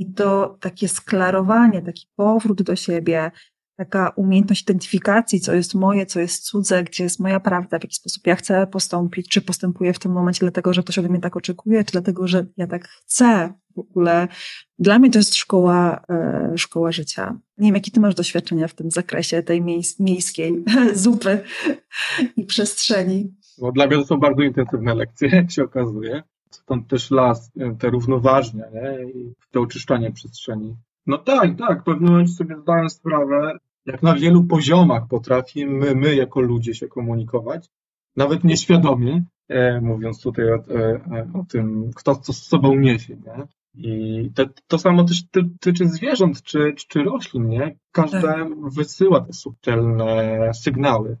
I 0.00 0.12
to 0.12 0.56
takie 0.60 0.88
sklarowanie, 0.88 1.82
taki 1.82 2.06
powrót 2.16 2.62
do 2.62 2.76
siebie, 2.76 3.30
taka 3.76 4.08
umiejętność 4.08 4.62
identyfikacji, 4.62 5.40
co 5.40 5.54
jest 5.54 5.74
moje, 5.74 6.06
co 6.06 6.20
jest 6.20 6.44
cudze, 6.44 6.84
gdzie 6.84 7.04
jest 7.04 7.20
moja 7.20 7.40
prawda, 7.40 7.78
w 7.78 7.82
jaki 7.82 7.94
sposób 7.94 8.26
ja 8.26 8.36
chcę 8.36 8.66
postąpić, 8.66 9.28
czy 9.28 9.40
postępuję 9.40 9.92
w 9.92 9.98
tym 9.98 10.12
momencie 10.12 10.40
dlatego, 10.40 10.72
że 10.72 10.82
ktoś 10.82 10.98
ode 10.98 11.08
mnie 11.08 11.20
tak 11.20 11.36
oczekuje, 11.36 11.84
czy 11.84 11.92
dlatego, 11.92 12.28
że 12.28 12.46
ja 12.56 12.66
tak 12.66 12.88
chcę. 12.88 13.52
W 13.76 13.78
ogóle 13.78 14.28
dla 14.78 14.98
mnie 14.98 15.10
to 15.10 15.18
jest 15.18 15.34
szkoła, 15.34 16.02
e, 16.10 16.52
szkoła 16.56 16.92
życia. 16.92 17.38
Nie 17.58 17.68
wiem, 17.68 17.74
jakie 17.74 17.90
ty 17.90 18.00
masz 18.00 18.14
doświadczenia 18.14 18.68
w 18.68 18.74
tym 18.74 18.90
zakresie 18.90 19.42
tej 19.42 19.62
miejsc, 19.62 20.00
miejskiej 20.00 20.64
zupy 20.94 21.40
i 22.36 22.44
przestrzeni. 22.44 23.34
No, 23.58 23.72
dla 23.72 23.86
mnie 23.86 23.96
to 23.96 24.04
są 24.04 24.16
bardzo 24.16 24.42
intensywne 24.42 24.94
lekcje, 24.94 25.46
się 25.50 25.62
okazuje. 25.62 26.22
Stąd 26.50 26.88
też 26.88 27.10
las, 27.10 27.52
te 27.78 27.90
równoważnie, 27.90 28.64
nie? 28.72 29.10
I 29.10 29.34
to 29.50 29.60
oczyszczanie 29.60 30.12
przestrzeni. 30.12 30.76
No 31.06 31.18
tak, 31.18 31.58
tak, 31.58 31.80
w 31.80 31.84
pewnym 31.84 32.10
momencie 32.10 32.32
sobie 32.32 32.56
zdałem 32.56 32.90
sprawę, 32.90 33.58
jak 33.86 34.02
na 34.02 34.14
wielu 34.14 34.44
poziomach 34.44 35.08
potrafimy 35.08 35.94
my 35.94 36.14
jako 36.14 36.40
ludzie 36.40 36.74
się 36.74 36.88
komunikować, 36.88 37.68
nawet 38.16 38.44
nieświadomie, 38.44 39.24
e, 39.48 39.80
mówiąc 39.80 40.22
tutaj 40.22 40.52
o, 40.52 40.54
e, 40.54 41.00
e 41.12 41.30
o, 41.34 41.44
tym, 41.48 41.90
kto 41.96 42.16
co 42.16 42.32
z 42.32 42.42
sobą 42.42 42.74
niesie, 42.74 43.16
nie? 43.16 43.46
I 43.74 44.30
te, 44.34 44.48
to 44.66 44.78
samo 44.78 45.04
też 45.04 45.22
tyczy 45.60 45.88
zwierząt 45.88 46.42
czy, 46.42 46.74
czy 46.88 47.02
roślin, 47.02 47.48
nie? 47.48 47.76
Każde 47.92 48.20
tak. 48.22 48.48
wysyła 48.74 49.20
te 49.20 49.32
subtelne 49.32 50.50
sygnały. 50.54 51.16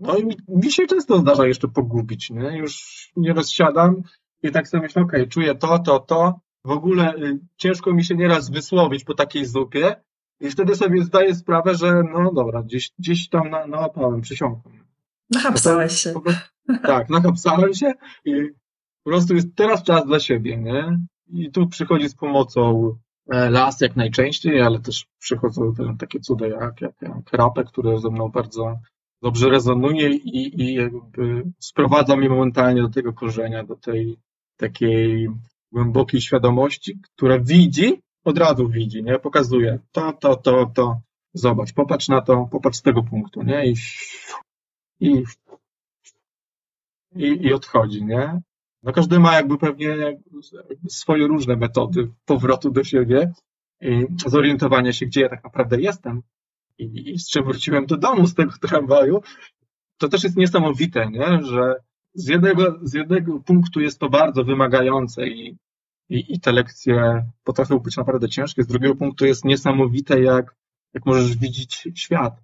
No 0.00 0.16
i 0.16 0.26
mi, 0.26 0.36
mi, 0.48 0.72
się 0.72 0.86
często 0.86 1.18
zdarza 1.18 1.46
jeszcze 1.46 1.68
pogubić, 1.68 2.30
nie? 2.30 2.58
Już 2.58 2.84
nie 3.16 3.32
rozsiadam 3.32 4.02
i 4.42 4.50
tak 4.50 4.68
sobie 4.68 4.82
myślę, 4.82 5.02
okej, 5.02 5.20
okay, 5.20 5.30
czuję 5.30 5.54
to, 5.54 5.78
to, 5.78 5.98
to. 5.98 6.40
W 6.64 6.70
ogóle 6.70 7.14
y, 7.14 7.38
ciężko 7.56 7.92
mi 7.92 8.04
się 8.04 8.14
nieraz 8.14 8.50
wysłowić 8.50 9.04
po 9.04 9.14
takiej 9.14 9.44
zupie 9.44 9.96
i 10.40 10.50
wtedy 10.50 10.76
sobie 10.76 11.04
zdaję 11.04 11.34
sprawę, 11.34 11.74
że 11.74 12.02
no 12.12 12.32
dobra, 12.32 12.62
gdzieś, 12.62 12.90
gdzieś 12.98 13.28
tam 13.28 13.50
na, 13.50 13.66
nałapałem, 13.66 14.20
przysiągłem. 14.20 14.84
Nachapsałeś 15.30 15.92
się. 15.92 16.14
tak, 16.82 17.10
nachapsałem 17.10 17.74
się 17.74 17.92
i 18.24 18.32
po 19.04 19.10
prostu 19.10 19.34
jest 19.34 19.48
teraz 19.54 19.82
czas 19.82 20.06
dla 20.06 20.20
siebie, 20.20 20.56
nie? 20.56 20.98
I 21.26 21.50
tu 21.50 21.66
przychodzi 21.66 22.08
z 22.08 22.14
pomocą 22.14 22.94
e, 23.30 23.50
las 23.50 23.80
jak 23.80 23.96
najczęściej, 23.96 24.62
ale 24.62 24.80
też 24.80 25.06
przychodzą 25.18 25.74
takie 25.98 26.20
cuda 26.20 26.46
jak, 26.46 26.80
jak, 26.80 26.94
jak 27.02 27.32
rapę, 27.32 27.64
które 27.64 27.98
ze 27.98 28.10
mną 28.10 28.28
bardzo 28.28 28.78
dobrze 29.22 29.48
rezonuje 29.48 30.10
i, 30.10 30.62
i 30.62 30.74
jakby 30.74 31.42
sprowadza 31.58 32.16
mnie 32.16 32.28
momentalnie 32.28 32.82
do 32.82 32.88
tego 32.88 33.12
korzenia, 33.12 33.64
do 33.64 33.76
tej 33.76 34.18
takiej 34.60 35.28
głębokiej 35.72 36.20
świadomości, 36.20 36.98
która 37.16 37.38
widzi, 37.38 38.00
od 38.24 38.38
razu 38.38 38.68
widzi, 38.68 39.02
nie? 39.02 39.18
Pokazuje 39.18 39.78
to, 39.92 40.12
to, 40.12 40.36
to, 40.36 40.70
to. 40.74 41.00
Zobacz, 41.34 41.72
popatrz 41.72 42.08
na 42.08 42.20
to, 42.20 42.48
popatrz 42.50 42.78
z 42.78 42.82
tego 42.82 43.02
punktu, 43.02 43.42
nie? 43.42 43.66
I, 43.66 43.74
i, 45.00 45.24
i, 47.14 47.46
i 47.46 47.52
odchodzi, 47.52 48.04
nie? 48.04 48.40
No 48.82 48.92
każdy 48.92 49.18
ma 49.18 49.34
jakby 49.34 49.58
pewnie 49.58 50.18
swoje 50.88 51.26
różne 51.26 51.56
metody 51.56 52.10
powrotu 52.24 52.70
do 52.70 52.84
siebie 52.84 53.32
i 53.80 54.06
zorientowania 54.26 54.92
się, 54.92 55.06
gdzie 55.06 55.20
ja 55.20 55.28
tak 55.28 55.44
naprawdę 55.44 55.80
jestem 55.80 56.22
i, 56.78 57.10
i 57.10 57.18
z 57.18 57.28
czym 57.28 57.44
wróciłem 57.44 57.86
do 57.86 57.96
domu 57.96 58.26
z 58.26 58.34
tego 58.34 58.52
tramwaju. 58.60 59.22
To 59.98 60.08
też 60.08 60.24
jest 60.24 60.36
niesamowite, 60.36 61.10
nie? 61.10 61.42
że 61.42 61.74
z 62.14 62.28
jednego, 62.28 62.78
z 62.82 62.94
jednego 62.94 63.40
punktu 63.40 63.80
jest 63.80 63.98
to 63.98 64.08
bardzo 64.08 64.44
wymagające 64.44 65.28
i, 65.28 65.56
i, 66.08 66.34
i 66.34 66.40
te 66.40 66.52
lekcje 66.52 67.24
potrafią 67.44 67.78
być 67.78 67.96
naprawdę 67.96 68.28
ciężkie, 68.28 68.62
z 68.62 68.66
drugiego 68.66 68.94
punktu 68.94 69.26
jest 69.26 69.44
niesamowite, 69.44 70.22
jak, 70.22 70.56
jak 70.94 71.06
możesz 71.06 71.36
widzieć 71.36 71.88
świat, 71.94 72.42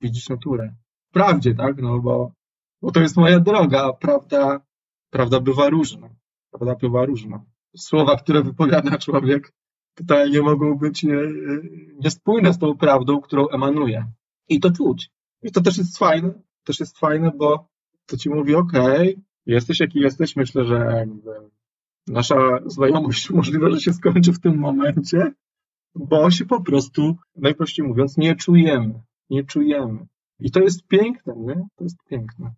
widzieć 0.00 0.28
naturę. 0.28 0.74
Wprawdzie, 1.10 1.54
tak, 1.54 1.82
no 1.82 1.98
bo, 1.98 2.32
bo 2.82 2.90
to 2.90 3.00
jest 3.00 3.16
moja 3.16 3.40
droga, 3.40 3.92
prawda, 3.92 4.60
prawda 5.10 5.40
bywa 5.40 5.68
różna, 5.68 6.08
prawda 6.50 6.74
bywa 6.74 7.04
różna. 7.04 7.44
Słowa, 7.76 8.16
które 8.16 8.42
wypowiada 8.42 8.98
człowiek, 8.98 9.52
totalnie 9.94 10.42
mogą 10.42 10.78
być 10.78 11.04
e, 11.04 11.08
niespójne 12.00 12.52
z 12.52 12.58
tą 12.58 12.76
prawdą, 12.76 13.20
którą 13.20 13.48
emanuje. 13.48 14.06
I 14.48 14.60
to 14.60 14.70
czuć. 14.70 15.10
I 15.42 15.52
to 15.52 15.60
też 15.60 15.78
jest 15.78 15.98
fajne, 15.98 16.30
też 16.64 16.80
jest 16.80 16.98
fajne, 16.98 17.30
bo 17.36 17.68
to 18.08 18.16
ci 18.16 18.30
mówi, 18.30 18.54
okay, 18.54 19.14
jesteś 19.46 19.80
jaki 19.80 20.00
jesteś, 20.00 20.36
myślę, 20.36 20.64
że 20.64 21.06
nasza 22.06 22.58
znajomość 22.66 23.30
możliwe, 23.38 23.70
że 23.70 23.80
się 23.80 23.92
skończy 23.92 24.32
w 24.32 24.40
tym 24.40 24.58
momencie, 24.58 25.32
bo 25.94 26.30
się 26.30 26.44
po 26.44 26.62
prostu, 26.62 27.16
najprościej 27.36 27.86
mówiąc, 27.86 28.16
nie 28.16 28.36
czujemy. 28.36 29.02
Nie 29.30 29.44
czujemy. 29.44 30.06
I 30.40 30.50
to 30.50 30.60
jest 30.60 30.86
piękne, 30.86 31.34
nie? 31.36 31.66
To 31.76 31.84
jest 31.84 31.96
piękne. 32.10 32.54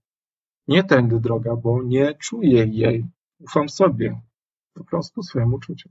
Nie 0.68 0.84
tędy 0.84 1.20
droga, 1.20 1.56
bo 1.56 1.82
nie 1.82 2.14
czuję 2.14 2.66
jej. 2.66 3.06
Ufam 3.40 3.68
sobie. 3.68 4.20
Po 4.74 4.84
prostu 4.84 5.22
swojemu 5.22 5.56
uczuciu. 5.56 5.88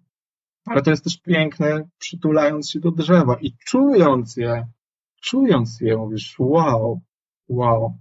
Ale 0.65 0.81
to 0.81 0.91
jest 0.91 1.03
też 1.03 1.21
piękne, 1.21 1.89
przytulając 1.97 2.69
się 2.69 2.79
do 2.79 2.91
drzewa 2.91 3.37
i 3.41 3.53
czując 3.65 4.37
je, 4.37 4.67
czując 5.21 5.81
je, 5.81 5.97
mówisz, 5.97 6.35
wow, 6.39 7.01
wow. 7.47 7.97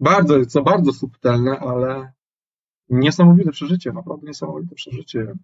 Bardzo, 0.00 0.46
co 0.46 0.62
bardzo 0.62 0.92
subtelne, 0.92 1.58
ale 1.58 2.12
niesamowite 2.88 3.50
przeżycie, 3.50 3.92
naprawdę 3.92 4.26
niesamowite 4.26 4.74
przeżycie. 4.74 5.34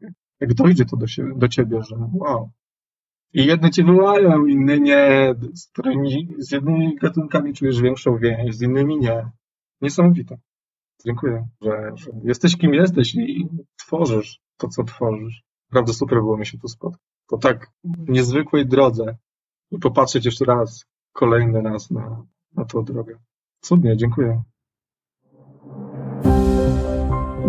Jak 0.41 0.55
dojdzie 0.55 0.85
to 0.85 0.97
do, 0.97 1.07
siebie, 1.07 1.35
do 1.37 1.49
ciebie, 1.49 1.83
że 1.83 1.97
wow. 2.13 2.51
I 3.33 3.47
jedne 3.47 3.71
cię 3.71 3.85
wołają, 3.85 4.47
inne 4.47 4.81
nie. 4.81 5.35
Z, 5.55 5.69
którymi, 5.69 6.29
z 6.39 6.51
jednymi 6.51 6.97
gatunkami 6.97 7.55
czujesz 7.55 7.81
większą 7.81 8.19
więź, 8.19 8.57
z 8.57 8.63
innymi 8.63 8.99
nie. 8.99 9.31
Niesamowite. 9.81 10.39
Dziękuję, 11.07 11.49
że, 11.63 11.93
że 11.95 12.11
jesteś 12.25 12.57
kim 12.57 12.75
jesteś 12.75 13.15
i 13.15 13.49
tworzysz 13.77 14.41
to, 14.57 14.69
co 14.69 14.85
tworzysz. 14.85 15.43
Naprawdę 15.71 15.93
super 15.93 16.19
było 16.19 16.37
mi 16.37 16.47
się 16.47 16.59
tu 16.59 16.69
spotkać. 16.69 17.03
Po 17.27 17.39
tak 17.39 17.71
niezwykłej 18.09 18.67
drodze 18.67 19.17
i 19.71 19.79
popatrzeć 19.79 20.25
jeszcze 20.25 20.45
raz 20.45 20.85
kolejny 21.13 21.63
raz 21.63 21.91
na, 21.91 22.27
na 22.53 22.65
tą 22.65 22.85
drogę. 22.85 23.19
Cudnie, 23.61 23.97
dziękuję. 23.97 24.43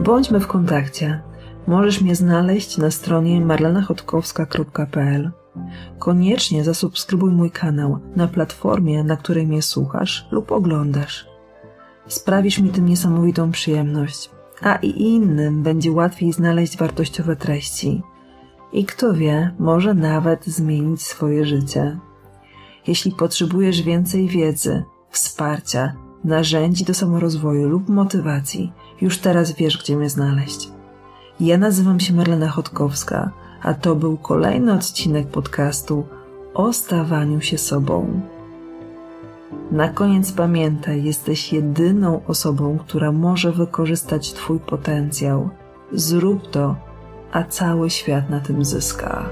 Bądźmy 0.03 0.39
w 0.39 0.47
kontakcie. 0.47 1.21
Możesz 1.67 2.01
mnie 2.01 2.15
znaleźć 2.15 2.77
na 2.77 2.91
stronie 2.91 3.41
marlenachotkowska.pl. 3.41 5.31
Koniecznie 5.99 6.63
zasubskrybuj 6.63 7.31
mój 7.31 7.51
kanał 7.51 7.99
na 8.15 8.27
platformie, 8.27 9.03
na 9.03 9.17
której 9.17 9.47
mnie 9.47 9.61
słuchasz 9.61 10.27
lub 10.31 10.51
oglądasz. 10.51 11.27
Sprawisz 12.07 12.59
mi 12.59 12.69
tym 12.69 12.85
niesamowitą 12.85 13.51
przyjemność 13.51 14.29
a 14.61 14.75
i 14.75 15.01
innym 15.01 15.63
będzie 15.63 15.91
łatwiej 15.91 16.33
znaleźć 16.33 16.77
wartościowe 16.77 17.35
treści. 17.35 18.01
I 18.73 18.85
kto 18.85 19.13
wie, 19.13 19.55
może 19.59 19.93
nawet 19.93 20.45
zmienić 20.45 21.01
swoje 21.01 21.45
życie. 21.45 21.99
Jeśli 22.87 23.11
potrzebujesz 23.11 23.81
więcej 23.81 24.27
wiedzy, 24.27 24.83
wsparcia, 25.09 25.93
narzędzi 26.23 26.85
do 26.85 26.93
samorozwoju 26.93 27.69
lub 27.69 27.89
motywacji, 27.89 28.73
już 29.01 29.17
teraz 29.17 29.51
wiesz, 29.51 29.77
gdzie 29.77 29.97
mnie 29.97 30.09
znaleźć. 30.09 30.69
Ja 31.39 31.57
nazywam 31.57 31.99
się 31.99 32.13
Marlena 32.13 32.49
Chodkowska, 32.49 33.31
a 33.61 33.73
to 33.73 33.95
był 33.95 34.17
kolejny 34.17 34.73
odcinek 34.73 35.27
podcastu 35.27 36.05
o 36.53 36.73
stawaniu 36.73 37.41
się 37.41 37.57
sobą. 37.57 38.21
Na 39.71 39.89
koniec 39.89 40.31
pamiętaj, 40.31 41.03
jesteś 41.03 41.53
jedyną 41.53 42.21
osobą, 42.27 42.77
która 42.77 43.11
może 43.11 43.51
wykorzystać 43.51 44.33
Twój 44.33 44.59
potencjał. 44.59 45.49
Zrób 45.91 46.51
to, 46.51 46.75
a 47.31 47.43
cały 47.43 47.89
świat 47.89 48.29
na 48.29 48.39
tym 48.39 48.65
zyska. 48.65 49.29